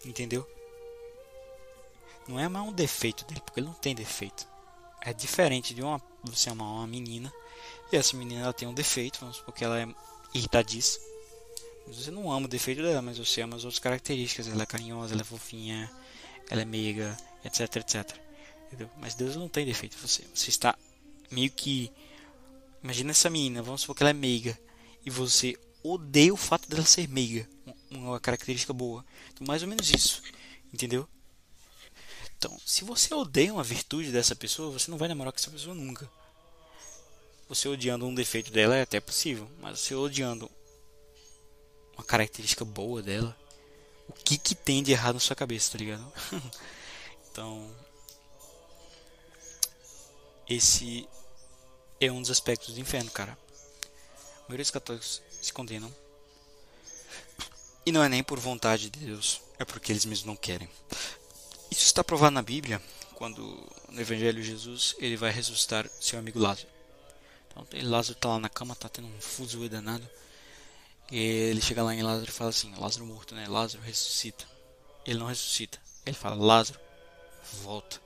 [0.06, 0.50] Entendeu?
[2.30, 4.48] Não é amar um defeito dele, porque ele não tem defeito.
[5.02, 7.32] É diferente de uma, você amar uma menina
[7.92, 9.94] e essa menina ela tem um defeito, vamos supor que ela é
[10.34, 10.98] irritadiça.
[11.88, 14.48] Você não ama o defeito dela, mas você ama as outras características.
[14.48, 15.92] Ela é carinhosa, ela é fofinha,
[16.50, 18.18] ela é meiga, etc, etc.
[18.68, 18.90] Entendeu?
[18.98, 19.98] Mas Deus não tem defeito.
[19.98, 20.74] Você, você está
[21.32, 21.92] meio que.
[22.84, 24.58] Imagina essa menina, vamos supor que ela é meiga
[25.06, 27.48] e você odeia o fato dela ser meiga,
[27.90, 29.06] uma característica boa.
[29.32, 30.22] Então, mais ou menos isso,
[30.74, 31.08] entendeu?
[32.38, 35.76] Então, se você odeia uma virtude dessa pessoa, você não vai namorar com essa pessoa
[35.76, 36.10] nunca.
[37.48, 40.50] Você odiando um defeito dela é até possível, mas você odiando
[41.94, 43.38] uma característica boa dela,
[44.08, 46.12] o que que tem de errado na sua cabeça, tá ligado?
[47.30, 47.70] então,
[50.50, 51.08] esse
[52.02, 53.38] é um dos aspectos do inferno, cara
[54.52, 55.94] maioria dos católicos se condenam.
[57.86, 60.70] E não é nem por vontade de Deus, é porque eles mesmos não querem.
[61.72, 62.82] Isso está provado na Bíblia,
[63.16, 63.42] quando
[63.90, 66.68] no Evangelho Jesus ele vai ressuscitar seu amigo Lázaro.
[67.50, 70.08] Então Lázaro está lá na cama, está tendo um fuso danado.
[71.10, 73.48] E ele chega lá em Lázaro e fala assim: Lázaro morto, né?
[73.48, 74.46] Lázaro ressuscita.
[75.06, 75.80] Ele não ressuscita.
[76.06, 76.80] Ele fala: Lázaro,
[77.64, 78.00] volta.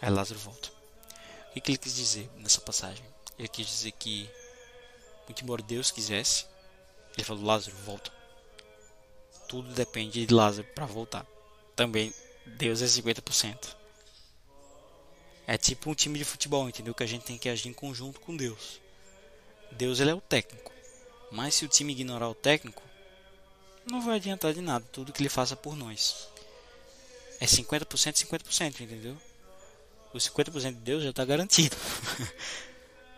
[0.00, 0.70] Aí Lázaro volta.
[1.54, 3.11] O que ele quis dizer nessa passagem?
[3.38, 4.28] Ele quis dizer que
[5.26, 6.46] muito embora Deus quisesse,
[7.14, 8.12] ele falou: Lázaro, volta.
[9.48, 11.26] Tudo depende de Lázaro para voltar.
[11.76, 12.12] Também
[12.46, 13.76] Deus é 50%.
[15.46, 16.94] É tipo um time de futebol, entendeu?
[16.94, 18.80] Que a gente tem que agir em conjunto com Deus.
[19.72, 20.72] Deus ele é o técnico.
[21.30, 22.82] Mas se o time ignorar o técnico,
[23.90, 26.28] não vai adiantar de nada tudo que ele faça por nós.
[27.40, 29.16] É 50%, 50%, entendeu?
[30.14, 31.76] O 50% de Deus já está garantido.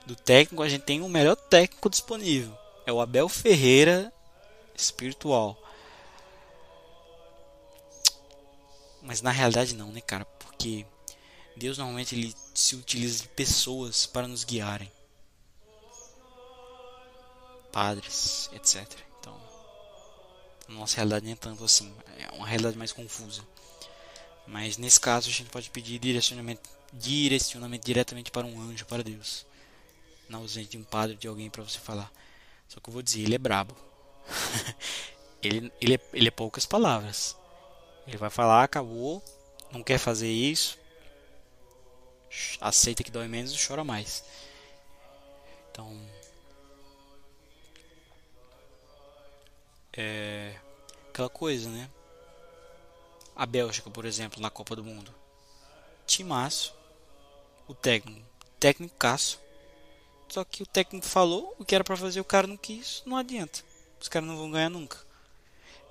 [0.06, 2.56] do técnico, a gente tem o melhor técnico disponível.
[2.86, 4.12] É o Abel Ferreira
[4.74, 5.58] espiritual.
[9.02, 10.24] Mas na realidade não, né, cara?
[10.24, 10.86] Porque
[11.56, 14.90] Deus normalmente ele se utiliza de pessoas para nos guiarem.
[17.72, 18.86] Padres, etc.
[19.18, 19.36] Então,
[20.68, 21.92] a nossa realidade nem é tanto assim.
[22.18, 23.42] É uma realidade mais confusa.
[24.46, 29.46] Mas nesse caso a gente pode pedir direcionamento, direcionamento diretamente para um anjo, para Deus
[30.28, 32.10] na ausência de um padre, de alguém para você falar.
[32.68, 33.74] Só que eu vou dizer, ele é brabo.
[35.42, 37.36] ele, ele, é, ele é poucas palavras.
[38.06, 39.22] Ele vai falar, acabou,
[39.72, 40.78] não quer fazer isso,
[42.60, 44.24] aceita que dói menos e chora mais.
[45.70, 45.98] Então,
[49.96, 50.56] é
[51.08, 51.88] aquela coisa, né?
[53.36, 55.14] A Bélgica, por exemplo, na Copa do Mundo.
[56.06, 56.74] Timaço.
[57.66, 58.22] O técnico,
[58.60, 59.40] técnico Caço.
[60.34, 63.16] Só que o técnico falou o que era para fazer, o cara não quis, não
[63.16, 63.60] adianta.
[64.00, 64.98] Os caras não vão ganhar nunca.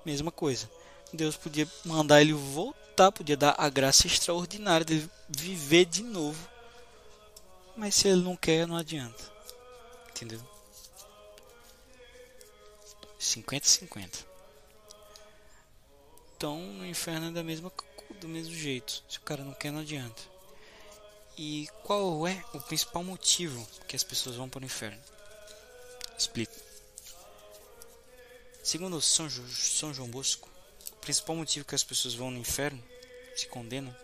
[0.04, 0.70] Mesma coisa.
[1.14, 6.46] Deus podia mandar ele voltar, podia dar a graça extraordinária dele viver de novo.
[7.74, 9.32] Mas se ele não quer, não adianta.
[10.10, 10.42] Entendeu?
[13.18, 14.26] 50-50.
[16.36, 17.72] Então, no inferno é da mesma,
[18.20, 19.02] do mesmo jeito.
[19.08, 20.33] Se o cara não quer, não adianta.
[21.36, 25.00] E qual é o principal motivo que as pessoas vão para o inferno?
[26.16, 26.54] Explico.
[28.62, 30.48] Segundo São, jo São João Bosco,
[30.92, 32.82] o principal motivo que as pessoas vão no inferno,
[33.36, 33.94] se condenam,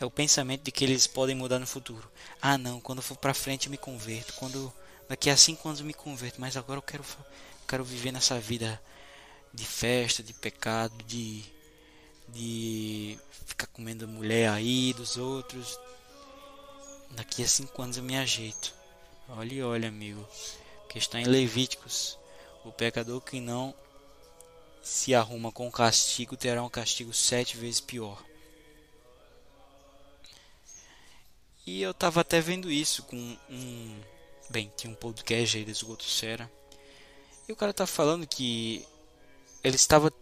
[0.00, 2.10] é o pensamento de que eles podem mudar no futuro.
[2.40, 4.32] Ah, não, quando eu for para frente eu me converto.
[4.34, 4.72] Quando
[5.08, 7.04] daqui a cinco anos eu me converto, mas agora eu quero,
[7.68, 8.80] quero viver nessa vida
[9.52, 11.44] de festa, de pecado, de
[12.32, 15.78] de ficar comendo mulher aí dos outros,
[17.12, 18.74] Daqui a cinco anos eu me ajeito.
[19.28, 20.26] Olha e olha, amigo.
[20.88, 22.18] Que está em Levíticos.
[22.64, 23.74] O pecador que não
[24.82, 28.22] se arruma com castigo terá um castigo sete vezes pior.
[31.66, 33.16] E eu tava até vendo isso com
[33.48, 34.00] um.
[34.50, 36.50] Bem, tinha um podcast aí desse Goto Sera.
[37.48, 38.86] E o cara tá falando que
[39.62, 40.12] ele estava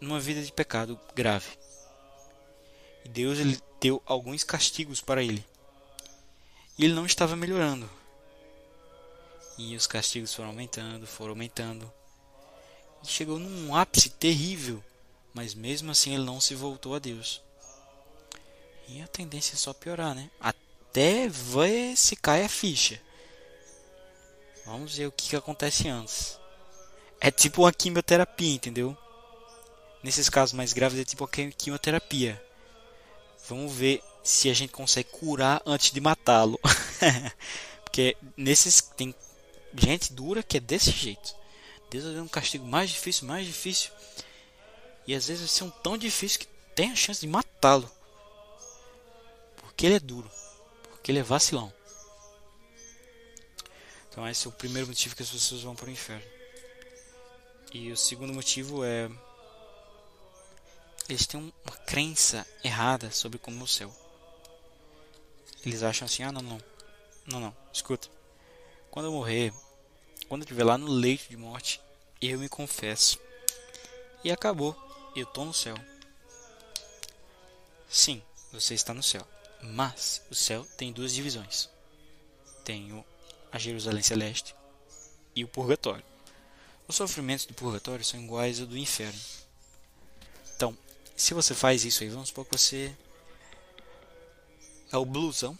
[0.00, 1.58] numa vida de pecado grave.
[3.04, 5.44] E Deus ele deu alguns castigos para ele.
[6.78, 7.88] E ele não estava melhorando.
[9.58, 11.92] E os castigos foram aumentando, foram aumentando.
[13.02, 14.82] e chegou num ápice terrível,
[15.34, 17.42] mas mesmo assim ele não se voltou a Deus.
[18.88, 20.30] E a tendência é só piorar, né?
[20.40, 23.00] Até ver se cai a ficha.
[24.64, 26.38] Vamos ver o que, que acontece antes.
[27.20, 28.96] É tipo uma quimioterapia, entendeu?
[30.02, 32.42] Nesses casos mais graves é tipo uma quimioterapia.
[33.48, 36.58] Vamos ver se a gente consegue curar antes de matá-lo.
[37.84, 39.14] Porque nesses tem
[39.74, 41.34] gente dura que é desse jeito.
[41.90, 43.90] Deus dar um castigo mais difícil, mais difícil.
[45.06, 47.90] E às vezes um tão difícil que tem a chance de matá-lo.
[49.56, 50.30] Porque ele é duro.
[50.90, 51.72] Porque ele é vacilão.
[54.08, 56.24] Então esse é o primeiro motivo que as pessoas vão para o inferno.
[57.72, 59.10] E o segundo motivo é
[61.08, 64.01] eles têm uma crença errada sobre como é o céu.
[65.64, 66.60] Eles acham assim: "Ah, não, não.
[67.26, 67.56] Não, não.
[67.72, 68.08] Escuta.
[68.90, 69.52] Quando eu morrer,
[70.28, 71.80] quando eu estiver lá no leito de morte,
[72.20, 73.18] eu me confesso.
[74.24, 74.76] E acabou.
[75.14, 75.76] Eu estou no céu.
[77.88, 79.26] Sim, você está no céu.
[79.62, 81.68] Mas o céu tem duas divisões.
[82.64, 83.04] Tem
[83.50, 84.54] a Jerusalém Celeste
[85.36, 86.04] e o Purgatório.
[86.88, 89.20] Os sofrimentos do Purgatório são iguais ao do inferno.
[90.56, 90.76] Então,
[91.16, 92.96] se você faz isso aí, vamos supor que você
[94.92, 95.58] é o blusão.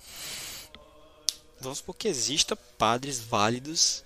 [1.60, 4.04] Vamos supor que exista padres válidos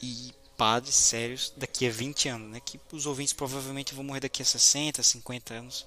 [0.00, 2.60] e padres sérios daqui a 20 anos, né?
[2.64, 5.86] Que os ouvintes provavelmente vão morrer daqui a 60, 50 anos.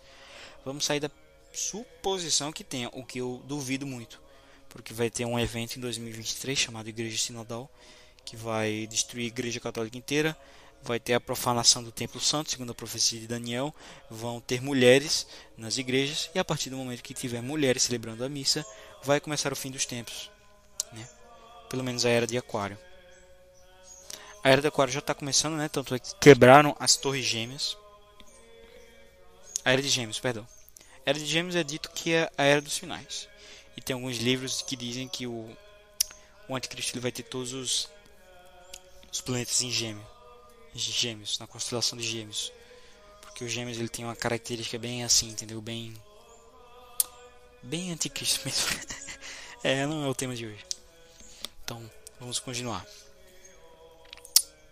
[0.66, 1.10] Vamos sair da
[1.53, 4.22] suposição que tenha, o que eu duvido muito,
[4.68, 7.70] porque vai ter um evento em 2023 chamado Igreja Sinodal,
[8.26, 10.38] que vai destruir a Igreja Católica inteira,
[10.86, 13.74] vai ter a profanação do Templo Santo, segundo a profecia de Daniel,
[14.10, 18.30] vão ter mulheres nas igrejas e a partir do momento que tiver mulheres celebrando a
[18.30, 18.66] missa,
[19.03, 20.30] vai começar o fim dos tempos,
[20.94, 21.07] né?
[21.70, 22.78] Pelo menos a era de Aquário.
[24.44, 25.68] A era de Aquário já está começando, né?
[25.68, 27.76] Tanto é que quebraram as torres gêmeas.
[29.66, 30.48] A era de Gêmeos, perdão.
[31.03, 33.28] A era de Gêmeos é dito que é a era dos finais.
[33.76, 35.49] E tem alguns livros que dizem que o,
[36.48, 37.90] o anticristo ele vai ter todos os,
[39.12, 40.06] os planetas em gêmeo,
[40.84, 42.52] gêmeos, na constelação de gêmeos.
[43.22, 45.61] Porque o gêmeos ele tem uma característica bem assim, entendeu?
[45.61, 45.93] Bem
[47.61, 48.68] bem anticristo mesmo.
[49.64, 50.65] é, não é o tema de hoje.
[51.64, 51.89] Então,
[52.19, 52.85] vamos continuar.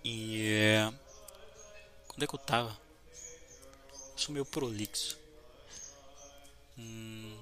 [0.04, 0.94] E é...
[2.08, 2.78] Quando é que eu tava?
[4.16, 5.18] Sou meio prolixo.
[6.78, 7.36] Hum...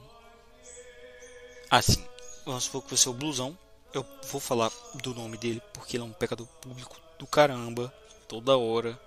[1.70, 2.06] Ah, sim.
[2.46, 3.58] Vamos supor que você é o blusão.
[3.94, 7.94] Eu vou falar do nome dele porque ele é um pecador público do caramba.
[8.32, 8.98] Toda hora.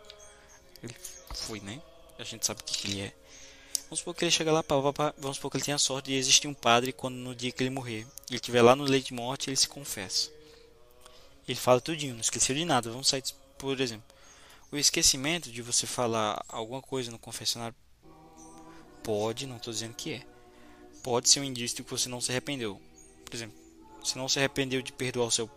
[0.83, 0.95] Ele
[1.35, 1.81] foi, né?
[2.19, 3.15] A gente sabe o que, que ele é.
[3.85, 5.79] Vamos supor que ele chega lá, pá, pá, pá, vamos supor que ele tenha a
[5.79, 8.07] sorte de existir um padre quando no dia que ele morrer.
[8.29, 10.31] Ele estiver lá no leito de morte, ele se confessa.
[11.49, 12.91] Ele fala tudinho, não esqueceu de nada.
[12.91, 13.23] Vamos sair
[13.57, 14.05] por exemplo,
[14.71, 17.75] o esquecimento de você falar alguma coisa no confessionário
[19.03, 20.27] pode, não estou dizendo que é,
[21.03, 22.79] pode ser um indício de que você não se arrependeu.
[23.25, 23.57] Por exemplo,
[24.05, 25.51] se não se arrependeu de perdoar o seu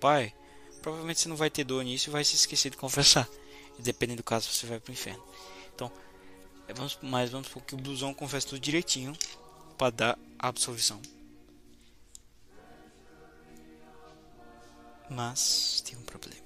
[0.00, 0.34] pai,
[0.84, 3.26] provavelmente você não vai ter dor nisso e vai se esquecer de confessar.
[3.78, 5.24] Dependendo do caso, você vai para o inferno.
[5.74, 5.90] Então,
[6.68, 9.16] é, vamos, mas vamos supor que o blusão confessa tudo direitinho
[9.78, 11.00] para dar a absolvição.
[15.08, 16.44] Mas tem um problema.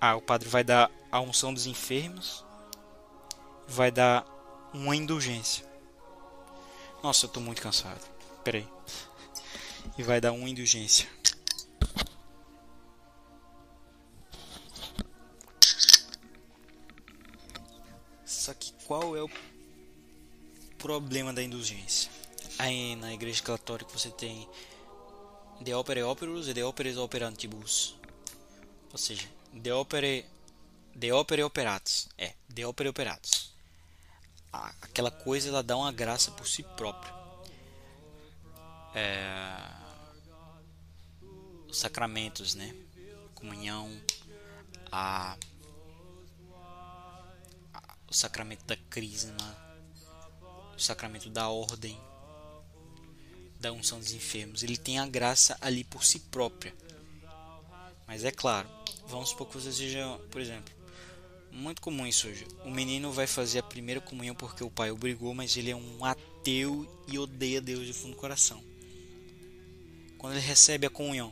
[0.00, 2.42] Ah, o padre vai dar a unção dos enfermos,
[3.68, 4.24] vai dar
[4.72, 5.68] uma indulgência.
[7.02, 8.00] Nossa, eu tô muito cansado.
[8.42, 8.66] Peraí.
[9.98, 11.06] E vai dar uma indulgência.
[18.92, 19.30] Qual é o
[20.76, 22.10] problema da indulgência?
[22.58, 24.46] Aí na igreja católica você tem
[25.62, 27.96] De opere operus e De operes operantibus.
[28.92, 30.26] Ou seja, De opere,
[30.94, 32.06] de opere operatus.
[32.18, 33.54] É, De opere operatus.
[34.52, 37.14] Aquela coisa ela dá uma graça por si própria.
[38.94, 39.56] É,
[41.66, 42.76] os sacramentos, né?
[43.34, 43.90] Comunhão,
[44.90, 45.38] a,
[48.12, 49.56] o sacramento da crisma,
[50.76, 51.98] o sacramento da ordem,
[53.58, 54.62] da unção dos enfermos.
[54.62, 56.74] Ele tem a graça ali por si própria.
[58.06, 58.68] Mas é claro,
[59.12, 60.72] Vamos supor que você seja, por exemplo,
[61.50, 62.46] muito comum isso hoje.
[62.64, 66.04] O menino vai fazer a primeira comunhão porque o pai obrigou, mas ele é um
[66.04, 68.62] ateu e odeia Deus de fundo do coração.
[70.16, 71.30] Quando ele recebe a comunhão,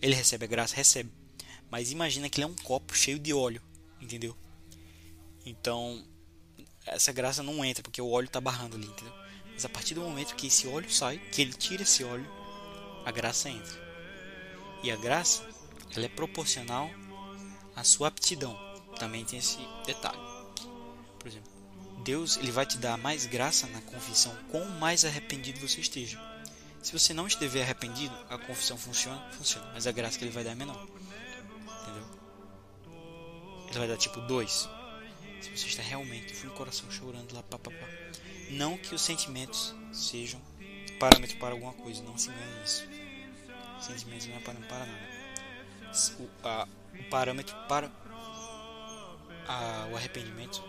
[0.00, 1.10] ele recebe a graça, recebe.
[1.70, 3.60] Mas imagina que ele é um copo cheio de óleo,
[4.00, 4.34] entendeu?
[5.44, 6.04] Então,
[6.86, 9.14] essa graça não entra porque o óleo está barrando ali, entendeu?
[9.52, 12.28] Mas a partir do momento que esse óleo sai, que ele tira esse óleo,
[13.04, 13.84] a graça entra.
[14.82, 15.46] E a graça
[15.96, 16.90] ela é proporcional
[17.76, 18.58] à sua aptidão,
[18.98, 20.18] também tem esse detalhe.
[21.18, 21.50] Por exemplo,
[22.02, 26.20] Deus ele vai te dar mais graça na confissão quanto mais arrependido você esteja.
[26.82, 30.44] Se você não estiver arrependido, a confissão funciona, funciona, mas a graça que ele vai
[30.44, 30.86] dar é menor.
[31.82, 32.04] Entendeu?
[33.68, 34.68] Ele vai dar tipo 2.
[35.44, 37.88] Se você está realmente com o coração chorando lá, pá, pá, pá.
[38.48, 40.40] Não que os sentimentos sejam
[40.98, 42.88] parâmetro para alguma coisa, não se engane nisso.
[43.78, 45.24] Sentimentos não é parâmetro para nada.
[46.18, 46.68] O, a,
[46.98, 47.92] o parâmetro para
[49.46, 50.64] a, o arrependimento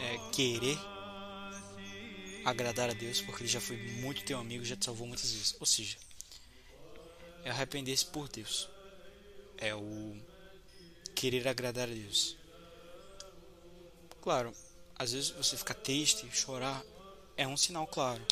[0.00, 0.78] é, é querer
[2.44, 5.56] agradar a Deus, porque ele já foi muito teu amigo, já te salvou muitas vezes.
[5.58, 5.96] Ou seja,
[7.44, 8.68] é arrepender-se por Deus.
[9.58, 10.16] É o
[11.16, 12.39] querer agradar a Deus.
[14.22, 14.52] Claro,
[14.98, 16.84] às vezes você ficar triste, chorar,
[17.36, 18.22] é um sinal claro.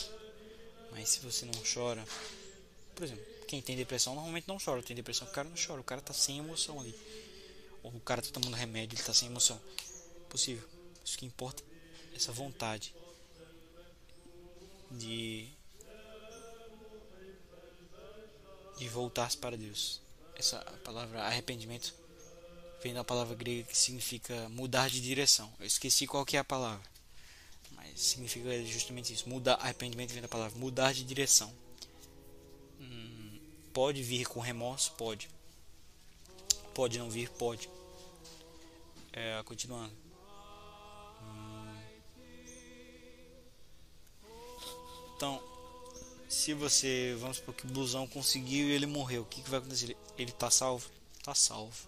[0.91, 2.05] Mas se você não chora,
[2.95, 4.83] por exemplo, quem tem depressão normalmente não chora.
[4.83, 6.95] Tem depressão, o cara não chora, o cara tá sem emoção ali.
[7.83, 9.59] Ou o cara tá tomando remédio, ele tá sem emoção.
[10.29, 10.69] Possível.
[11.03, 11.63] Isso que importa
[12.15, 12.95] essa vontade
[14.91, 15.49] de
[18.77, 20.01] de voltar para Deus.
[20.37, 21.95] Essa palavra arrependimento
[22.83, 25.53] vem da palavra grega que significa mudar de direção.
[25.59, 26.85] Eu esqueci qual que é a palavra,
[27.73, 29.29] mas significa justamente isso.
[29.29, 31.53] Mudar, arrependimento vem da palavra mudar de direção.
[32.81, 33.41] Hum,
[33.73, 35.29] pode vir com remorso, pode.
[36.75, 37.69] Pode não vir, pode.
[39.13, 39.93] É, continuando.
[45.17, 45.43] Então,
[46.29, 49.59] se você, vamos supor que o blusão conseguiu e ele morreu, o que, que vai
[49.59, 49.97] acontecer?
[50.17, 50.89] Ele está salvo?
[51.19, 51.88] Está salvo.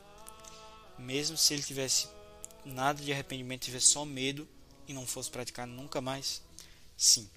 [1.01, 2.09] Mesmo se ele tivesse
[2.65, 4.47] nada de arrependimento, tivesse só medo
[4.87, 6.43] e não fosse praticar nunca mais,
[6.97, 7.29] sim.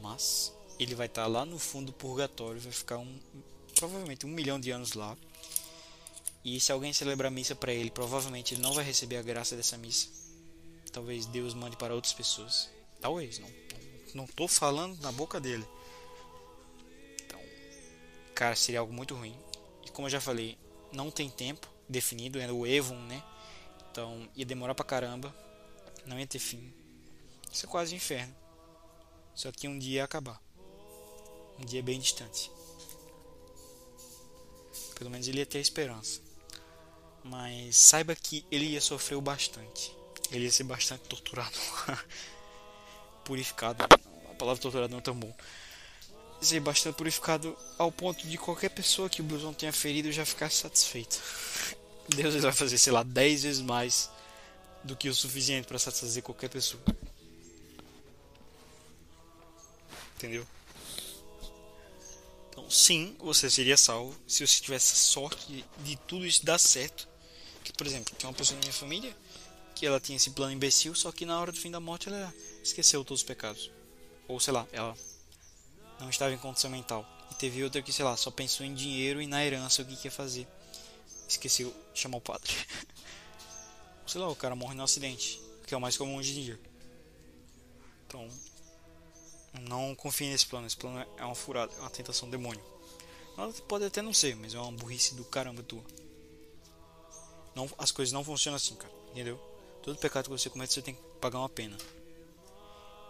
[0.00, 3.18] Mas ele vai estar tá lá no fundo do purgatório, vai ficar um,
[3.74, 5.16] provavelmente um milhão de anos lá.
[6.44, 9.76] E se alguém celebrar missa para ele, provavelmente ele não vai receber a graça dessa
[9.76, 10.08] missa.
[10.92, 12.68] Talvez Deus mande para outras pessoas.
[13.00, 13.66] Talvez, não
[14.16, 15.66] não tô falando na boca dele.
[17.22, 17.38] Então,
[18.34, 19.36] cara, seria algo muito ruim.
[19.84, 20.56] E como eu já falei,
[20.90, 23.22] não tem tempo definido, é o Evon, né?
[23.90, 25.34] Então, ia demorar pra caramba.
[26.04, 26.72] Não ia ter fim.
[27.52, 28.34] Isso é quase um inferno.
[29.34, 30.40] Só que um dia ia acabar.
[31.58, 32.50] Um dia bem distante.
[34.94, 36.20] Pelo menos ele ia ter esperança.
[37.24, 39.94] Mas saiba que ele ia sofrer bastante.
[40.30, 41.56] Ele ia ser bastante torturado.
[43.24, 43.82] purificado.
[44.30, 45.34] A palavra torturado não é tão bom.
[46.46, 50.48] Ser bastante purificado ao ponto de qualquer pessoa que o blusão tenha ferido já ficar
[50.48, 51.20] satisfeito.
[52.08, 54.08] Deus vai fazer, sei lá, 10 vezes mais
[54.84, 56.80] do que o suficiente para satisfazer qualquer pessoa.
[60.14, 60.46] Entendeu?
[62.50, 67.08] Então, sim, você seria salvo se você tivesse sorte de tudo isso dar certo.
[67.64, 69.16] Que, por exemplo, tem uma pessoa na minha família
[69.74, 72.32] que ela tinha esse plano imbecil, só que na hora do fim da morte ela
[72.62, 73.68] esqueceu todos os pecados.
[74.28, 74.96] Ou sei lá, ela
[76.00, 77.06] não estava em condição mental.
[77.30, 79.96] E teve outra que, sei lá, só pensou em dinheiro e na herança o que
[79.96, 80.46] quer fazer.
[81.28, 82.52] Esqueceu de chamar o padre.
[84.06, 86.60] sei lá, o cara morre no acidente, que é o mais comum hoje em dia.
[88.06, 88.28] Então,
[89.62, 90.66] não confie nesse plano.
[90.66, 92.64] Esse plano é uma furada, é uma tentação demônio.
[93.68, 95.84] Pode até não ser, mas é uma burrice do caramba tua.
[97.54, 98.92] Não, as coisas não funcionam assim, cara.
[99.10, 99.38] Entendeu?
[99.82, 101.76] Todo pecado que você comete, você tem que pagar uma pena.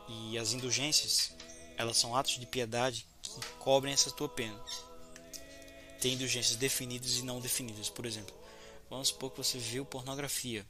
[0.08, 1.32] E as indulgências,
[1.76, 4.58] elas são atos de piedade que cobrem essa tua pena.
[6.00, 7.88] Tem indulgências definidas e não definidas.
[7.88, 8.34] Por exemplo,
[8.88, 10.66] vamos supor que você viu pornografia.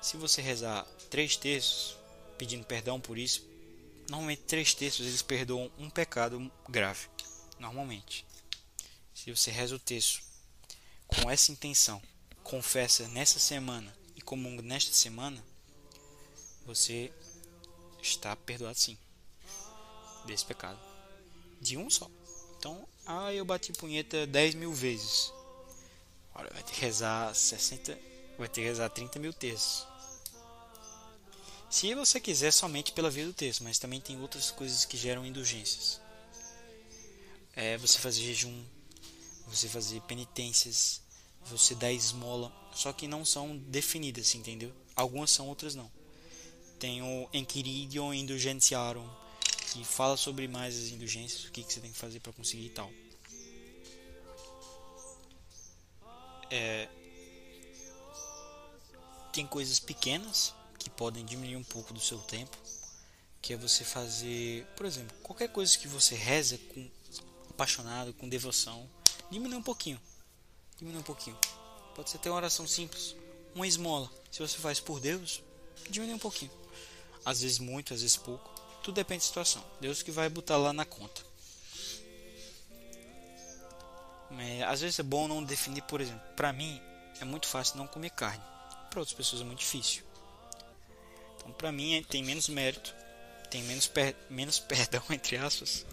[0.00, 1.96] Se você rezar três terços
[2.38, 3.46] pedindo perdão por isso,
[4.08, 7.08] normalmente três terços eles perdoam um pecado grave.
[7.58, 8.26] Normalmente.
[9.14, 10.22] Se você reza o texto
[11.06, 12.02] com essa intenção,
[12.42, 13.94] confessa nessa semana
[14.26, 15.42] comunga nesta semana,
[16.66, 17.12] você
[18.02, 18.98] está perdoado sim
[20.26, 20.78] desse pecado.
[21.60, 22.10] De um só.
[22.58, 25.32] Então, ah, eu bati punheta 10 mil vezes.
[26.34, 27.98] Olha, vai ter que rezar 60.
[28.38, 29.86] Vai ter que rezar 30 mil textos.
[31.70, 35.26] Se você quiser somente pela via do texto, mas também tem outras coisas que geram
[35.26, 36.00] indulgências.
[37.54, 38.64] É você fazer jejum,
[39.46, 41.00] você fazer penitências,
[41.44, 44.72] você dar esmola, só que não são definidas, entendeu?
[44.94, 45.90] Algumas são, outras não.
[46.78, 49.08] Tem o Enquiridium Indulgentiarum,
[49.76, 52.66] que fala sobre mais as indulgências, o que, que você tem que fazer para conseguir
[52.66, 52.90] e tal.
[56.50, 56.88] É,
[59.32, 62.56] tem coisas pequenas que podem diminuir um pouco do seu tempo,
[63.42, 66.88] que é você fazer, por exemplo, qualquer coisa que você reza com
[67.50, 68.88] apaixonado, com devoção,
[69.30, 70.00] diminui um pouquinho.
[70.78, 71.36] Diminui um pouquinho.
[71.94, 73.14] Pode ser ter uma oração simples,
[73.54, 74.10] uma esmola.
[74.30, 75.42] Se você faz por Deus,
[75.90, 76.50] diminui um pouquinho.
[77.24, 78.55] Às vezes muito, às vezes pouco.
[78.86, 79.64] Tudo depende da situação.
[79.80, 81.20] Deus que vai botar lá na conta.
[84.30, 86.80] Mas, às vezes é bom não definir, por exemplo, para mim
[87.20, 88.44] é muito fácil não comer carne.
[88.88, 90.04] Para outras pessoas é muito difícil.
[91.34, 92.94] Então, para mim é, tem menos mérito,
[93.50, 95.84] tem menos per menos perdão entre aspas.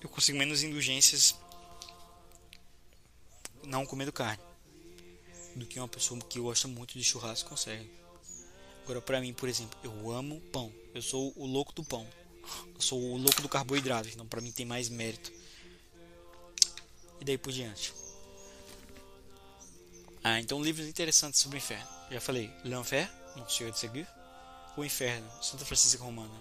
[0.00, 1.36] Eu consigo menos indulgências
[3.62, 4.42] não comendo carne
[5.54, 7.88] do que uma pessoa que gosta muito de churrasco consegue.
[8.82, 10.81] Agora, para mim, por exemplo, eu amo pão.
[10.94, 12.06] Eu sou o louco do pão.
[12.74, 14.08] Eu sou o louco do carboidrato.
[14.08, 15.32] Então, para mim, tem mais mérito.
[17.20, 17.94] E daí por diante.
[20.24, 21.88] Ah, então livros interessantes sobre o inferno.
[22.10, 24.06] Já falei, L'Enfer, Monsieur de Segur.
[24.76, 26.34] O Inferno, Santa Francisca Romana.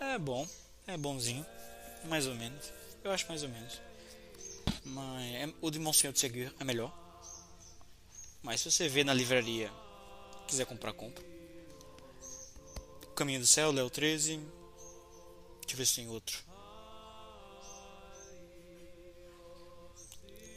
[0.00, 0.46] É bom,
[0.86, 1.44] é bonzinho,
[2.04, 2.72] mais ou menos.
[3.02, 3.80] Eu acho mais ou menos.
[4.84, 6.92] Mas é, o de Monsieur de Segur é melhor.
[8.42, 9.70] Mas se você vê na livraria,
[10.46, 11.24] quiser comprar, compra.
[13.18, 14.36] Caminho do Céu, Léo 13.
[14.36, 14.46] Deixa
[15.72, 16.38] eu ver se tem outro.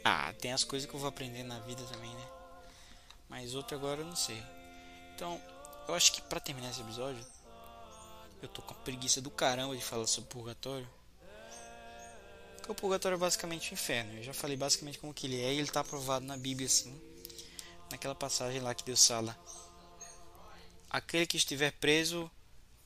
[0.05, 2.27] Ah, tem as coisas que eu vou aprender na vida também, né?
[3.27, 4.39] Mas outro agora eu não sei.
[5.15, 5.41] Então,
[5.87, 7.25] eu acho que para terminar esse episódio,
[8.43, 10.87] eu tô com a preguiça do caramba de falar sobre purgatório.
[12.57, 14.19] Porque o purgatório é basicamente o inferno.
[14.19, 16.95] Eu já falei basicamente como que ele é e ele tá aprovado na Bíblia assim.
[17.89, 19.35] Naquela passagem lá que Deus fala:
[20.91, 22.29] Aquele que estiver preso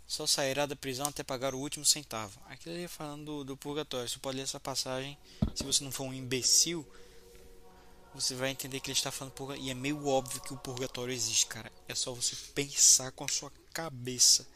[0.08, 2.40] só sairá da prisão até pagar o último centavo.
[2.48, 4.08] Aquilo ali falando do, do purgatório.
[4.08, 5.18] Você pode ler essa passagem
[5.54, 6.86] se você não for um imbecil
[8.16, 9.68] você vai entender que ele está falando purgatório.
[9.68, 11.70] E é meio óbvio que o purgatório existe, cara.
[11.86, 14.48] É só você pensar com a sua cabeça.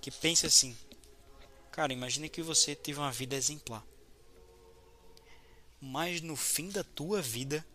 [0.00, 0.76] Que pense assim.
[1.72, 3.82] Cara, imagine que você teve uma vida exemplar.
[5.80, 7.66] Mas no fim da tua vida,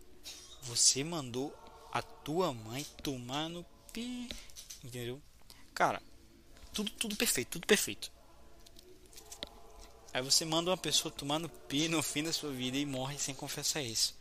[0.62, 1.52] você mandou
[1.90, 4.28] a tua mãe tomar no pi.
[4.84, 5.20] Entendeu?
[5.74, 6.00] Cara,
[6.72, 8.12] tudo, tudo perfeito, tudo perfeito.
[10.12, 13.18] Aí você manda uma pessoa tomar no pi no fim da sua vida e morre
[13.18, 14.14] sem confessar isso.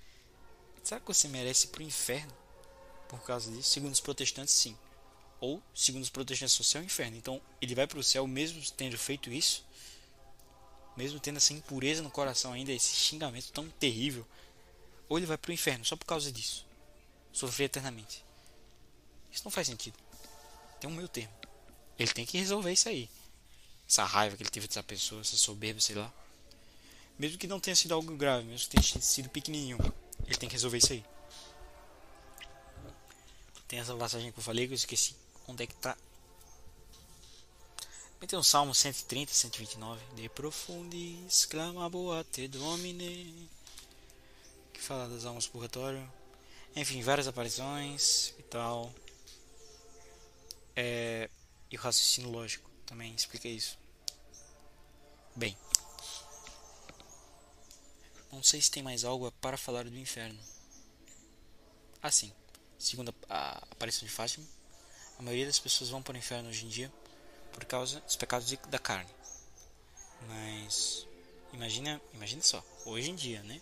[0.84, 2.34] Será que você merece ir pro inferno
[3.08, 3.70] por causa disso?
[3.70, 4.76] Segundo os protestantes, sim.
[5.40, 7.16] Ou, segundo os protestantes, o céu é o inferno.
[7.16, 9.64] Então, ele vai para o céu mesmo tendo feito isso?
[10.98, 14.28] Mesmo tendo essa impureza no coração ainda, esse xingamento tão terrível?
[15.08, 16.66] Ou ele vai para o inferno só por causa disso?
[17.32, 18.26] Sofrer eternamente.
[19.32, 19.98] Isso não faz sentido.
[20.80, 21.43] Tem um meio termo.
[21.98, 23.10] Ele tem que resolver isso aí
[23.94, 26.12] essa raiva que ele teve dessa pessoa, essa soberba, sei lá.
[27.18, 29.78] Mesmo que não tenha sido algo grave, mesmo que tenha sido pequenininho,
[30.26, 31.06] ele tem que resolver isso aí.
[33.68, 35.16] Tem essa passagem que eu falei que eu esqueci.
[35.48, 35.96] Onde é que tá?
[38.28, 40.02] Tem um Salmo 130, 129.
[40.16, 43.50] De profundis clama boate domine.
[44.72, 46.10] Que fala das almas purgatório.
[46.76, 48.94] Enfim, várias aparições e tal.
[50.76, 51.30] É,
[51.74, 53.80] e o raciocínio lógico também explica isso.
[55.36, 55.58] Bem,
[58.32, 60.40] não sei se tem mais algo para falar do inferno.
[62.00, 62.32] Assim,
[62.78, 64.46] segundo a aparição de Fátima,
[65.18, 66.94] a maioria das pessoas vão para o inferno hoje em dia
[67.52, 69.10] por causa dos pecados da carne.
[70.28, 71.08] Mas
[71.54, 73.60] imagina, imagina só, hoje em dia, né?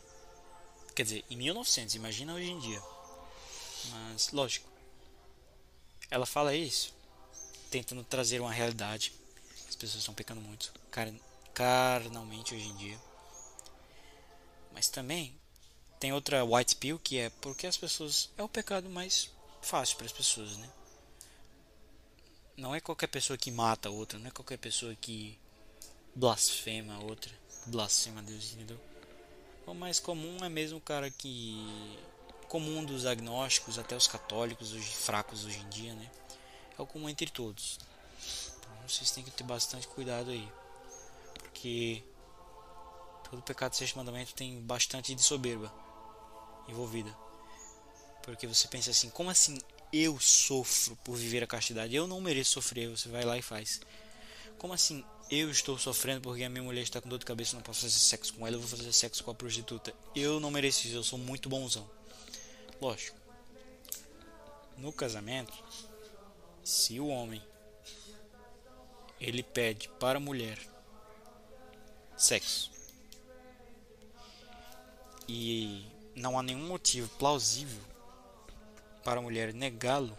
[0.93, 2.83] Quer dizer, em 1900, imagina hoje em dia.
[3.85, 4.69] Mas lógico,
[6.09, 6.99] ela fala isso
[7.72, 9.14] tentando trazer uma realidade.
[9.68, 10.73] As pessoas estão pecando muito
[11.53, 12.99] carnalmente hoje em dia.
[14.73, 15.34] Mas também
[15.99, 19.31] tem outra white pill que é porque as pessoas é o pecado mais
[19.61, 20.69] fácil para as pessoas, né?
[22.57, 25.39] Não é qualquer pessoa que mata outra, não é qualquer pessoa que
[26.14, 27.31] blasfema outra,
[27.68, 28.80] blasfema Deus, entendeu?
[29.65, 31.56] O mais comum é mesmo o cara que
[32.49, 36.11] comum dos agnósticos até os católicos, os fracos hoje em dia, né?
[36.82, 37.80] É comum entre todos.
[38.60, 40.52] Então vocês têm que ter bastante cuidado aí.
[41.36, 42.03] Porque
[43.30, 45.72] todo pecado do sexto mandamento tem bastante de soberba
[46.68, 47.16] envolvida.
[48.24, 49.60] Porque você pensa assim, como assim
[49.94, 51.95] eu sofro por viver a castidade?
[51.95, 53.82] Eu não mereço sofrer, você vai lá e faz.
[54.58, 57.64] Como assim eu estou sofrendo porque a minha mulher está com dor de cabeça não
[57.64, 59.94] posso fazer sexo com ela, eu vou fazer sexo com a prostituta?
[60.16, 61.90] Eu não mereço isso, eu sou muito bonzão.
[62.82, 63.18] Lógico.
[64.78, 65.53] No casamento,
[66.63, 67.41] se o homem
[69.19, 70.57] ele pede para a mulher
[72.17, 72.71] sexo
[75.27, 75.85] e
[76.15, 77.81] não há nenhum motivo plausível
[79.03, 80.15] para a mulher negá-lo,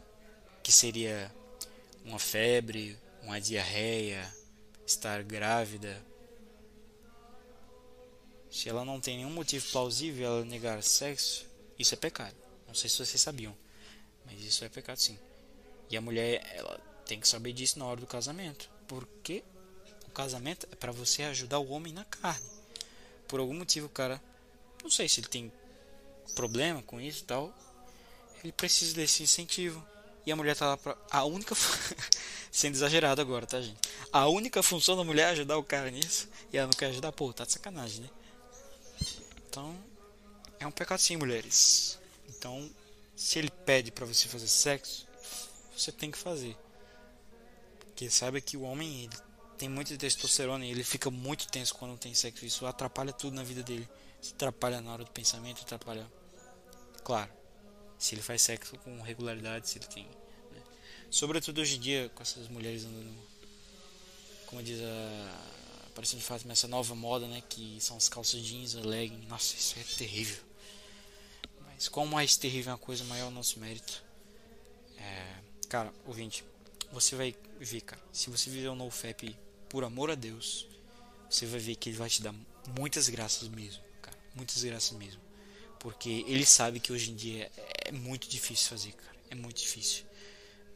[0.62, 1.32] que seria
[2.04, 4.34] uma febre, uma diarreia,
[4.86, 6.02] estar grávida.
[8.50, 11.46] Se ela não tem nenhum motivo plausível ela negar sexo,
[11.78, 12.36] isso é pecado.
[12.66, 13.56] Não sei se vocês sabiam,
[14.24, 15.18] mas isso é pecado sim.
[15.92, 19.44] E a mulher, ela tem que saber disso na hora do casamento, porque
[20.08, 22.48] o casamento é para você ajudar o homem na carne.
[23.28, 24.18] Por algum motivo, o cara,
[24.82, 25.52] não sei se ele tem
[26.34, 27.54] problema com isso e tal,
[28.42, 29.86] ele precisa desse incentivo.
[30.24, 30.96] E a mulher tá lá pra.
[31.10, 31.54] A única.
[32.50, 33.80] Sendo exagerado agora, tá, gente?
[34.10, 36.28] A única função da mulher é ajudar o cara nisso.
[36.50, 38.10] E ela não quer ajudar, pô, tá de sacanagem, né?
[39.48, 39.76] Então.
[40.58, 41.98] É um pecado sim, mulheres.
[42.28, 42.70] Então,
[43.16, 45.06] se ele pede para você fazer sexo,
[45.82, 46.56] você tem que fazer.
[47.80, 49.16] Porque saiba que o homem ele
[49.58, 52.44] tem muita testosterona e ele fica muito tenso quando tem sexo.
[52.44, 53.88] Isso atrapalha tudo na vida dele.
[54.34, 56.10] Atrapalha na hora do pensamento, atrapalha.
[57.04, 57.30] Claro,
[57.98, 60.04] se ele faz sexo com regularidade, se ele tem.
[60.04, 60.62] Né?
[61.10, 63.14] Sobretudo hoje em dia, com essas mulheres andando.
[64.46, 65.62] Como diz a.
[65.88, 67.42] Aparecendo de fato essa nova moda, né?
[67.46, 69.26] Que são as calças jeans, a legging.
[69.26, 70.42] Nossa, isso é terrível.
[71.66, 74.02] Mas qual mais terrível é uma coisa, maior o nosso mérito.
[74.96, 75.42] É,
[75.72, 76.44] cara, ouvinte,
[76.92, 78.02] você vai ver, cara.
[78.12, 79.34] Se você viver um NoFap
[79.70, 80.66] por amor a Deus,
[81.30, 82.34] você vai ver que ele vai te dar
[82.78, 84.18] muitas graças mesmo, cara.
[84.34, 85.18] Muitas graças mesmo.
[85.80, 87.50] Porque ele sabe que hoje em dia
[87.86, 89.16] é muito difícil fazer, cara.
[89.30, 90.04] É muito difícil.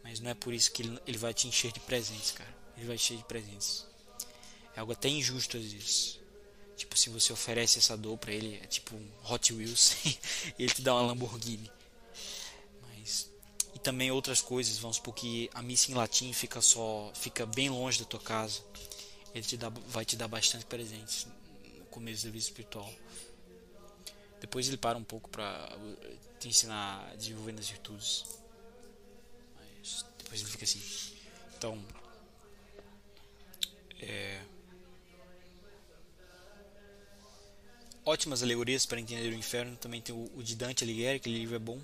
[0.03, 2.57] Mas não é por isso que ele, ele vai te encher de presentes, cara.
[2.79, 3.85] Ele vai te encher de presentes.
[4.75, 6.21] É algo até injusto às vezes.
[6.75, 9.95] Tipo, se você oferece essa dor pra ele, é tipo um Hot Wheels
[10.59, 11.71] e ele te dá uma Lamborghini.
[13.87, 17.09] Também outras coisas, vamos supor que a missa em latim fica só.
[17.15, 18.61] fica bem longe da tua casa.
[19.33, 21.25] Ele te dá, vai te dar bastante presentes
[21.79, 22.93] no começo da vida espiritual.
[24.41, 25.71] Depois ele para um pouco pra
[26.41, 28.25] te ensinar a desenvolver nas virtudes.
[29.79, 30.83] Mas depois ele fica assim.
[31.57, 31.81] Então.
[34.01, 34.43] É.
[38.05, 39.77] ótimas alegorias para entender o inferno.
[39.77, 41.81] Também tem o, o de Dante Alighieri, aquele livro é bom,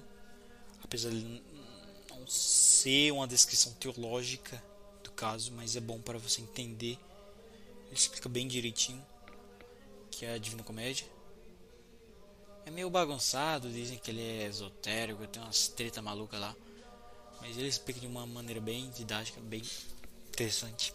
[0.82, 1.51] apesar de
[2.32, 4.62] ser uma descrição teológica
[5.04, 6.98] do caso, mas é bom para você entender.
[7.86, 9.04] Ele explica bem direitinho
[10.10, 11.06] que é a Divina Comédia.
[12.64, 16.54] É meio bagunçado, dizem que ele é esotérico, tem umas treta maluca lá,
[17.40, 19.62] mas ele explica de uma maneira bem didática, bem
[20.28, 20.94] interessante.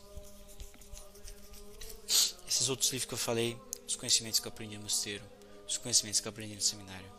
[2.47, 5.23] Esses outros livros que eu falei os conhecimentos que eu aprendi no mosteiro,
[5.67, 7.16] os conhecimentos que eu aprendi no seminário,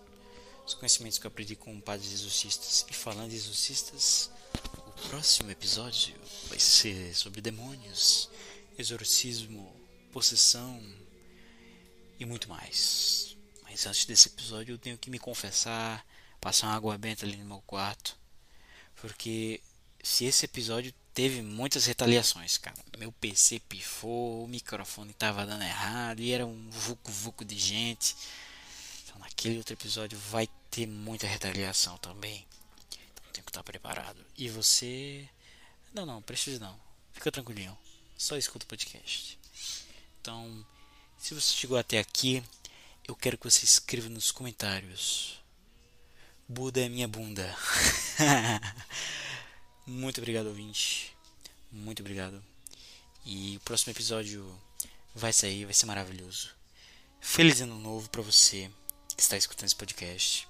[0.68, 2.84] os conhecimentos que eu aprendi com padres exorcistas.
[2.90, 4.30] E falando de exorcistas,
[4.86, 6.14] o próximo episódio
[6.48, 8.28] vai ser sobre demônios,
[8.78, 9.74] exorcismo,
[10.12, 10.78] possessão
[12.20, 13.36] e muito mais.
[13.62, 16.04] Mas antes desse episódio eu tenho que me confessar,
[16.38, 18.14] passar uma água benta ali no meu quarto,
[18.96, 19.60] porque
[20.02, 22.76] se esse episódio teve muitas retaliações, cara.
[22.98, 28.14] Meu PC pifou, o microfone tava dando errado e era um vucu vucu de gente.
[29.04, 32.46] Então naquele outro episódio vai ter muita retaliação também.
[33.12, 34.24] Então tenho que estar preparado.
[34.36, 35.28] E você.
[35.92, 36.78] Não, não, precisa não.
[37.12, 37.76] Fica tranquilinho.
[38.16, 39.38] Só escuta o podcast.
[40.20, 40.66] Então,
[41.18, 42.42] se você chegou até aqui,
[43.06, 45.42] eu quero que você escreva nos comentários.
[46.48, 47.56] Buda é minha bunda.
[49.86, 51.16] Muito obrigado, ouvinte.
[51.70, 52.42] Muito obrigado.
[53.24, 54.46] E o próximo episódio
[55.14, 56.50] vai sair, vai ser maravilhoso.
[57.20, 58.70] Feliz ano novo para você
[59.16, 60.48] que está escutando esse podcast.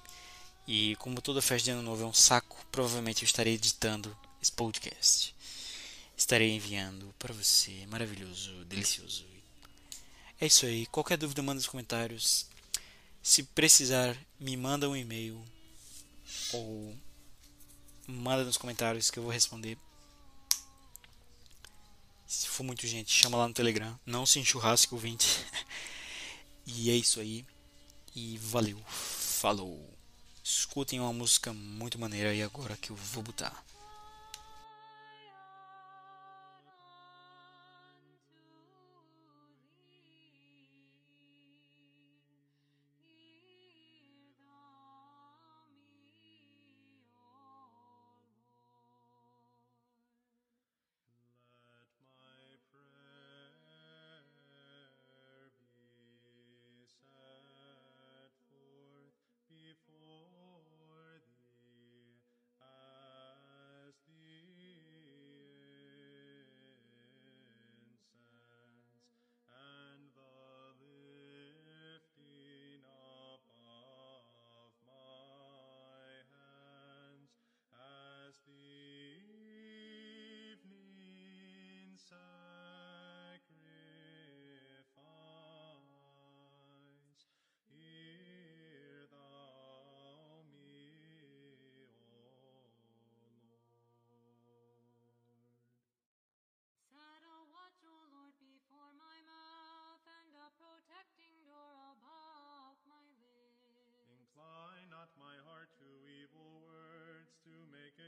[0.71, 4.51] E como toda festa de ano novo é um saco, provavelmente eu estarei editando esse
[4.51, 5.33] podcast.
[6.15, 9.25] Estarei enviando para você, maravilhoso, delicioso.
[10.39, 10.85] É isso aí.
[10.85, 12.45] Qualquer dúvida manda nos comentários.
[13.23, 15.43] Se precisar, me manda um e-mail
[16.53, 16.95] ou
[18.05, 19.75] manda nos comentários que eu vou responder.
[22.27, 23.99] Se for muito gente, chama lá no Telegram.
[24.05, 25.25] Não se enchurrasque o 20.
[26.67, 27.43] e é isso aí.
[28.15, 28.79] E valeu.
[28.85, 29.88] Falou.
[30.51, 33.63] Escutem uma música muito maneira aí agora que eu vou botar.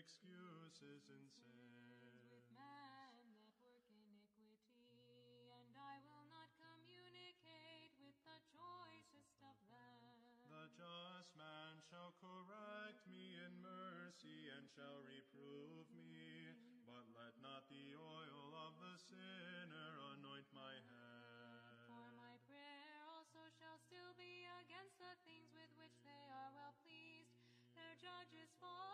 [0.02, 2.18] Excuses in sin.
[2.26, 10.02] with men that work iniquity, and I will not communicate with the choicest of them.
[10.49, 16.49] The just man shall correct me in mercy and shall reprove me,
[16.90, 21.86] but let not the oil of the sinner anoint my head.
[21.86, 26.73] For my prayer also shall still be against the things with which they are well
[26.82, 27.38] pleased.
[27.78, 28.90] Their judges falling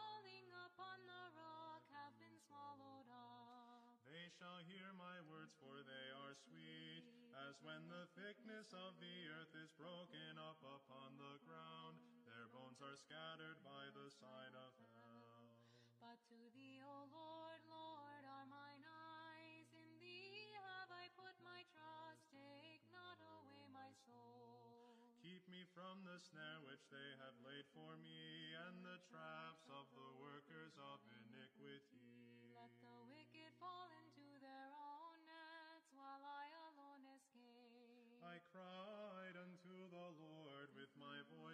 [4.28, 7.08] They shall hear my words, for they are sweet,
[7.48, 11.96] as when the thickness of the earth is broken up upon the ground.
[12.28, 15.56] Their bones are scattered by the side of hell.
[16.04, 19.72] But to thee, O Lord, Lord, are mine eyes.
[19.72, 22.28] In thee have I put my trust.
[22.60, 25.08] Take not away my soul.
[25.24, 29.88] Keep me from the snare which they have laid for me, and the traps of
[29.96, 32.52] the workers of iniquity.
[32.52, 34.07] Let the wicked fall into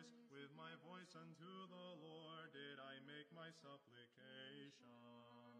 [0.03, 4.91] voice, with my voice unto the Lord did I make my supplication.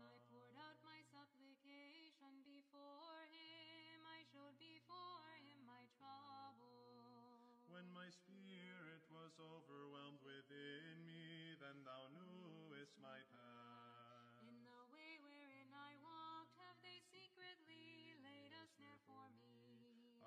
[0.03, 4.03] I poured out my supplication before him.
[4.03, 7.40] I showed before him my trouble.
[7.72, 14.44] When my spirit was overwhelmed within me, then thou knewest my path.
[14.44, 19.56] In the way wherein I walked, have they secretly laid a snare for me.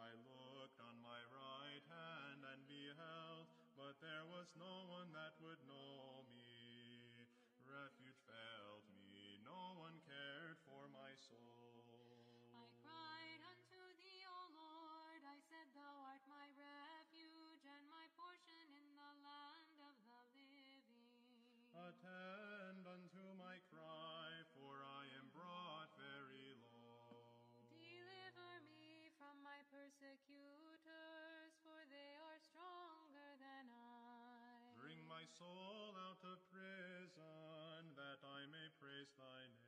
[0.01, 0.66] I looked
[4.47, 7.27] was no one that would know me.
[7.67, 11.83] Refuge failed me, no one cared for my soul.
[12.55, 15.23] I cried unto thee, O Lord.
[15.27, 20.87] I said, Thou art my refuge and my portion in the land of the living.
[21.75, 27.35] Attend unto my cry, for I am brought very low.
[27.67, 30.56] Deliver me from my persecutors,
[35.35, 39.66] soul out of prison, that I may praise thy name.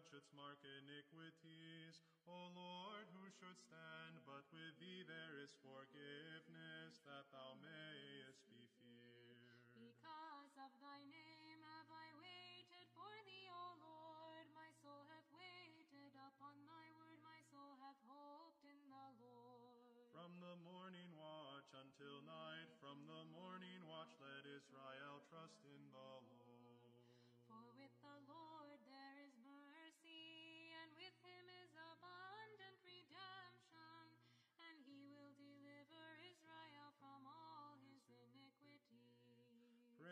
[0.00, 4.16] O shouldst mark iniquities, O Lord, who should stand?
[4.24, 9.60] But with thee there is forgiveness, that thou mayest be feared.
[9.76, 14.48] Because of thy name have I waited for thee, O Lord.
[14.56, 17.20] My soul hath waited upon thy word.
[17.20, 20.00] My soul hath hoped in the Lord.
[20.16, 26.19] From the morning watch until night, from the morning watch let Israel trust in the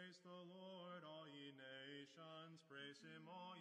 [0.09, 3.52] Praise the Lord, all ye nations, praise him all